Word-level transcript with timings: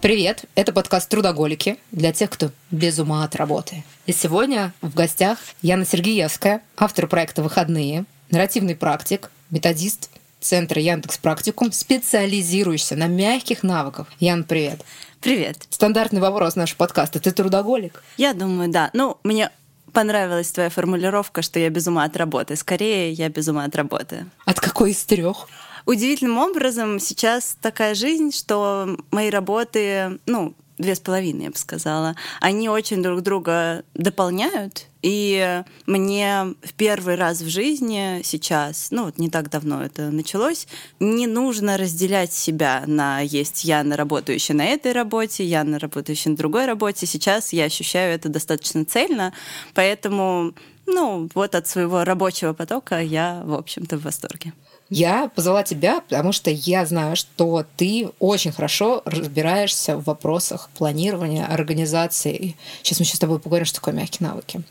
Привет, 0.00 0.46
это 0.54 0.72
подкаст 0.72 1.10
«Трудоголики» 1.10 1.76
для 1.92 2.10
тех, 2.10 2.30
кто 2.30 2.52
без 2.70 2.98
ума 2.98 3.22
от 3.22 3.36
работы. 3.36 3.84
И 4.06 4.12
сегодня 4.12 4.72
в 4.80 4.94
гостях 4.94 5.38
Яна 5.60 5.84
Сергеевская, 5.84 6.62
автор 6.74 7.06
проекта 7.06 7.42
«Выходные», 7.42 8.06
нарративный 8.30 8.74
практик, 8.74 9.30
методист 9.50 10.08
Центра 10.40 10.80
Яндекс 10.80 11.18
Практикум, 11.18 11.70
специализирующийся 11.70 12.96
на 12.96 13.08
мягких 13.08 13.62
навыках. 13.62 14.06
Ян, 14.20 14.44
привет. 14.44 14.80
Привет. 15.20 15.66
Стандартный 15.68 16.22
вопрос 16.22 16.56
нашего 16.56 16.78
подкаста. 16.78 17.20
Ты 17.20 17.30
трудоголик? 17.30 18.02
Я 18.16 18.32
думаю, 18.32 18.70
да. 18.70 18.88
Ну, 18.94 19.18
мне 19.22 19.50
понравилась 19.92 20.50
твоя 20.50 20.70
формулировка, 20.70 21.42
что 21.42 21.58
я 21.58 21.68
без 21.68 21.86
ума 21.88 22.04
от 22.04 22.16
работы. 22.16 22.56
Скорее, 22.56 23.12
я 23.12 23.28
без 23.28 23.48
ума 23.48 23.64
от 23.64 23.76
работы. 23.76 24.24
От 24.46 24.60
какой 24.60 24.92
из 24.92 25.04
трех? 25.04 25.46
Удивительным 25.90 26.38
образом 26.38 27.00
сейчас 27.00 27.56
такая 27.60 27.96
жизнь, 27.96 28.30
что 28.30 28.96
мои 29.10 29.28
работы, 29.28 30.20
ну, 30.24 30.54
две 30.78 30.94
с 30.94 31.00
половиной, 31.00 31.46
я 31.46 31.50
бы 31.50 31.56
сказала, 31.56 32.14
они 32.40 32.68
очень 32.68 33.02
друг 33.02 33.22
друга 33.22 33.82
дополняют. 33.94 34.86
И 35.02 35.64
мне 35.86 36.54
в 36.62 36.74
первый 36.74 37.16
раз 37.16 37.40
в 37.40 37.48
жизни 37.48 38.20
сейчас, 38.22 38.92
ну 38.92 39.06
вот 39.06 39.18
не 39.18 39.30
так 39.30 39.50
давно 39.50 39.82
это 39.82 40.12
началось, 40.12 40.68
не 41.00 41.26
нужно 41.26 41.76
разделять 41.76 42.32
себя 42.32 42.84
на 42.86 43.18
есть 43.18 43.64
я 43.64 43.82
на 43.82 43.96
работающая 43.96 44.54
на 44.54 44.66
этой 44.66 44.92
работе, 44.92 45.42
я 45.44 45.64
на 45.64 45.80
работающая 45.80 46.30
на 46.30 46.36
другой 46.36 46.66
работе. 46.66 47.04
Сейчас 47.06 47.52
я 47.52 47.64
ощущаю 47.64 48.14
это 48.14 48.28
достаточно 48.28 48.84
цельно, 48.84 49.32
поэтому 49.74 50.54
ну, 50.86 51.28
вот 51.34 51.56
от 51.56 51.66
своего 51.66 52.04
рабочего 52.04 52.52
потока 52.52 53.00
я, 53.00 53.42
в 53.44 53.54
общем-то, 53.54 53.98
в 53.98 54.02
восторге. 54.02 54.52
Я 54.90 55.30
позвала 55.32 55.62
тебя, 55.62 56.00
потому 56.00 56.32
что 56.32 56.50
я 56.50 56.84
знаю, 56.84 57.14
что 57.14 57.64
ты 57.76 58.10
очень 58.18 58.50
хорошо 58.50 59.02
разбираешься 59.04 59.96
в 59.96 60.02
вопросах 60.02 60.68
планирования, 60.76 61.46
организации. 61.46 62.56
Сейчас 62.82 62.98
мы 62.98 63.04
сейчас 63.04 63.16
с 63.16 63.20
тобой 63.20 63.38
поговорим, 63.38 63.66
что 63.66 63.76
такое 63.76 63.94
мягкие 63.94 64.28
навыки. 64.28 64.62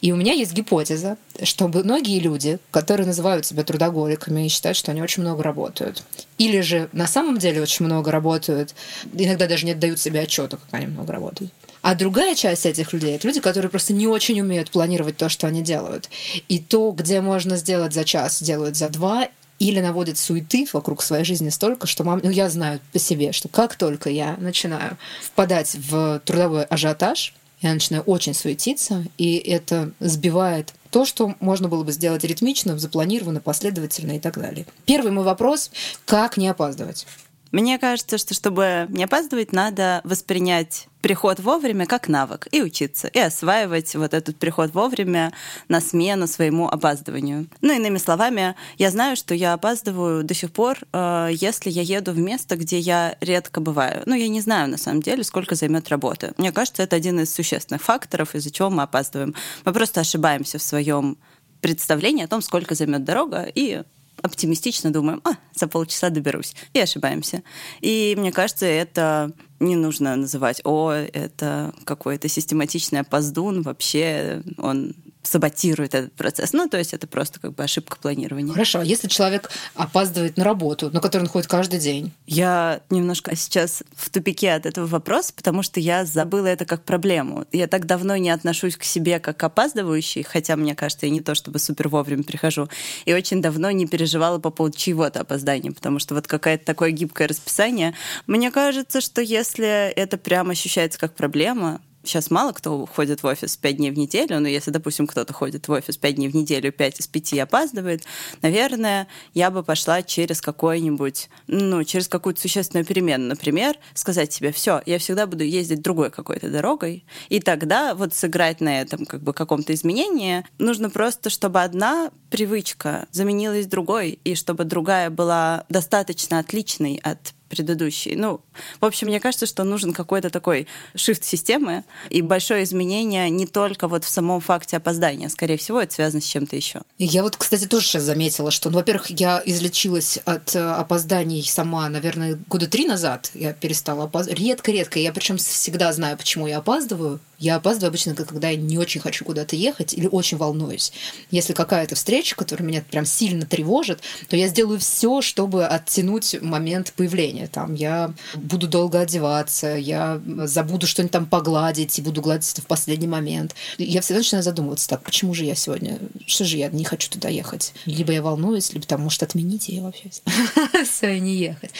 И 0.00 0.10
у 0.10 0.16
меня 0.16 0.32
есть 0.32 0.52
гипотеза, 0.54 1.18
что 1.44 1.68
многие 1.68 2.18
люди, 2.18 2.58
которые 2.72 3.06
называют 3.06 3.46
себя 3.46 3.62
трудоголиками 3.62 4.44
и 4.44 4.48
считают, 4.48 4.76
что 4.76 4.90
они 4.90 5.02
очень 5.02 5.22
много 5.22 5.44
работают, 5.44 6.02
или 6.36 6.60
же 6.62 6.88
на 6.92 7.06
самом 7.06 7.38
деле 7.38 7.62
очень 7.62 7.86
много 7.86 8.10
работают, 8.10 8.74
иногда 9.12 9.46
даже 9.46 9.66
не 9.66 9.72
отдают 9.72 10.00
себе 10.00 10.20
отчета, 10.20 10.56
как 10.56 10.66
они 10.72 10.88
много 10.88 11.12
работают. 11.12 11.52
А 11.82 11.94
другая 11.94 12.34
часть 12.34 12.66
этих 12.66 12.92
людей— 12.92 13.14
это 13.16 13.26
люди, 13.26 13.40
которые 13.40 13.70
просто 13.70 13.94
не 13.94 14.06
очень 14.06 14.40
умеют 14.40 14.70
планировать 14.70 15.16
то, 15.16 15.28
что 15.28 15.46
они 15.46 15.62
делают. 15.62 16.10
И 16.48 16.58
то, 16.58 16.90
где 16.90 17.20
можно 17.20 17.56
сделать 17.56 17.94
за 17.94 18.04
час, 18.04 18.42
делают 18.42 18.76
за 18.76 18.90
два, 18.90 19.28
или 19.60 19.78
наводит 19.78 20.18
суеты 20.18 20.66
вокруг 20.72 21.02
своей 21.02 21.24
жизни 21.24 21.50
столько, 21.50 21.86
что 21.86 22.02
мам, 22.02 22.20
ну, 22.24 22.30
я 22.30 22.48
знаю 22.50 22.80
по 22.92 22.98
себе, 22.98 23.30
что 23.30 23.48
как 23.48 23.76
только 23.76 24.10
я 24.10 24.36
начинаю 24.38 24.96
впадать 25.22 25.76
в 25.78 26.20
трудовой 26.24 26.64
ажиотаж, 26.64 27.34
я 27.60 27.74
начинаю 27.74 28.02
очень 28.04 28.32
суетиться, 28.32 29.04
и 29.18 29.36
это 29.36 29.92
сбивает 30.00 30.72
то, 30.90 31.04
что 31.04 31.34
можно 31.40 31.68
было 31.68 31.84
бы 31.84 31.92
сделать 31.92 32.24
ритмично, 32.24 32.78
запланированно, 32.78 33.40
последовательно 33.40 34.12
и 34.12 34.18
так 34.18 34.38
далее. 34.38 34.66
Первый 34.86 35.12
мой 35.12 35.24
вопрос— 35.24 35.70
как 36.06 36.38
не 36.38 36.48
опаздывать? 36.48 37.06
Мне 37.52 37.78
кажется, 37.78 38.18
что 38.18 38.34
чтобы 38.34 38.86
не 38.90 39.04
опаздывать, 39.04 39.52
надо 39.52 40.00
воспринять 40.04 40.86
приход 41.00 41.40
вовремя 41.40 41.86
как 41.86 42.08
навык 42.08 42.46
и 42.52 42.62
учиться, 42.62 43.08
и 43.08 43.18
осваивать 43.18 43.94
вот 43.94 44.14
этот 44.14 44.36
приход 44.36 44.72
вовремя 44.74 45.32
на 45.68 45.80
смену 45.80 46.26
своему 46.26 46.68
опаздыванию. 46.68 47.48
Ну, 47.60 47.74
иными 47.74 47.98
словами, 47.98 48.54
я 48.78 48.90
знаю, 48.90 49.16
что 49.16 49.34
я 49.34 49.54
опаздываю 49.54 50.22
до 50.22 50.34
сих 50.34 50.52
пор, 50.52 50.78
э, 50.92 51.30
если 51.32 51.70
я 51.70 51.82
еду 51.82 52.12
в 52.12 52.18
место, 52.18 52.56
где 52.56 52.78
я 52.78 53.16
редко 53.20 53.60
бываю. 53.60 54.02
Ну, 54.06 54.14
я 54.14 54.28
не 54.28 54.40
знаю, 54.40 54.68
на 54.68 54.76
самом 54.76 55.02
деле, 55.02 55.24
сколько 55.24 55.54
займет 55.54 55.88
работа. 55.88 56.34
Мне 56.36 56.52
кажется, 56.52 56.82
это 56.82 56.96
один 56.96 57.18
из 57.20 57.34
существенных 57.34 57.82
факторов, 57.82 58.34
из-за 58.34 58.50
чего 58.50 58.70
мы 58.70 58.82
опаздываем. 58.82 59.34
Мы 59.64 59.72
просто 59.72 60.00
ошибаемся 60.00 60.58
в 60.58 60.62
своем 60.62 61.18
представлении 61.60 62.24
о 62.24 62.28
том, 62.28 62.42
сколько 62.42 62.74
займет 62.74 63.04
дорога, 63.04 63.46
и 63.54 63.82
оптимистично 64.22 64.90
думаем, 64.92 65.20
а, 65.24 65.32
за 65.54 65.68
полчаса 65.68 66.10
доберусь. 66.10 66.54
И 66.72 66.80
ошибаемся. 66.80 67.42
И 67.80 68.14
мне 68.18 68.32
кажется, 68.32 68.66
это 68.66 69.32
не 69.60 69.76
нужно 69.76 70.16
называть, 70.16 70.60
о, 70.64 70.92
это 70.92 71.74
какой-то 71.84 72.28
систематичный 72.28 73.00
опоздун, 73.00 73.62
вообще 73.62 74.42
он 74.58 74.94
саботирует 75.22 75.94
этот 75.94 76.12
процесс. 76.12 76.52
Ну, 76.52 76.68
то 76.68 76.78
есть 76.78 76.94
это 76.94 77.06
просто 77.06 77.40
как 77.40 77.54
бы 77.54 77.62
ошибка 77.62 77.96
планирования. 78.00 78.52
Хорошо, 78.52 78.80
а 78.80 78.84
если 78.84 79.08
человек 79.08 79.50
опаздывает 79.74 80.36
на 80.36 80.44
работу, 80.44 80.90
на 80.90 81.00
которую 81.00 81.26
он 81.26 81.32
ходит 81.32 81.48
каждый 81.48 81.78
день? 81.78 82.12
Я 82.26 82.80
немножко 82.90 83.36
сейчас 83.36 83.82
в 83.94 84.10
тупике 84.10 84.52
от 84.52 84.66
этого 84.66 84.86
вопроса, 84.86 85.32
потому 85.34 85.62
что 85.62 85.80
я 85.80 86.04
забыла 86.04 86.46
это 86.46 86.64
как 86.64 86.84
проблему. 86.84 87.46
Я 87.52 87.66
так 87.66 87.86
давно 87.86 88.16
не 88.16 88.30
отношусь 88.30 88.76
к 88.76 88.84
себе 88.84 89.20
как 89.20 89.36
к 89.36 89.44
опаздывающей, 89.44 90.22
хотя, 90.22 90.56
мне 90.56 90.74
кажется, 90.74 91.06
я 91.06 91.12
не 91.12 91.20
то 91.20 91.34
чтобы 91.34 91.58
супер 91.58 91.88
вовремя 91.88 92.22
прихожу, 92.22 92.68
и 93.04 93.14
очень 93.14 93.40
давно 93.40 93.70
не 93.70 93.86
переживала 93.86 94.38
по 94.38 94.50
поводу 94.50 94.76
чего-то 94.76 95.20
опоздания, 95.20 95.72
потому 95.72 95.98
что 95.98 96.14
вот 96.14 96.26
какое-то 96.26 96.64
такое 96.64 96.90
гибкое 96.90 97.28
расписание. 97.28 97.94
Мне 98.26 98.50
кажется, 98.50 99.00
что 99.00 99.20
если 99.22 99.90
это 99.90 100.18
прям 100.18 100.50
ощущается 100.50 100.98
как 100.98 101.14
проблема, 101.14 101.80
сейчас 102.04 102.30
мало 102.30 102.52
кто 102.52 102.86
ходит 102.86 103.22
в 103.22 103.26
офис 103.26 103.56
5 103.56 103.76
дней 103.76 103.90
в 103.90 103.98
неделю, 103.98 104.40
но 104.40 104.48
если, 104.48 104.70
допустим, 104.70 105.06
кто-то 105.06 105.32
ходит 105.32 105.68
в 105.68 105.72
офис 105.72 105.96
5 105.96 106.14
дней 106.14 106.28
в 106.28 106.34
неделю, 106.34 106.72
5 106.72 107.00
из 107.00 107.06
5 107.06 107.38
опаздывает, 107.40 108.04
наверное, 108.42 109.08
я 109.34 109.50
бы 109.50 109.62
пошла 109.62 110.02
через 110.02 110.40
какой-нибудь, 110.40 111.28
ну, 111.46 111.84
через 111.84 112.08
какую-то 112.08 112.40
существенную 112.40 112.86
перемену. 112.86 113.26
Например, 113.26 113.76
сказать 113.94 114.32
себе, 114.32 114.52
все, 114.52 114.82
я 114.86 114.98
всегда 114.98 115.26
буду 115.26 115.44
ездить 115.44 115.82
другой 115.82 116.10
какой-то 116.10 116.48
дорогой, 116.48 117.04
и 117.28 117.40
тогда 117.40 117.94
вот 117.94 118.14
сыграть 118.14 118.60
на 118.60 118.80
этом 118.80 119.06
как 119.06 119.22
бы 119.22 119.32
каком-то 119.32 119.72
изменении 119.74 120.44
нужно 120.58 120.90
просто, 120.90 121.30
чтобы 121.30 121.62
одна 121.62 122.10
привычка 122.30 123.06
заменилась 123.10 123.66
другой, 123.66 124.18
и 124.24 124.34
чтобы 124.34 124.64
другая 124.64 125.10
была 125.10 125.64
достаточно 125.68 126.38
отличной 126.38 127.00
от 127.02 127.34
предыдущий. 127.50 128.14
Ну, 128.14 128.40
в 128.80 128.84
общем, 128.84 129.08
мне 129.08 129.20
кажется, 129.20 129.46
что 129.46 129.64
нужен 129.64 129.92
какой-то 129.92 130.30
такой 130.30 130.66
shift 130.94 131.22
системы 131.22 131.84
и 132.08 132.22
большое 132.22 132.64
изменение 132.64 133.28
не 133.30 133.46
только 133.46 133.88
вот 133.88 134.04
в 134.04 134.08
самом 134.08 134.40
факте 134.40 134.76
опоздания. 134.76 135.28
Скорее 135.28 135.56
всего, 135.56 135.80
это 135.80 135.94
связано 135.94 136.20
с 136.20 136.26
чем-то 136.26 136.56
еще. 136.56 136.82
Я 136.98 137.22
вот, 137.22 137.36
кстати, 137.36 137.66
тоже 137.66 137.86
сейчас 137.86 138.02
заметила, 138.04 138.50
что, 138.50 138.70
ну, 138.70 138.78
во-первых, 138.78 139.10
я 139.10 139.42
излечилась 139.44 140.18
от 140.24 140.54
э, 140.54 140.60
опозданий 140.60 141.42
сама, 141.44 141.88
наверное, 141.88 142.38
года 142.48 142.66
три 142.66 142.86
назад. 142.86 143.30
Я 143.34 143.52
перестала 143.52 144.04
опаздывать. 144.04 144.40
Редко-редко. 144.40 144.98
Я 144.98 145.12
причем 145.12 145.36
всегда 145.36 145.92
знаю, 145.92 146.16
почему 146.16 146.46
я 146.46 146.58
опаздываю. 146.58 147.20
Я 147.38 147.56
опаздываю 147.56 147.88
обычно, 147.88 148.14
когда 148.14 148.50
я 148.50 148.56
не 148.56 148.76
очень 148.76 149.00
хочу 149.00 149.24
куда-то 149.24 149.56
ехать 149.56 149.94
или 149.94 150.06
очень 150.06 150.36
волнуюсь. 150.36 150.92
Если 151.30 151.54
какая-то 151.54 151.94
встреча, 151.94 152.36
которая 152.36 152.68
меня 152.68 152.82
прям 152.82 153.06
сильно 153.06 153.46
тревожит, 153.46 154.00
то 154.28 154.36
я 154.36 154.46
сделаю 154.48 154.78
все, 154.78 155.22
чтобы 155.22 155.66
оттянуть 155.66 156.36
момент 156.42 156.92
появления. 156.94 157.46
Там 157.46 157.74
я 157.74 158.12
буду 158.50 158.68
долго 158.68 159.00
одеваться, 159.00 159.76
я 159.76 160.20
забуду 160.44 160.86
что-нибудь 160.86 161.12
там 161.12 161.26
погладить 161.26 161.98
и 161.98 162.02
буду 162.02 162.20
гладить 162.20 162.52
это 162.52 162.62
в 162.62 162.66
последний 162.66 163.06
момент. 163.06 163.54
Я 163.78 164.00
всегда 164.00 164.18
начинаю 164.18 164.42
задумываться, 164.42 164.88
так, 164.88 165.02
почему 165.02 165.34
же 165.34 165.44
я 165.44 165.54
сегодня, 165.54 165.98
что 166.26 166.44
же 166.44 166.56
я 166.56 166.68
не 166.68 166.84
хочу 166.84 167.10
туда 167.10 167.28
ехать? 167.28 167.72
Либо 167.86 168.12
я 168.12 168.22
волнуюсь, 168.22 168.72
либо 168.72 168.86
там, 168.86 169.02
может, 169.02 169.22
отмените 169.22 169.74
ее 169.74 169.82
вообще. 169.82 170.10
Все, 170.84 171.16
и 171.16 171.20
не 171.20 171.36
ехать. 171.36 171.70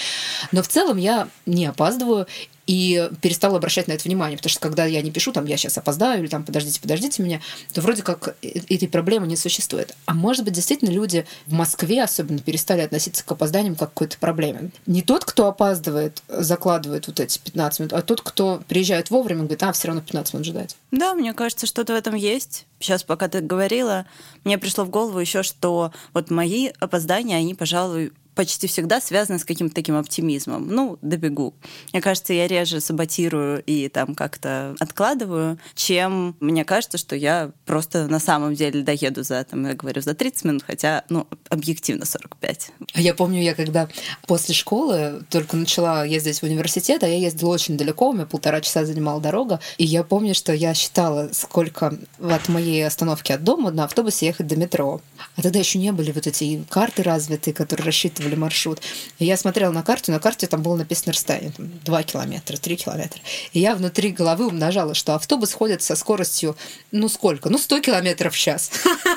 Но 0.52 0.62
в 0.62 0.68
целом 0.68 0.96
я 0.96 1.28
не 1.46 1.66
опаздываю, 1.66 2.26
и 2.66 3.08
перестала 3.20 3.56
обращать 3.56 3.88
на 3.88 3.92
это 3.92 4.04
внимание, 4.04 4.36
потому 4.36 4.50
что 4.50 4.60
когда 4.60 4.84
я 4.84 5.02
не 5.02 5.10
пишу, 5.10 5.32
там, 5.32 5.44
я 5.46 5.56
сейчас 5.56 5.78
опоздаю, 5.78 6.22
или 6.22 6.28
там, 6.28 6.44
подождите, 6.44 6.80
подождите 6.80 7.22
меня, 7.22 7.40
то 7.72 7.80
вроде 7.80 8.02
как 8.02 8.36
э, 8.42 8.60
этой 8.68 8.88
проблемы 8.88 9.26
не 9.26 9.36
существует. 9.36 9.96
А 10.06 10.14
может 10.14 10.44
быть, 10.44 10.54
действительно 10.54 10.90
люди 10.90 11.26
в 11.46 11.52
Москве 11.52 12.02
особенно 12.02 12.38
перестали 12.38 12.80
относиться 12.80 13.24
к 13.24 13.32
опозданиям 13.32 13.74
как 13.76 13.90
к 13.90 13.94
какой-то 13.94 14.18
проблеме. 14.18 14.70
Не 14.86 15.02
тот, 15.02 15.24
кто 15.24 15.46
опаздывает, 15.46 16.22
закладывает 16.28 17.06
вот 17.06 17.20
эти 17.20 17.38
15 17.38 17.80
минут, 17.80 17.92
а 17.92 18.02
тот, 18.02 18.20
кто 18.22 18.62
приезжает 18.68 19.10
вовремя, 19.10 19.40
говорит, 19.40 19.62
а, 19.62 19.72
все 19.72 19.88
равно 19.88 20.02
15 20.02 20.34
минут 20.34 20.46
ждать. 20.46 20.76
Да, 20.90 21.14
мне 21.14 21.34
кажется, 21.34 21.66
что-то 21.66 21.92
в 21.92 21.96
этом 21.96 22.14
есть. 22.14 22.66
Сейчас, 22.78 23.02
пока 23.02 23.28
ты 23.28 23.40
говорила, 23.40 24.06
мне 24.44 24.58
пришло 24.58 24.84
в 24.84 24.90
голову 24.90 25.18
еще, 25.18 25.42
что 25.42 25.92
вот 26.14 26.30
мои 26.30 26.70
опоздания, 26.78 27.36
они, 27.36 27.54
пожалуй, 27.54 28.12
почти 28.34 28.66
всегда 28.66 29.00
связано 29.00 29.38
с 29.38 29.44
каким-то 29.44 29.74
таким 29.74 29.96
оптимизмом. 29.96 30.68
Ну, 30.68 30.98
добегу. 31.02 31.54
Мне 31.92 32.00
кажется, 32.00 32.32
я 32.32 32.46
реже 32.46 32.80
саботирую 32.80 33.62
и 33.64 33.88
там 33.88 34.14
как-то 34.14 34.74
откладываю, 34.80 35.58
чем 35.74 36.36
мне 36.40 36.64
кажется, 36.64 36.98
что 36.98 37.16
я 37.16 37.52
просто 37.66 38.08
на 38.08 38.18
самом 38.18 38.54
деле 38.54 38.82
доеду 38.82 39.22
за, 39.22 39.44
там, 39.44 39.66
я 39.66 39.74
говорю, 39.74 40.00
за 40.00 40.14
30 40.14 40.44
минут, 40.44 40.62
хотя, 40.66 41.04
ну, 41.08 41.26
объективно 41.48 42.04
45. 42.04 42.70
А 42.94 43.00
я 43.00 43.14
помню, 43.14 43.42
я 43.42 43.54
когда 43.54 43.88
после 44.26 44.54
школы 44.54 45.22
только 45.28 45.56
начала 45.56 46.04
ездить 46.04 46.40
в 46.40 46.44
университет, 46.44 47.02
а 47.02 47.08
я 47.08 47.16
ездила 47.16 47.50
очень 47.50 47.76
далеко, 47.76 48.10
у 48.10 48.12
меня 48.12 48.26
полтора 48.26 48.60
часа 48.60 48.84
занимала 48.84 49.20
дорога, 49.20 49.60
и 49.78 49.84
я 49.84 50.04
помню, 50.04 50.34
что 50.34 50.52
я 50.52 50.74
считала, 50.74 51.30
сколько 51.32 51.98
от 52.20 52.48
моей 52.48 52.86
остановки 52.86 53.32
от 53.32 53.44
дома 53.44 53.70
на 53.70 53.84
автобусе 53.84 54.26
ехать 54.26 54.46
до 54.46 54.56
метро. 54.56 55.00
А 55.36 55.42
тогда 55.42 55.58
еще 55.58 55.78
не 55.78 55.92
были 55.92 56.12
вот 56.12 56.26
эти 56.26 56.64
карты 56.68 57.02
развитые, 57.02 57.54
которые 57.54 57.84
рассчитывали 58.20 58.34
маршрут. 58.34 58.80
И 59.18 59.24
я 59.24 59.36
смотрела 59.36 59.72
на 59.72 59.82
карту, 59.82 60.12
на 60.12 60.20
карте 60.20 60.46
там 60.46 60.62
было 60.62 60.76
написано 60.76 61.12
расстояние, 61.12 61.52
там, 61.56 61.70
2 61.84 62.02
километра, 62.02 62.56
3 62.56 62.76
километра. 62.76 63.20
И 63.52 63.60
я 63.60 63.74
внутри 63.74 64.10
головы 64.10 64.46
умножала, 64.46 64.94
что 64.94 65.14
автобус 65.14 65.52
ходит 65.52 65.82
со 65.82 65.96
скоростью, 65.96 66.56
ну 66.92 67.08
сколько? 67.08 67.50
Ну 67.50 67.58
100 67.58 67.80
километров 67.80 68.34
в 68.34 68.38
час. 68.38 68.70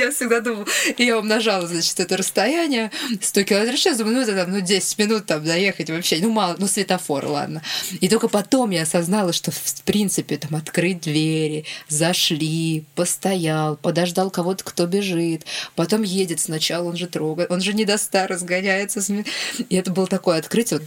Я 0.00 0.10
всегда 0.12 0.40
думала, 0.40 0.66
я 0.96 1.18
умножала, 1.18 1.66
значит, 1.66 2.00
это 2.00 2.16
расстояние 2.16 2.90
100 3.20 3.42
километров 3.42 3.78
в 3.78 3.82
час, 3.82 3.98
думаю, 3.98 4.16
ну, 4.16 4.22
это 4.22 4.34
там, 4.34 4.50
ну, 4.50 4.60
10 4.60 4.98
минут 4.98 5.26
там 5.26 5.44
доехать 5.44 5.90
вообще, 5.90 6.18
ну, 6.22 6.30
мало, 6.30 6.56
ну, 6.58 6.66
светофор, 6.66 7.26
ладно. 7.26 7.60
И 8.00 8.08
только 8.08 8.28
потом 8.28 8.70
я 8.70 8.82
осознала, 8.82 9.34
что, 9.34 9.50
в 9.50 9.82
принципе, 9.84 10.38
там, 10.38 10.56
открыть 10.56 11.02
двери, 11.02 11.66
зашли, 11.88 12.84
постоял, 12.94 13.76
подождал 13.76 14.30
кого-то, 14.30 14.64
кто 14.64 14.86
бежит, 14.86 15.44
потом 15.76 16.02
едет 16.02 16.40
сначала, 16.40 16.88
он 16.88 16.96
же 16.96 17.06
трогает, 17.06 17.50
он 17.50 17.60
же 17.60 17.74
не 17.74 17.84
до 17.84 17.98
ста 17.98 18.26
разгоняется. 18.26 19.00
И 19.68 19.76
это 19.76 19.90
было 19.90 20.06
такое 20.06 20.38
открытие. 20.38 20.80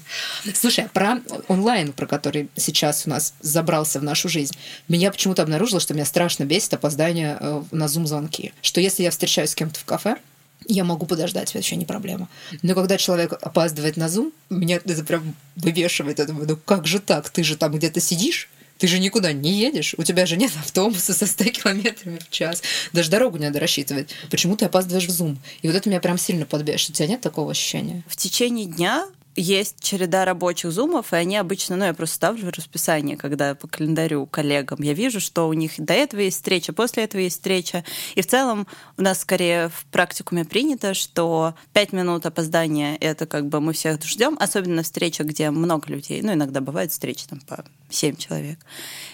Слушай, 0.55 0.85
а 0.85 0.87
про 0.87 1.19
онлайн, 1.47 1.93
про 1.93 2.07
который 2.07 2.49
сейчас 2.55 3.03
у 3.05 3.11
нас 3.11 3.35
забрался 3.41 3.99
в 3.99 4.03
нашу 4.03 4.27
жизнь, 4.27 4.55
меня 4.87 5.11
почему-то 5.11 5.43
обнаружило, 5.43 5.79
что 5.79 5.93
меня 5.93 6.05
страшно 6.05 6.45
бесит 6.45 6.73
опоздание 6.73 7.37
э, 7.39 7.63
на 7.71 7.87
зум-звонки. 7.87 8.53
Что 8.61 8.81
если 8.81 9.02
я 9.03 9.11
встречаюсь 9.11 9.51
с 9.51 9.55
кем-то 9.55 9.79
в 9.79 9.85
кафе, 9.85 10.17
я 10.65 10.83
могу 10.83 11.05
подождать, 11.05 11.53
вообще 11.53 11.75
не 11.75 11.85
проблема. 11.85 12.29
Но 12.61 12.73
когда 12.73 12.97
человек 12.97 13.33
опаздывает 13.33 13.97
на 13.97 14.05
Zoom, 14.05 14.31
меня 14.49 14.77
это 14.77 15.03
прям 15.03 15.35
вывешивает. 15.55 16.19
Я 16.19 16.25
думаю, 16.25 16.47
ну 16.47 16.57
как 16.57 16.87
же 16.87 16.99
так? 16.99 17.29
Ты 17.29 17.43
же 17.43 17.57
там 17.57 17.73
где-то 17.73 17.99
сидишь, 17.99 18.49
ты 18.77 18.87
же 18.87 18.99
никуда 18.99 19.33
не 19.33 19.51
едешь, 19.51 19.95
у 19.97 20.03
тебя 20.03 20.25
же 20.25 20.37
нет 20.37 20.51
автобуса 20.59 21.13
со 21.13 21.25
100 21.25 21.43
километрами 21.45 22.19
в 22.19 22.29
час. 22.29 22.61
Даже 22.91 23.09
дорогу 23.09 23.37
не 23.37 23.45
надо 23.45 23.59
рассчитывать. 23.59 24.09
Почему 24.29 24.55
ты 24.55 24.65
опаздываешь 24.65 25.07
в 25.07 25.09
Zoom? 25.09 25.37
И 25.61 25.67
вот 25.67 25.75
это 25.75 25.89
меня 25.89 25.99
прям 25.99 26.17
сильно 26.17 26.45
подбешивает. 26.45 26.95
У 26.95 26.97
тебя 26.97 27.07
нет 27.07 27.21
такого 27.21 27.51
ощущения? 27.51 28.03
В 28.07 28.15
течение 28.15 28.65
дня 28.65 29.05
есть 29.35 29.81
череда 29.81 30.25
рабочих 30.25 30.71
зумов, 30.71 31.13
и 31.13 31.15
они 31.15 31.37
обычно, 31.37 31.75
ну, 31.75 31.85
я 31.85 31.93
просто 31.93 32.15
ставлю 32.15 32.51
расписание, 32.51 33.17
когда 33.17 33.55
по 33.55 33.67
календарю 33.67 34.25
коллегам, 34.25 34.79
я 34.81 34.93
вижу, 34.93 35.19
что 35.19 35.47
у 35.47 35.53
них 35.53 35.73
до 35.77 35.93
этого 35.93 36.21
есть 36.21 36.37
встреча, 36.37 36.73
после 36.73 37.03
этого 37.03 37.21
есть 37.21 37.37
встреча. 37.37 37.83
И 38.15 38.21
в 38.21 38.27
целом 38.27 38.67
у 38.97 39.01
нас 39.01 39.21
скорее 39.21 39.69
в 39.69 39.85
практикуме 39.91 40.45
принято, 40.45 40.93
что 40.93 41.55
пять 41.73 41.93
минут 41.93 42.25
опоздания— 42.25 42.95
это 42.99 43.25
как 43.25 43.47
бы 43.47 43.59
мы 43.59 43.73
всех 43.73 44.03
ждем, 44.03 44.37
особенно 44.39 44.75
на 44.75 44.83
встречах, 44.83 45.27
где 45.27 45.49
много 45.49 45.89
людей. 45.89 46.21
Ну, 46.21 46.33
иногда 46.33 46.61
бывают 46.61 46.91
встречи 46.91 47.27
там 47.27 47.39
по 47.41 47.63
семь 47.93 48.15
человек. 48.15 48.59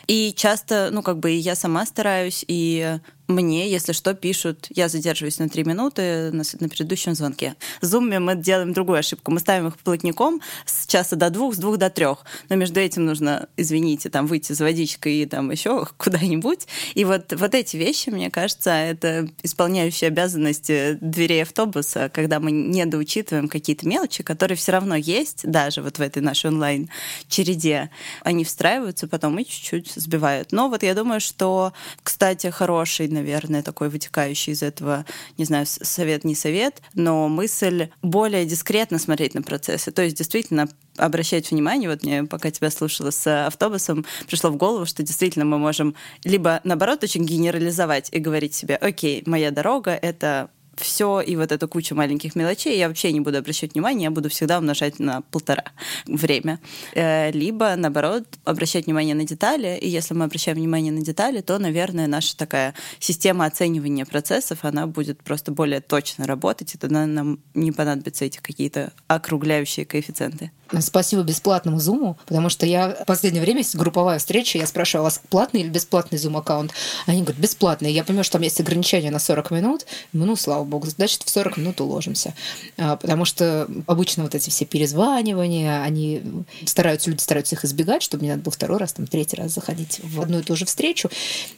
И 0.07 0.33
часто, 0.35 0.89
ну, 0.91 1.03
как 1.03 1.19
бы 1.19 1.31
я 1.31 1.55
сама 1.55 1.85
стараюсь, 1.85 2.43
и 2.47 2.99
мне, 3.29 3.69
если 3.69 3.93
что, 3.93 4.15
пишут, 4.15 4.65
я 4.71 4.89
задерживаюсь 4.89 5.37
на 5.37 5.49
три 5.49 5.63
минуты 5.63 6.31
на, 6.31 6.41
на 6.59 6.67
предыдущем 6.67 7.13
звонке. 7.13 7.55
В 7.79 7.85
Zoom 7.85 8.19
мы 8.19 8.35
делаем 8.35 8.73
другую 8.73 8.97
ошибку. 8.97 9.31
Мы 9.31 9.39
ставим 9.39 9.67
их 9.67 9.77
плотником 9.77 10.41
с 10.65 10.87
часа 10.87 11.15
до 11.15 11.29
двух, 11.29 11.53
с 11.53 11.59
двух 11.59 11.77
до 11.77 11.91
трех. 11.91 12.25
Но 12.49 12.55
между 12.55 12.79
этим 12.79 13.05
нужно, 13.05 13.47
извините, 13.55 14.09
там 14.09 14.25
выйти 14.25 14.53
за 14.53 14.63
водичкой 14.63 15.17
и 15.17 15.25
там 15.27 15.51
еще 15.51 15.85
куда-нибудь. 15.97 16.67
И 16.95 17.05
вот, 17.05 17.31
вот 17.33 17.53
эти 17.53 17.77
вещи, 17.77 18.09
мне 18.09 18.31
кажется, 18.31 18.71
это 18.71 19.29
исполняющие 19.43 20.07
обязанности 20.07 20.97
дверей 20.99 21.43
автобуса, 21.43 22.09
когда 22.11 22.39
мы 22.39 22.49
не 22.51 22.83
доучитываем 22.87 23.47
какие-то 23.47 23.87
мелочи, 23.87 24.23
которые 24.23 24.57
все 24.57 24.71
равно 24.71 24.95
есть, 24.95 25.41
даже 25.43 25.83
вот 25.83 25.99
в 25.99 26.01
этой 26.01 26.23
нашей 26.23 26.47
онлайн-череде. 26.47 27.91
Они 28.23 28.43
встраиваются 28.43 28.69
потом 29.10 29.38
и 29.39 29.45
чуть-чуть 29.45 29.92
сбивают. 29.95 30.51
Но 30.51 30.69
вот 30.69 30.83
я 30.83 30.94
думаю, 30.94 31.19
что, 31.19 31.74
кстати, 32.04 32.48
хороший, 32.48 33.07
наверное, 33.07 33.63
такой 33.63 33.89
вытекающий 33.89 34.54
из 34.54 34.63
этого, 34.63 35.06
не 35.38 35.45
знаю, 35.45 35.66
совет, 35.68 36.24
не 36.24 36.36
совет, 36.36 36.81
но 36.94 37.27
мысль 37.27 37.89
более 38.01 38.45
дискретно 38.45 39.00
смотреть 39.00 39.33
на 39.33 39.42
процессы. 39.42 39.92
То 39.92 40.04
есть 40.04 40.18
действительно 40.18 40.68
обращать 40.98 41.50
внимание, 41.51 41.89
вот 41.89 42.04
мне, 42.04 42.24
пока 42.24 42.51
тебя 42.51 42.69
слушала 42.69 43.12
с 43.12 43.45
автобусом, 43.48 44.06
пришло 44.27 44.50
в 44.50 44.57
голову, 44.57 44.86
что 44.86 45.01
действительно 45.04 45.45
мы 45.45 45.57
можем 45.57 45.95
либо, 46.24 46.60
наоборот, 46.63 47.04
очень 47.04 47.25
генерализовать 47.25 48.10
и 48.12 48.19
говорить 48.19 48.54
себе, 48.54 48.75
окей, 48.75 49.24
моя 49.25 49.51
дорога— 49.51 49.92
это 50.01 50.50
все 50.79 51.21
и 51.21 51.35
вот 51.35 51.51
эту 51.51 51.67
кучу 51.67 51.95
маленьких 51.95 52.35
мелочей 52.35 52.77
я 52.77 52.87
вообще 52.87 53.11
не 53.11 53.19
буду 53.19 53.37
обращать 53.37 53.73
внимание, 53.73 54.05
я 54.05 54.11
буду 54.11 54.29
всегда 54.29 54.59
умножать 54.59 54.99
на 54.99 55.21
полтора 55.21 55.65
время. 56.05 56.59
Э, 56.95 57.31
либо, 57.31 57.75
наоборот, 57.75 58.25
обращать 58.45 58.85
внимание 58.85 59.15
на 59.15 59.25
детали, 59.25 59.77
и 59.81 59.87
если 59.87 60.13
мы 60.13 60.25
обращаем 60.25 60.57
внимание 60.57 60.91
на 60.91 61.01
детали, 61.01 61.41
то, 61.41 61.57
наверное, 61.59 62.07
наша 62.07 62.35
такая 62.37 62.73
система 62.99 63.45
оценивания 63.45 64.05
процессов, 64.05 64.59
она 64.63 64.87
будет 64.87 65.23
просто 65.23 65.51
более 65.51 65.81
точно 65.81 66.25
работать, 66.25 66.75
и 66.75 66.77
тогда 66.77 67.05
нам 67.05 67.39
не 67.53 67.71
понадобятся 67.71 68.25
эти 68.25 68.39
какие-то 68.39 68.93
округляющие 69.07 69.85
коэффициенты. 69.85 70.51
Спасибо 70.81 71.24
бесплатному 71.24 71.80
зуму, 71.80 72.18
потому 72.25 72.50
что 72.50 72.66
я 72.66 72.89
в 73.01 73.06
последнее 73.06 73.42
время 73.42 73.60
есть 73.60 73.75
групповая 73.75 74.19
встреча, 74.19 74.57
я 74.57 74.68
спрашиваю, 74.68 75.04
у 75.04 75.06
вас 75.06 75.21
платный 75.30 75.62
или 75.62 75.69
бесплатный 75.69 76.18
зум 76.18 76.38
аккаунт? 76.38 76.71
Они 77.07 77.21
говорят, 77.21 77.42
бесплатный. 77.42 77.92
Я 77.92 78.04
понимаю, 78.04 78.24
что 78.24 78.33
там 78.33 78.44
есть 78.44 78.60
ограничение 78.60 79.12
на 79.12 79.19
40 79.19 79.51
минут, 79.51 79.86
ну, 80.13 80.36
слава 80.36 80.63
богу, 80.63 80.88
значит, 80.88 81.24
в 81.24 81.30
40 81.30 81.57
минут 81.57 81.81
уложимся. 81.81 82.36
А, 82.77 82.98
потому 82.98 83.25
что 83.25 83.68
обычно 83.88 84.24
вот 84.24 84.36
эти 84.36 84.50
все 84.50 84.66
перезванивания, 84.66 85.81
они 85.81 86.21
стараются, 86.66 87.10
люди 87.10 87.22
стараются 87.22 87.56
их 87.56 87.65
избегать, 87.65 88.04
чтобы 88.04 88.24
не 88.24 88.30
надо 88.30 88.44
было 88.44 88.51
второй 88.51 88.77
раз, 88.77 88.94
там, 88.94 89.07
третий 89.07 89.38
раз 89.38 89.54
заходить 89.54 90.00
в 90.04 90.22
одну 90.22 90.39
и 90.39 90.44
ту 90.44 90.56
же 90.56 90.65
встречу. 90.65 91.10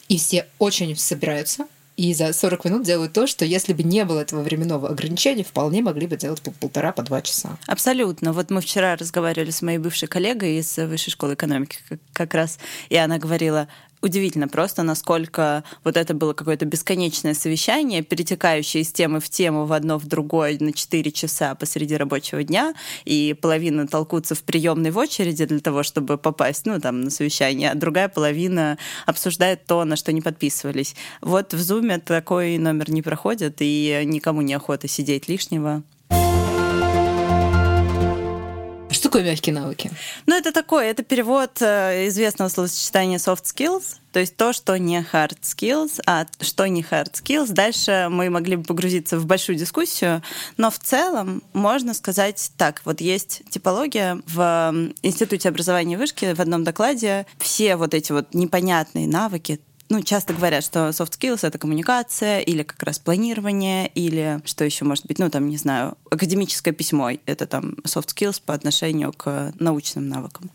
И 0.07 0.17
все 0.17 0.45
очень 0.57 0.95
собираются, 0.95 1.65
и 2.01 2.15
за 2.15 2.33
40 2.33 2.65
минут 2.65 2.83
делают 2.83 3.13
то, 3.13 3.27
что 3.27 3.45
если 3.45 3.73
бы 3.73 3.83
не 3.83 4.03
было 4.05 4.21
этого 4.21 4.41
временного 4.41 4.89
ограничения, 4.89 5.43
вполне 5.43 5.83
могли 5.83 6.07
бы 6.07 6.17
делать 6.17 6.41
по 6.41 6.49
полтора, 6.49 6.91
по 6.93 7.03
два 7.03 7.21
часа. 7.21 7.59
Абсолютно. 7.67 8.33
Вот 8.33 8.49
мы 8.49 8.61
вчера 8.61 8.95
разговаривали 8.95 9.51
с 9.51 9.61
моей 9.61 9.77
бывшей 9.77 10.07
коллегой 10.07 10.57
из 10.57 10.77
Высшей 10.77 11.11
школы 11.11 11.35
экономики 11.35 11.77
как 12.13 12.33
раз, 12.33 12.57
и 12.89 12.95
она 12.95 13.19
говорила, 13.19 13.67
удивительно 14.01 14.47
просто, 14.47 14.83
насколько 14.83 15.63
вот 15.83 15.97
это 15.97 16.13
было 16.13 16.33
какое-то 16.33 16.65
бесконечное 16.65 17.33
совещание, 17.33 18.01
перетекающее 18.01 18.83
из 18.83 18.91
темы 18.91 19.19
в 19.19 19.29
тему 19.29 19.65
в 19.65 19.73
одно 19.73 19.97
в 19.97 20.07
другое 20.07 20.57
на 20.59 20.73
4 20.73 21.11
часа 21.11 21.55
посреди 21.55 21.95
рабочего 21.95 22.43
дня, 22.43 22.73
и 23.05 23.35
половина 23.39 23.87
толкутся 23.87 24.35
в 24.35 24.43
приемной 24.43 24.91
в 24.91 24.97
очереди 24.97 25.45
для 25.45 25.59
того, 25.59 25.83
чтобы 25.83 26.17
попасть, 26.17 26.65
ну, 26.65 26.79
там, 26.79 27.01
на 27.01 27.09
совещание, 27.09 27.71
а 27.71 27.75
другая 27.75 28.09
половина 28.09 28.77
обсуждает 29.05 29.65
то, 29.65 29.83
на 29.85 29.95
что 29.95 30.11
не 30.11 30.21
подписывались. 30.21 30.95
Вот 31.21 31.53
в 31.53 31.57
Zoom 31.57 31.99
такой 31.99 32.57
номер 32.57 32.89
не 32.89 33.01
проходит, 33.01 33.57
и 33.59 34.01
никому 34.05 34.41
не 34.41 34.53
охота 34.53 34.87
сидеть 34.87 35.27
лишнего 35.27 35.83
такое 39.11 39.23
мягкие 39.29 39.53
навыки? 39.53 39.91
Ну, 40.25 40.35
это 40.35 40.53
такое, 40.53 40.89
это 40.89 41.03
перевод 41.03 41.61
э, 41.61 42.07
известного 42.07 42.47
словосочетания 42.47 43.17
soft 43.17 43.43
skills, 43.43 43.97
то 44.13 44.19
есть 44.19 44.37
то, 44.37 44.53
что 44.53 44.77
не 44.77 44.99
hard 44.99 45.37
skills, 45.41 45.99
а 46.07 46.25
что 46.39 46.65
не 46.67 46.81
hard 46.81 47.11
skills. 47.13 47.51
Дальше 47.51 48.07
мы 48.09 48.29
могли 48.29 48.55
бы 48.55 48.63
погрузиться 48.63 49.19
в 49.19 49.25
большую 49.25 49.57
дискуссию, 49.57 50.23
но 50.55 50.71
в 50.71 50.79
целом 50.79 51.43
можно 51.51 51.93
сказать 51.93 52.51
так. 52.57 52.81
Вот 52.85 53.01
есть 53.01 53.41
типология 53.49 54.19
в 54.27 54.73
Институте 55.01 55.49
образования 55.49 55.97
вышки 55.97 56.33
в 56.33 56.39
одном 56.39 56.63
докладе. 56.63 57.25
Все 57.37 57.75
вот 57.75 57.93
эти 57.93 58.13
вот 58.13 58.33
непонятные 58.33 59.07
навыки, 59.07 59.59
ну, 59.91 60.01
часто 60.01 60.33
говорят, 60.33 60.63
что 60.63 60.89
soft 60.89 61.19
skills— 61.19 61.39
это 61.41 61.57
коммуникация 61.57 62.39
или 62.39 62.63
как 62.63 62.81
раз 62.81 62.97
планирование, 62.97 63.87
или 63.89 64.39
что 64.45 64.63
еще 64.63 64.85
может 64.85 65.05
быть, 65.05 65.19
ну, 65.19 65.29
там, 65.29 65.49
не 65.49 65.57
знаю, 65.57 65.97
академическое 66.09 66.73
письмо— 66.73 67.11
это 67.25 67.45
там 67.45 67.71
soft 67.83 68.07
skills 68.15 68.41
по 68.43 68.53
отношению 68.53 69.11
к 69.11 69.51
научным 69.59 70.07
навыкам. 70.07 70.49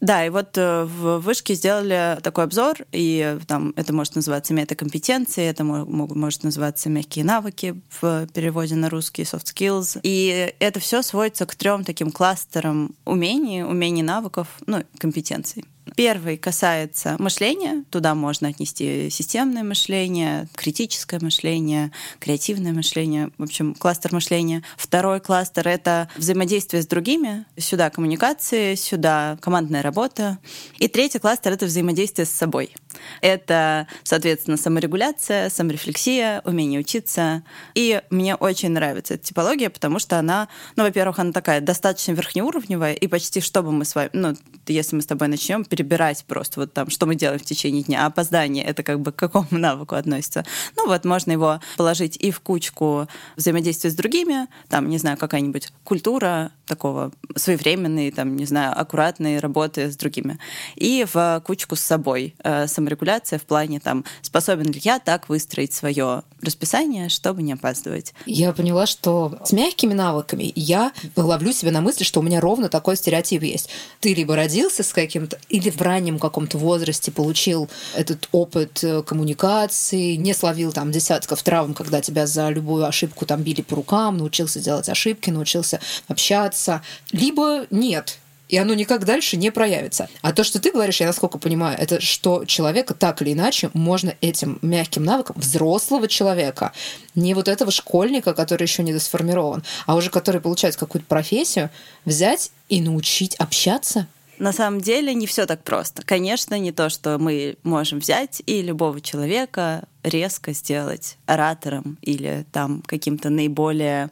Да, 0.00 0.24
и 0.24 0.30
вот 0.30 0.56
э, 0.58 0.84
в 0.84 1.18
вышке 1.18 1.54
сделали 1.54 2.18
такой 2.22 2.44
обзор, 2.44 2.78
и 2.92 3.38
там 3.48 3.72
это 3.76 3.92
может 3.92 4.14
называться 4.14 4.54
метакомпетенции, 4.54 5.44
это 5.44 5.64
может 5.64 6.44
называться 6.44 6.88
мягкие 6.88 7.24
навыки 7.24 7.80
в 8.00 8.28
переводе 8.32 8.76
на 8.76 8.90
русский 8.90 9.22
soft 9.22 9.46
skills. 9.54 9.98
И 10.04 10.54
это 10.60 10.78
все 10.78 11.02
сводится 11.02 11.46
к 11.46 11.54
трем 11.56 11.84
таким 11.84 12.12
кластерам 12.12 12.94
умений, 13.04 13.64
умений 13.64 14.02
навыков, 14.02 14.46
ну, 14.66 14.84
компетенций. 14.98 15.64
Первый 15.96 16.36
касается 16.36 17.16
мышления. 17.18 17.84
Туда 17.90 18.14
можно 18.14 18.48
отнести 18.48 19.10
системное 19.10 19.62
мышление, 19.62 20.48
критическое 20.54 21.20
мышление, 21.20 21.92
креативное 22.18 22.72
мышление. 22.72 23.30
В 23.38 23.44
общем, 23.44 23.74
кластер 23.74 24.12
мышления. 24.12 24.62
Второй 24.76 25.20
кластер— 25.20 25.68
это 25.68 26.08
взаимодействие 26.16 26.82
с 26.82 26.86
другими. 26.86 27.44
Сюда 27.56 27.90
коммуникации, 27.90 28.74
сюда 28.74 29.38
командная 29.40 29.82
работа. 29.82 30.38
И 30.78 30.88
третий 30.88 31.18
кластер— 31.18 31.52
это 31.54 31.66
взаимодействие 31.66 32.26
с 32.26 32.30
собой. 32.30 32.74
Это, 33.20 33.86
соответственно, 34.02 34.56
саморегуляция, 34.56 35.48
саморефлексия, 35.48 36.42
умение 36.44 36.80
учиться. 36.80 37.42
И 37.74 38.02
мне 38.10 38.34
очень 38.34 38.70
нравится 38.70 39.14
эта 39.14 39.24
типология, 39.24 39.70
потому 39.70 39.98
что 39.98 40.18
она, 40.18 40.48
ну, 40.76 40.84
во-первых, 40.84 41.18
она 41.18 41.32
такая 41.32 41.60
достаточно 41.60 42.12
верхнеуровневая, 42.12 42.94
и 42.94 43.06
почти 43.06 43.40
что 43.40 43.62
бы 43.62 43.72
мы 43.72 43.84
с 43.84 43.94
вами, 43.94 44.10
ну, 44.12 44.36
если 44.66 44.96
мы 44.96 45.02
с 45.02 45.06
тобой 45.06 45.28
начнем 45.28 45.64
перебирать 45.82 46.24
просто 46.26 46.60
вот 46.60 46.72
там, 46.72 46.90
что 46.90 47.06
мы 47.06 47.16
делаем 47.16 47.40
в 47.40 47.44
течение 47.44 47.82
дня, 47.82 48.04
а 48.04 48.06
опоздание, 48.06 48.64
это 48.64 48.82
как 48.82 49.00
бы 49.00 49.12
к 49.12 49.16
какому 49.16 49.48
навыку 49.50 49.94
относится. 49.94 50.44
Ну, 50.76 50.86
вот 50.86 51.04
можно 51.04 51.32
его 51.32 51.60
положить 51.76 52.16
и 52.16 52.30
в 52.30 52.40
кучку 52.40 53.08
взаимодействия 53.36 53.90
с 53.90 53.94
другими, 53.94 54.46
там, 54.68 54.88
не 54.88 54.98
знаю, 54.98 55.16
какая-нибудь 55.18 55.72
культура 55.84 56.52
такого 56.66 57.12
своевременной, 57.36 58.10
там, 58.12 58.36
не 58.36 58.46
знаю, 58.46 58.78
аккуратной 58.78 59.38
работы 59.38 59.90
с 59.90 59.96
другими, 59.96 60.38
и 60.76 61.04
в 61.12 61.42
кучку 61.44 61.76
с 61.76 61.80
собой, 61.80 62.34
э, 62.42 62.66
саморегуляция 62.66 63.38
в 63.38 63.42
плане 63.42 63.80
там, 63.80 64.04
способен 64.22 64.70
ли 64.70 64.80
я 64.82 64.98
так 64.98 65.28
выстроить 65.28 65.72
свое 65.72 66.22
расписание, 66.40 67.08
чтобы 67.08 67.42
не 67.42 67.52
опаздывать. 67.52 68.14
Я 68.26 68.52
поняла, 68.52 68.86
что 68.86 69.38
с 69.44 69.52
мягкими 69.52 69.92
навыками 69.92 70.52
я 70.54 70.92
ловлю 71.16 71.52
себя 71.52 71.72
на 71.72 71.80
мысли, 71.80 72.04
что 72.04 72.20
у 72.20 72.22
меня 72.22 72.40
ровно 72.40 72.68
такой 72.68 72.96
стереотип 72.96 73.42
есть. 73.42 73.68
Ты 74.00 74.14
либо 74.14 74.36
родился 74.36 74.82
с 74.82 74.92
каким-то, 74.92 75.38
или 75.48 75.70
в 75.76 75.82
раннем 75.82 76.18
каком-то 76.18 76.58
возрасте 76.58 77.10
получил 77.10 77.68
этот 77.94 78.28
опыт 78.32 78.82
э, 78.84 79.02
коммуникации, 79.02 80.14
не 80.14 80.34
словил 80.34 80.72
там 80.72 80.92
десятков 80.92 81.42
травм, 81.42 81.74
когда 81.74 82.00
тебя 82.00 82.26
за 82.26 82.48
любую 82.50 82.86
ошибку 82.86 83.26
там 83.26 83.42
били 83.42 83.62
по 83.62 83.76
рукам, 83.76 84.18
научился 84.18 84.60
делать 84.60 84.88
ошибки, 84.88 85.30
научился 85.30 85.80
общаться. 86.08 86.82
Либо 87.12 87.66
нет, 87.70 88.18
и 88.52 88.58
оно 88.58 88.74
никак 88.74 89.06
дальше 89.06 89.38
не 89.38 89.50
проявится. 89.50 90.10
А 90.20 90.34
то, 90.34 90.44
что 90.44 90.60
ты 90.60 90.72
говоришь, 90.72 91.00
я 91.00 91.06
насколько 91.06 91.38
понимаю, 91.38 91.78
это 91.80 92.02
что 92.02 92.44
человека 92.44 92.92
так 92.92 93.22
или 93.22 93.32
иначе 93.32 93.70
можно 93.72 94.14
этим 94.20 94.58
мягким 94.60 95.04
навыком 95.04 95.36
взрослого 95.38 96.06
человека, 96.06 96.72
не 97.14 97.32
вот 97.32 97.48
этого 97.48 97.70
школьника, 97.70 98.34
который 98.34 98.64
еще 98.64 98.82
не 98.82 98.92
досформирован, 98.92 99.64
а 99.86 99.96
уже 99.96 100.10
который 100.10 100.42
получает 100.42 100.76
какую-то 100.76 101.06
профессию, 101.06 101.70
взять 102.04 102.52
и 102.68 102.82
научить 102.82 103.34
общаться 103.36 104.06
на 104.42 104.52
самом 104.52 104.80
деле 104.80 105.14
не 105.14 105.28
все 105.28 105.46
так 105.46 105.62
просто. 105.62 106.02
Конечно, 106.04 106.58
не 106.58 106.72
то, 106.72 106.88
что 106.88 107.16
мы 107.18 107.56
можем 107.62 108.00
взять 108.00 108.42
и 108.44 108.60
любого 108.60 109.00
человека 109.00 109.84
резко 110.02 110.52
сделать 110.52 111.16
оратором 111.26 111.96
или 112.02 112.44
там 112.50 112.82
каким-то 112.84 113.30
наиболее 113.30 114.10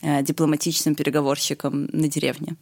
э, 0.00 0.22
дипломатичным 0.22 0.94
переговорщиком 0.94 1.86
на 1.86 2.06
деревне. 2.06 2.54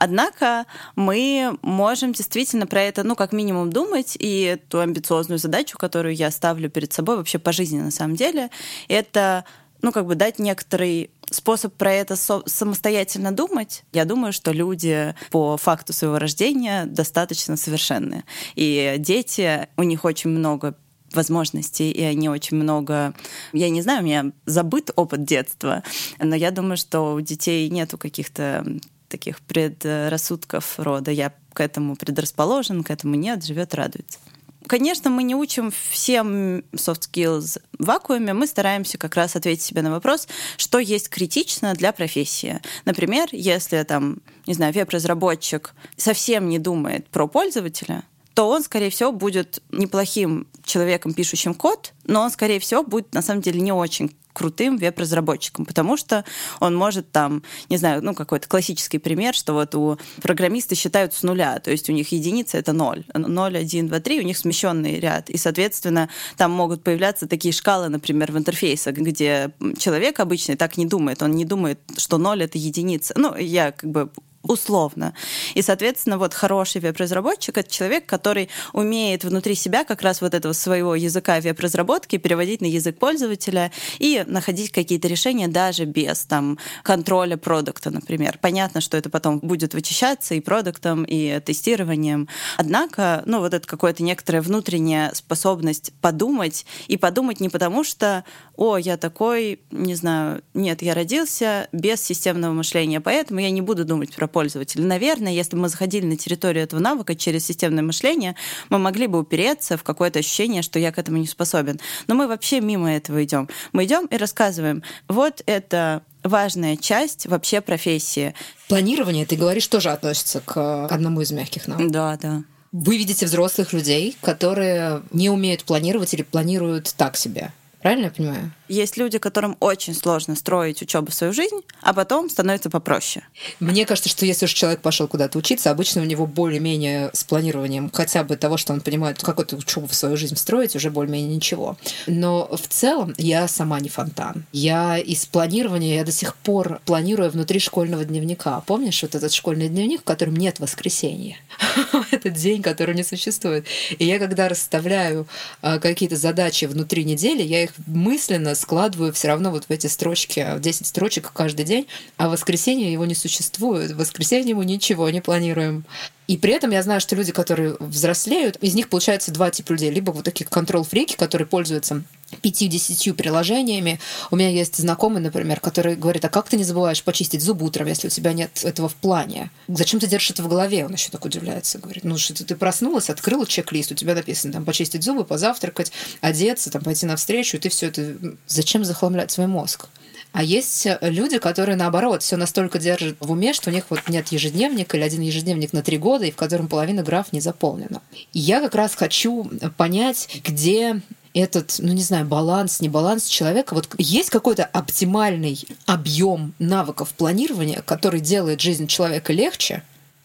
Однако 0.00 0.66
мы 0.96 1.56
можем 1.62 2.12
действительно 2.12 2.66
про 2.66 2.82
это, 2.82 3.04
ну, 3.04 3.14
как 3.14 3.32
минимум 3.32 3.70
думать, 3.70 4.16
и 4.18 4.58
ту 4.68 4.80
амбициозную 4.80 5.38
задачу, 5.38 5.78
которую 5.78 6.16
я 6.16 6.32
ставлю 6.32 6.68
перед 6.70 6.92
собой 6.92 7.18
вообще 7.18 7.38
по 7.38 7.52
жизни 7.52 7.78
на 7.78 7.92
самом 7.92 8.16
деле, 8.16 8.50
это 8.88 9.44
ну, 9.84 9.92
как 9.92 10.06
бы 10.06 10.14
дать 10.14 10.38
некоторый 10.38 11.10
способ 11.30 11.74
про 11.74 11.92
это 11.92 12.16
самостоятельно 12.16 13.32
думать, 13.32 13.84
я 13.92 14.06
думаю, 14.06 14.32
что 14.32 14.50
люди 14.50 15.14
по 15.30 15.58
факту 15.58 15.92
своего 15.92 16.18
рождения 16.18 16.86
достаточно 16.86 17.58
совершенны. 17.58 18.24
И 18.54 18.94
дети, 18.98 19.68
у 19.76 19.82
них 19.82 20.06
очень 20.06 20.30
много 20.30 20.74
возможностей, 21.12 21.90
и 21.90 22.02
они 22.02 22.30
очень 22.30 22.56
много... 22.56 23.12
Я 23.52 23.68
не 23.68 23.82
знаю, 23.82 24.00
у 24.00 24.04
меня 24.04 24.32
забыт 24.46 24.90
опыт 24.96 25.24
детства, 25.24 25.82
но 26.18 26.34
я 26.34 26.50
думаю, 26.50 26.78
что 26.78 27.14
у 27.14 27.20
детей 27.20 27.68
нету 27.68 27.98
каких-то 27.98 28.64
таких 29.08 29.40
предрассудков 29.40 30.78
рода. 30.78 31.10
Я 31.10 31.34
к 31.52 31.60
этому 31.60 31.94
предрасположен, 31.94 32.82
к 32.82 32.90
этому 32.90 33.16
нет, 33.16 33.44
живет, 33.44 33.74
радуется. 33.74 34.18
Конечно, 34.66 35.10
мы 35.10 35.22
не 35.22 35.34
учим 35.34 35.72
всем 35.90 36.60
soft 36.72 37.08
skills 37.10 37.60
в 37.78 37.84
вакууме, 37.84 38.32
мы 38.32 38.46
стараемся 38.46 38.96
как 38.96 39.14
раз 39.14 39.36
ответить 39.36 39.62
себе 39.62 39.82
на 39.82 39.90
вопрос, 39.90 40.26
что 40.56 40.78
есть 40.78 41.10
критично 41.10 41.74
для 41.74 41.92
профессии. 41.92 42.60
Например, 42.84 43.28
если 43.32 43.82
там, 43.82 44.18
не 44.46 44.54
знаю, 44.54 44.72
веб-разработчик 44.72 45.74
совсем 45.96 46.48
не 46.48 46.58
думает 46.58 47.08
про 47.08 47.26
пользователя, 47.26 48.04
то 48.32 48.48
он, 48.48 48.62
скорее 48.62 48.90
всего, 48.90 49.12
будет 49.12 49.62
неплохим 49.70 50.48
человеком, 50.64 51.14
пишущим 51.14 51.54
код, 51.54 51.92
но 52.04 52.22
он, 52.22 52.30
скорее 52.30 52.58
всего, 52.58 52.82
будет 52.82 53.12
на 53.14 53.22
самом 53.22 53.42
деле 53.42 53.60
не 53.60 53.72
очень 53.72 54.16
крутым 54.34 54.76
веб-разработчиком, 54.76 55.64
потому 55.64 55.96
что 55.96 56.24
он 56.60 56.76
может 56.76 57.10
там, 57.10 57.42
не 57.70 57.78
знаю, 57.78 58.04
ну 58.04 58.14
какой-то 58.14 58.46
классический 58.48 58.98
пример, 58.98 59.34
что 59.34 59.54
вот 59.54 59.74
у 59.74 59.96
программисты 60.20 60.74
считают 60.74 61.14
с 61.14 61.22
нуля, 61.22 61.58
то 61.60 61.70
есть 61.70 61.88
у 61.88 61.92
них 61.92 62.12
единица 62.12 62.58
это 62.58 62.74
ноль, 62.74 63.04
ноль, 63.14 63.56
один, 63.56 63.88
два, 63.88 64.00
три, 64.00 64.20
у 64.20 64.24
них 64.24 64.36
смещенный 64.36 65.00
ряд, 65.00 65.30
и, 65.30 65.38
соответственно, 65.38 66.10
там 66.36 66.50
могут 66.50 66.82
появляться 66.82 67.26
такие 67.26 67.54
шкалы, 67.54 67.88
например, 67.88 68.32
в 68.32 68.36
интерфейсах, 68.36 68.96
где 68.96 69.52
человек 69.78 70.20
обычный 70.20 70.56
так 70.56 70.76
не 70.76 70.84
думает, 70.84 71.22
он 71.22 71.30
не 71.30 71.44
думает, 71.44 71.78
что 71.96 72.18
ноль 72.18 72.42
это 72.42 72.58
единица. 72.58 73.14
Ну, 73.16 73.36
я 73.36 73.72
как 73.72 73.90
бы 73.90 74.10
условно. 74.44 75.14
И, 75.54 75.62
соответственно, 75.62 76.18
вот 76.18 76.34
хороший 76.34 76.80
веб-разработчик— 76.80 77.58
это 77.58 77.70
человек, 77.70 78.06
который 78.06 78.48
умеет 78.72 79.24
внутри 79.24 79.54
себя 79.54 79.84
как 79.84 80.02
раз 80.02 80.20
вот 80.20 80.34
этого 80.34 80.52
своего 80.52 80.94
языка 80.94 81.40
веб-разработки 81.40 82.18
переводить 82.18 82.60
на 82.60 82.66
язык 82.66 82.98
пользователя 82.98 83.72
и 83.98 84.24
находить 84.26 84.70
какие-то 84.70 85.08
решения 85.08 85.48
даже 85.48 85.84
без 85.84 86.24
там 86.26 86.58
контроля 86.82 87.36
продукта, 87.36 87.90
например. 87.90 88.38
Понятно, 88.40 88.80
что 88.80 88.96
это 88.96 89.10
потом 89.10 89.40
будет 89.40 89.74
вычищаться 89.74 90.34
и 90.34 90.40
продуктом, 90.40 91.04
и 91.04 91.40
тестированием. 91.40 92.28
Однако, 92.56 93.22
ну, 93.26 93.40
вот 93.40 93.54
это 93.54 93.66
какая-то 93.66 94.02
некоторая 94.02 94.42
внутренняя 94.42 95.12
способность 95.14 95.92
подумать, 96.00 96.66
и 96.86 96.96
подумать 96.96 97.40
не 97.40 97.48
потому, 97.48 97.84
что, 97.84 98.24
о, 98.56 98.76
я 98.76 98.96
такой, 98.96 99.60
не 99.70 99.94
знаю, 99.94 100.42
нет, 100.54 100.82
я 100.82 100.94
родился 100.94 101.68
без 101.72 102.00
системного 102.00 102.52
мышления, 102.52 103.00
поэтому 103.00 103.40
я 103.40 103.50
не 103.50 103.60
буду 103.60 103.84
думать 103.84 104.14
про 104.14 104.26
пользователя. 104.28 104.84
Наверное, 104.84 105.32
если 105.32 105.56
бы 105.56 105.62
мы 105.62 105.68
заходили 105.68 106.06
на 106.06 106.16
территорию 106.16 106.64
этого 106.64 106.80
навыка 106.80 107.16
через 107.16 107.44
системное 107.44 107.82
мышление, 107.82 108.36
мы 108.70 108.78
могли 108.78 109.06
бы 109.06 109.18
упереться 109.18 109.76
в 109.76 109.82
какое-то 109.82 110.20
ощущение, 110.20 110.62
что 110.62 110.78
я 110.78 110.92
к 110.92 110.98
этому 110.98 111.18
не 111.18 111.26
способен. 111.26 111.80
Но 112.06 112.14
мы 112.14 112.28
вообще 112.28 112.60
мимо 112.60 112.92
этого 112.92 113.24
идем. 113.24 113.48
Мы 113.72 113.84
идем 113.84 114.06
и 114.06 114.16
рассказываем, 114.16 114.82
вот 115.08 115.42
это 115.46 116.02
важная 116.22 116.76
часть 116.76 117.26
вообще 117.26 117.60
профессии. 117.60 118.34
Планирование, 118.68 119.26
ты 119.26 119.36
говоришь, 119.36 119.66
тоже 119.66 119.90
относится 119.90 120.40
к 120.40 120.86
одному 120.86 121.20
из 121.20 121.30
мягких 121.32 121.66
навыков. 121.66 121.90
Да, 121.90 122.18
да. 122.20 122.44
Вы 122.72 122.98
видите 122.98 123.26
взрослых 123.26 123.72
людей, 123.72 124.16
которые 124.20 125.02
не 125.12 125.30
умеют 125.30 125.64
планировать 125.64 126.12
или 126.14 126.22
планируют 126.22 126.92
так 126.96 127.16
себе. 127.16 127.52
Правильно 127.84 128.06
я 128.06 128.10
понимаю? 128.12 128.50
Есть 128.68 128.96
люди, 128.96 129.18
которым 129.18 129.56
очень 129.60 129.94
сложно 129.94 130.36
строить 130.36 130.80
учебу 130.82 131.10
в 131.10 131.14
свою 131.14 131.32
жизнь, 131.32 131.60
а 131.82 131.92
потом 131.92 132.30
становится 132.30 132.70
попроще. 132.70 133.26
Мне 133.60 133.84
кажется, 133.84 134.08
что 134.08 134.24
если 134.24 134.46
уж 134.46 134.52
человек 134.52 134.80
пошел 134.80 135.06
куда-то 135.06 135.38
учиться, 135.38 135.70
обычно 135.70 136.02
у 136.02 136.04
него 136.04 136.26
более-менее 136.26 137.10
с 137.12 137.24
планированием 137.24 137.90
хотя 137.92 138.24
бы 138.24 138.36
того, 138.36 138.56
что 138.56 138.72
он 138.72 138.80
понимает, 138.80 139.22
как 139.22 139.38
эту 139.38 139.56
учебу 139.56 139.86
в 139.86 139.94
свою 139.94 140.16
жизнь 140.16 140.36
строить, 140.36 140.74
уже 140.76 140.90
более-менее 140.90 141.36
ничего. 141.36 141.76
Но 142.06 142.48
в 142.50 142.66
целом 142.68 143.14
я 143.18 143.46
сама 143.48 143.80
не 143.80 143.88
фонтан. 143.88 144.44
Я 144.52 144.98
из 144.98 145.26
планирования, 145.26 145.96
я 145.96 146.04
до 146.04 146.12
сих 146.12 146.34
пор 146.36 146.80
планирую 146.86 147.30
внутри 147.30 147.60
школьного 147.60 148.04
дневника. 148.04 148.62
Помнишь 148.66 149.02
вот 149.02 149.14
этот 149.14 149.32
школьный 149.32 149.68
дневник, 149.68 150.00
в 150.00 150.04
котором 150.04 150.36
нет 150.36 150.58
воскресенья? 150.58 151.36
Этот 152.10 152.34
день, 152.34 152.62
который 152.62 152.94
не 152.94 153.04
существует. 153.04 153.66
И 153.98 154.04
я 154.04 154.18
когда 154.18 154.48
расставляю 154.48 155.26
а, 155.62 155.78
какие-то 155.78 156.16
задачи 156.16 156.64
внутри 156.64 157.04
недели, 157.04 157.42
я 157.42 157.64
их 157.64 157.70
мысленно 157.86 158.53
складываю 158.54 159.12
все 159.12 159.28
равно 159.28 159.50
вот 159.50 159.64
в 159.64 159.70
эти 159.70 159.86
строчки, 159.86 160.46
10 160.58 160.86
строчек 160.86 161.32
каждый 161.32 161.64
день, 161.64 161.86
а 162.16 162.28
в 162.28 162.32
воскресенье 162.32 162.92
его 162.92 163.04
не 163.04 163.14
существует. 163.14 163.92
В 163.92 163.98
воскресенье 163.98 164.54
мы 164.54 164.64
ничего 164.64 165.08
не 165.10 165.20
планируем. 165.20 165.84
И 166.26 166.38
при 166.38 166.52
этом 166.52 166.70
я 166.70 166.82
знаю, 166.82 167.00
что 167.00 167.16
люди, 167.16 167.32
которые 167.32 167.76
взрослеют, 167.80 168.56
из 168.56 168.74
них 168.74 168.88
получается 168.88 169.30
два 169.30 169.50
типа 169.50 169.72
людей. 169.72 169.90
Либо 169.90 170.10
вот 170.10 170.24
такие 170.24 170.46
контрол-фрики, 170.46 171.16
которые 171.16 171.46
пользуются 171.46 172.02
5-10 172.42 173.12
приложениями. 173.12 174.00
У 174.30 174.36
меня 174.36 174.48
есть 174.48 174.76
знакомый, 174.76 175.20
например, 175.20 175.60
который 175.60 175.96
говорит, 175.96 176.24
а 176.24 176.30
как 176.30 176.48
ты 176.48 176.56
не 176.56 176.64
забываешь 176.64 177.02
почистить 177.02 177.42
зубы 177.42 177.66
утром, 177.66 177.86
если 177.86 178.06
у 178.06 178.10
тебя 178.10 178.32
нет 178.32 178.64
этого 178.64 178.88
в 178.88 178.94
плане? 178.94 179.50
Зачем 179.68 180.00
ты 180.00 180.06
держишь 180.06 180.30
это 180.30 180.42
в 180.42 180.48
голове? 180.48 180.86
Он 180.86 180.92
еще 180.92 181.10
так 181.10 181.24
удивляется. 181.24 181.78
Говорит, 181.78 182.04
ну 182.04 182.16
что 182.16 182.44
ты 182.44 182.56
проснулась, 182.56 183.10
открыла 183.10 183.46
чек-лист, 183.46 183.92
у 183.92 183.94
тебя 183.94 184.14
написано 184.14 184.54
там 184.54 184.64
почистить 184.64 185.02
зубы, 185.02 185.24
позавтракать, 185.24 185.92
одеться, 186.20 186.70
там 186.70 186.82
пойти 186.82 187.06
навстречу, 187.06 187.58
и 187.58 187.60
ты 187.60 187.68
все 187.68 187.88
это... 187.88 188.16
Зачем 188.46 188.84
захламлять 188.84 189.30
свой 189.30 189.46
мозг? 189.46 189.88
А 190.34 190.42
есть 190.42 190.86
люди, 191.00 191.38
которые, 191.38 191.76
наоборот, 191.76 192.24
все 192.24 192.36
настолько 192.36 192.80
держат 192.80 193.14
в 193.20 193.30
уме, 193.30 193.52
что 193.52 193.70
у 193.70 193.72
них 193.72 193.84
вот 193.88 194.00
нет 194.08 194.28
ежедневника 194.28 194.96
или 194.96 195.04
один 195.04 195.20
ежедневник 195.20 195.72
на 195.72 195.80
три 195.80 195.96
года, 195.96 196.24
и 196.24 196.32
в 196.32 196.36
котором 196.36 196.66
половина 196.66 197.04
граф 197.04 197.32
не 197.32 197.40
заполнена. 197.40 198.02
И 198.32 198.40
я 198.40 198.60
как 198.60 198.74
раз 198.74 198.96
хочу 198.96 199.48
понять, 199.76 200.42
где 200.44 201.00
этот, 201.34 201.76
ну 201.78 201.92
не 201.92 202.02
знаю, 202.02 202.26
баланс, 202.26 202.80
не 202.80 202.88
баланс 202.88 203.26
человека. 203.26 203.74
Вот 203.74 203.88
есть 203.96 204.30
какой-то 204.30 204.64
оптимальный 204.64 205.56
объем 205.86 206.52
навыков 206.58 207.14
планирования, 207.16 207.82
который 207.82 208.18
делает 208.18 208.60
жизнь 208.60 208.88
человека 208.88 209.32
легче, 209.32 209.84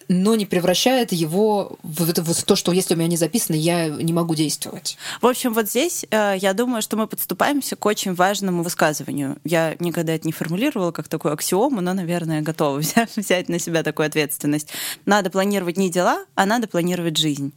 но 0.10 0.36
не 0.36 0.48
превращает 0.48 1.12
его 1.12 1.78
в, 1.84 2.10
это, 2.10 2.24
в 2.24 2.44
то, 2.44 2.56
что 2.56 2.72
если 2.72 2.96
у 2.96 2.98
меня 2.98 3.08
не 3.08 3.16
записано, 3.16 3.56
я 3.56 3.88
не 3.88 4.12
могу 4.12 4.34
действовать. 4.34 4.98
В 5.22 5.28
общем, 5.28 5.54
вот 5.54 5.70
здесь 5.70 6.04
э, 6.10 6.34
я 6.38 6.54
думаю, 6.54 6.82
что 6.82 6.98
мы 6.98 7.08
подступаемся 7.08 7.76
к 7.76 7.86
очень 7.86 8.16
важному 8.16 8.64
высказыванию. 8.64 9.38
Я 9.44 9.76
никогда 9.80 10.16
это 10.16 10.28
не 10.28 10.34
формулировала 10.34 10.92
как 10.92 11.08
такую 11.08 11.34
аксиому, 11.34 11.80
но, 11.80 11.94
наверное, 11.94 12.42
готова 12.42 12.78
взять, 12.80 13.16
взять 13.16 13.50
на 13.50 13.60
себя 13.60 13.84
такую 13.84 14.08
ответственность. 14.08 14.70
Надо 15.06 15.30
планировать 15.30 15.78
не 15.78 15.92
дела, 15.92 16.26
а 16.34 16.48
надо 16.48 16.68
планировать 16.68 17.18
жизнь. 17.18 17.54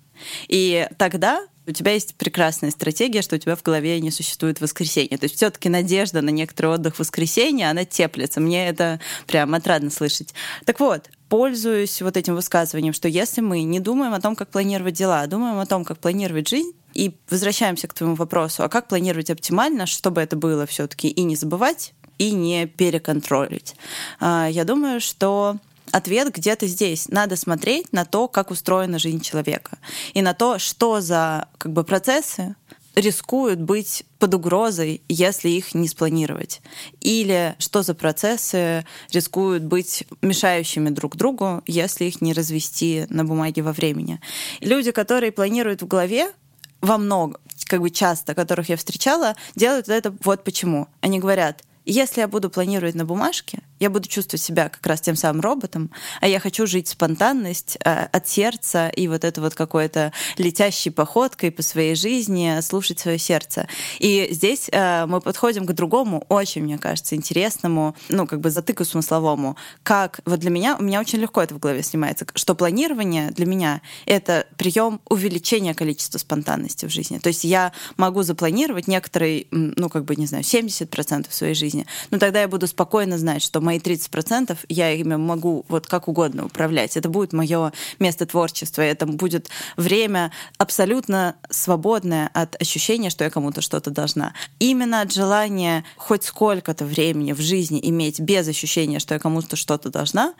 И 0.49 0.87
тогда 0.99 1.47
у 1.67 1.71
тебя 1.71 1.93
есть 1.93 2.17
прекрасная 2.17 2.71
стратегия, 2.71 3.23
что 3.23 3.37
у 3.37 3.39
тебя 3.39 3.57
в 3.57 3.63
голове 3.63 4.01
не 4.01 4.11
существует 4.11 4.61
воскресенья. 4.61 5.17
То 5.17 5.25
есть 5.25 5.37
все-таки 5.37 5.69
надежда 5.69 6.21
на 6.21 6.31
некоторый 6.31 6.73
отдых 6.73 6.97
в 6.97 6.99
воскресенье, 6.99 7.71
она 7.71 7.85
теплится. 7.85 8.41
Мне 8.41 8.69
это 8.69 9.01
прям 9.27 9.55
отрадно 9.55 9.91
слышать. 9.91 10.35
Так 10.65 10.81
вот, 10.81 11.09
пользуюсь 11.33 12.03
вот 12.03 12.19
этим 12.19 12.35
высказыванием, 12.35 12.93
что 12.93 13.09
если 13.09 13.41
мы 13.41 13.63
не 13.63 13.81
думаем 13.81 14.13
о 14.13 14.21
том, 14.21 14.37
как 14.37 14.51
планировать 14.51 14.93
дела, 14.93 15.23
а 15.23 15.27
думаем 15.27 15.59
о 15.59 15.65
том, 15.65 15.83
как 15.83 15.99
планировать 15.99 16.47
жизнь, 16.47 16.73
и 16.93 17.17
возвращаемся 17.31 17.89
к 17.89 17.95
твоему 17.95 18.17
вопросу, 18.17 18.63
а 18.65 18.69
как 18.69 18.87
планировать 18.87 19.31
оптимально, 19.31 19.87
чтобы 19.87 20.21
это 20.21 20.37
было 20.37 20.67
все-таки 20.67 21.09
и 21.09 21.23
не 21.23 21.35
забывать, 21.35 21.95
и 22.19 22.33
не 22.33 22.67
переконтролить. 22.67 23.77
А, 24.21 24.47
я 24.47 24.65
думаю, 24.65 25.01
что 25.01 25.57
ответ 25.91 26.35
где-то 26.35 26.67
здесь. 26.67 27.09
Надо 27.09 27.37
смотреть 27.37 27.95
на 27.95 28.05
то, 28.05 28.29
как 28.29 28.51
устроена 28.51 28.99
жизнь 28.99 29.23
человека, 29.23 29.79
и 30.13 30.21
на 30.21 30.35
то, 30.35 30.59
что 30.59 31.01
за 31.01 31.49
как 31.57 31.73
бы, 31.73 31.83
процессы 31.83 32.57
рискуют 32.95 33.61
быть 33.61 34.05
под 34.19 34.35
угрозой, 34.35 35.03
если 35.09 35.49
их 35.49 35.75
не 35.75 35.89
спланировать. 35.89 36.61
Или 37.01 37.55
что 37.59 37.83
за 37.83 37.95
процессы 37.95 38.87
рискуют 39.13 39.63
быть 39.63 40.05
мешающими 40.21 40.91
друг 40.91 41.17
другу, 41.17 41.63
если 41.67 42.05
их 42.05 42.21
не 42.21 42.33
развести 42.33 43.07
на 43.09 43.25
бумаге 43.25 43.63
во 43.63 43.73
времени. 43.73 44.21
Люди, 44.61 44.91
которые 44.91 45.33
планируют 45.33 45.83
в 45.83 45.87
голове, 45.87 46.33
во 46.81 46.99
много, 46.99 47.41
как 47.67 47.81
бы 47.81 47.91
часто, 47.91 48.35
которых 48.35 48.69
я 48.69 48.77
встречала, 48.77 49.37
делают 49.55 49.89
это 49.89 50.15
вот 50.23 50.45
почему. 50.45 50.89
Они 51.01 51.19
говорят, 51.19 51.63
если 51.85 52.21
я 52.21 52.29
буду 52.29 52.51
планировать 52.51 52.95
на 52.95 53.05
бумажке, 53.05 53.63
я 53.83 53.91
буду 53.91 54.09
чувствовать 54.09 54.41
себя 54.41 54.69
как 54.69 54.87
раз 54.87 55.01
тем 55.01 55.17
самым 55.17 55.41
роботом, 55.41 55.91
а 56.21 56.29
я 56.29 56.39
хочу 56.39 56.67
жить 56.69 56.87
спонтанность 56.87 57.77
э, 57.85 58.07
от 58.13 58.29
сердца 58.29 58.89
и 58.89 59.09
вот 59.09 59.25
это 59.25 59.41
вот 59.41 59.57
какое-то 59.57 60.13
летящей 60.39 60.93
походкой 60.93 61.51
по 61.51 61.63
своей 61.63 61.97
жизни, 61.97 62.61
слушать 62.61 63.01
свое 63.01 63.19
сердце. 63.19 63.67
И 63.99 64.29
здесь 64.31 64.69
э, 64.71 65.07
мы 65.07 65.21
подходим 65.21 65.67
к 65.67 65.73
другому, 65.73 66.25
очень, 66.29 66.63
мне 66.63 66.79
кажется, 66.79 67.17
интересному, 67.17 67.97
ну, 68.09 68.29
как 68.29 68.41
бы 68.41 68.51
затыку 68.51 68.85
смысловому, 68.85 69.57
как 69.83 70.21
вот 70.27 70.39
для 70.39 70.51
меня, 70.51 70.77
у 70.79 70.83
меня 70.85 71.01
очень 71.01 71.19
легко 71.19 71.43
это 71.43 71.57
в 71.57 71.59
голове 71.59 71.83
снимается, 71.83 72.25
что 72.35 72.55
планирование 72.55 73.33
для 73.33 73.47
меня— 73.47 73.83
это 74.07 74.47
прием 74.59 75.01
увеличения 75.09 75.75
количества 75.75 76.19
спонтанности 76.19 76.87
в 76.87 76.91
жизни. 76.91 77.19
То 77.19 77.31
есть 77.31 77.43
я 77.43 77.73
могу 77.97 78.23
запланировать 78.23 78.87
некоторые, 78.87 79.47
ну, 79.51 79.89
как 79.89 80.05
бы, 80.05 80.15
не 80.15 80.27
знаю, 80.27 80.45
70% 80.45 81.27
своей 81.31 81.55
жизни, 81.55 81.85
но 82.13 82.19
тогда 82.19 82.43
я 82.43 82.47
буду 82.47 82.69
спокойно 82.69 83.19
знать, 83.19 83.43
что 83.43 83.61
мои 83.61 83.72
30% 83.79 84.57
я 84.69 84.91
ими 84.93 85.17
могу 85.17 85.65
вот 85.69 85.87
как 85.87 86.09
угодно 86.09 86.47
управлять. 86.47 86.97
Это 86.97 87.09
будет 87.09 87.33
мое 87.33 87.73
место 87.99 88.27
творчества, 88.27 88.83
это 88.83 89.07
будет 89.07 89.49
время 89.77 90.33
абсолютно 90.59 91.37
свободное 91.51 92.31
от 92.35 92.61
ощущения, 92.61 93.11
что 93.11 93.25
я 93.25 93.31
кому-то 93.31 93.61
что-то 93.61 93.91
должна. 93.91 94.35
Именно 94.59 95.03
от 95.03 95.13
желания 95.13 95.85
хоть 95.97 96.25
сколько-то 96.25 96.85
времени 96.85 97.33
в 97.33 97.41
жизни 97.41 97.81
иметь 97.83 98.21
без 98.21 98.49
ощущения, 98.49 98.99
что 98.99 99.15
я 99.15 99.21
кому-то 99.21 99.57
что-то 99.57 99.91
должна, 99.91 100.35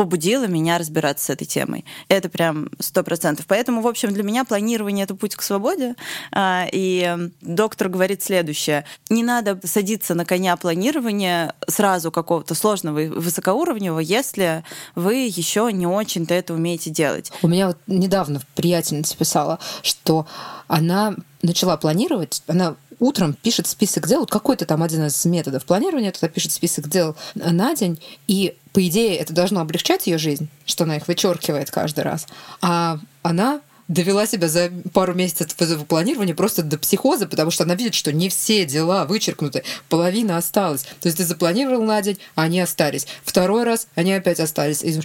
побудило 0.00 0.46
меня 0.46 0.78
разбираться 0.78 1.26
с 1.26 1.28
этой 1.30 1.44
темой. 1.44 1.84
Это 2.08 2.30
прям 2.30 2.70
сто 2.78 3.02
процентов. 3.02 3.44
Поэтому, 3.46 3.82
в 3.82 3.86
общем, 3.86 4.14
для 4.14 4.22
меня 4.22 4.46
планирование— 4.46 5.04
это 5.04 5.14
путь 5.14 5.36
к 5.36 5.42
свободе. 5.42 5.94
А, 6.32 6.66
и 6.72 7.30
доктор 7.42 7.90
говорит 7.90 8.22
следующее. 8.22 8.86
Не 9.10 9.22
надо 9.22 9.60
садиться 9.62 10.14
на 10.14 10.24
коня 10.24 10.56
планирования 10.56 11.54
сразу 11.68 12.10
какого-то 12.10 12.54
сложного 12.54 13.00
и 13.00 13.08
высокоуровневого, 13.08 14.00
если 14.00 14.64
вы 14.94 15.16
еще 15.16 15.68
не 15.70 15.86
очень-то 15.86 16.32
это 16.32 16.54
умеете 16.54 16.88
делать. 16.88 17.30
У 17.42 17.48
меня 17.48 17.66
вот 17.66 17.76
недавно 17.86 18.40
приятельница 18.54 19.14
писала, 19.18 19.58
что 19.82 20.26
она 20.66 21.14
начала 21.42 21.76
планировать, 21.76 22.42
она 22.46 22.74
утром 23.00 23.34
пишет 23.34 23.66
список 23.66 24.06
дел, 24.06 24.20
вот 24.20 24.30
какой-то 24.30 24.66
там 24.66 24.82
один 24.82 25.06
из 25.06 25.24
методов 25.24 25.64
планирования, 25.64 26.12
туда 26.12 26.28
пишет 26.28 26.52
список 26.52 26.88
дел 26.88 27.16
на 27.34 27.74
день, 27.74 28.00
и 28.28 28.56
по 28.72 28.86
идее 28.86 29.16
это 29.16 29.32
должно 29.32 29.60
облегчать 29.60 30.06
ее 30.06 30.18
жизнь, 30.18 30.48
что 30.66 30.84
она 30.84 30.96
их 30.96 31.08
вычеркивает 31.08 31.70
каждый 31.70 32.04
раз. 32.04 32.26
А 32.60 32.98
она 33.22 33.60
довела 33.88 34.24
себя 34.24 34.48
за 34.48 34.70
пару 34.92 35.14
месяцев 35.14 35.48
планирования 35.88 36.34
просто 36.34 36.62
до 36.62 36.78
психоза, 36.78 37.26
потому 37.26 37.50
что 37.50 37.64
она 37.64 37.74
видит, 37.74 37.94
что 37.94 38.12
не 38.12 38.28
все 38.28 38.64
дела 38.64 39.04
вычеркнуты, 39.04 39.64
половина 39.88 40.36
осталась. 40.36 40.82
То 41.00 41.08
есть 41.08 41.16
ты 41.16 41.24
запланировал 41.24 41.82
на 41.82 42.00
день, 42.00 42.18
а 42.36 42.42
они 42.42 42.60
остались. 42.60 43.08
Второй 43.24 43.64
раз 43.64 43.88
они 43.96 44.12
опять 44.12 44.38
остались. 44.38 44.84
И 44.84 45.00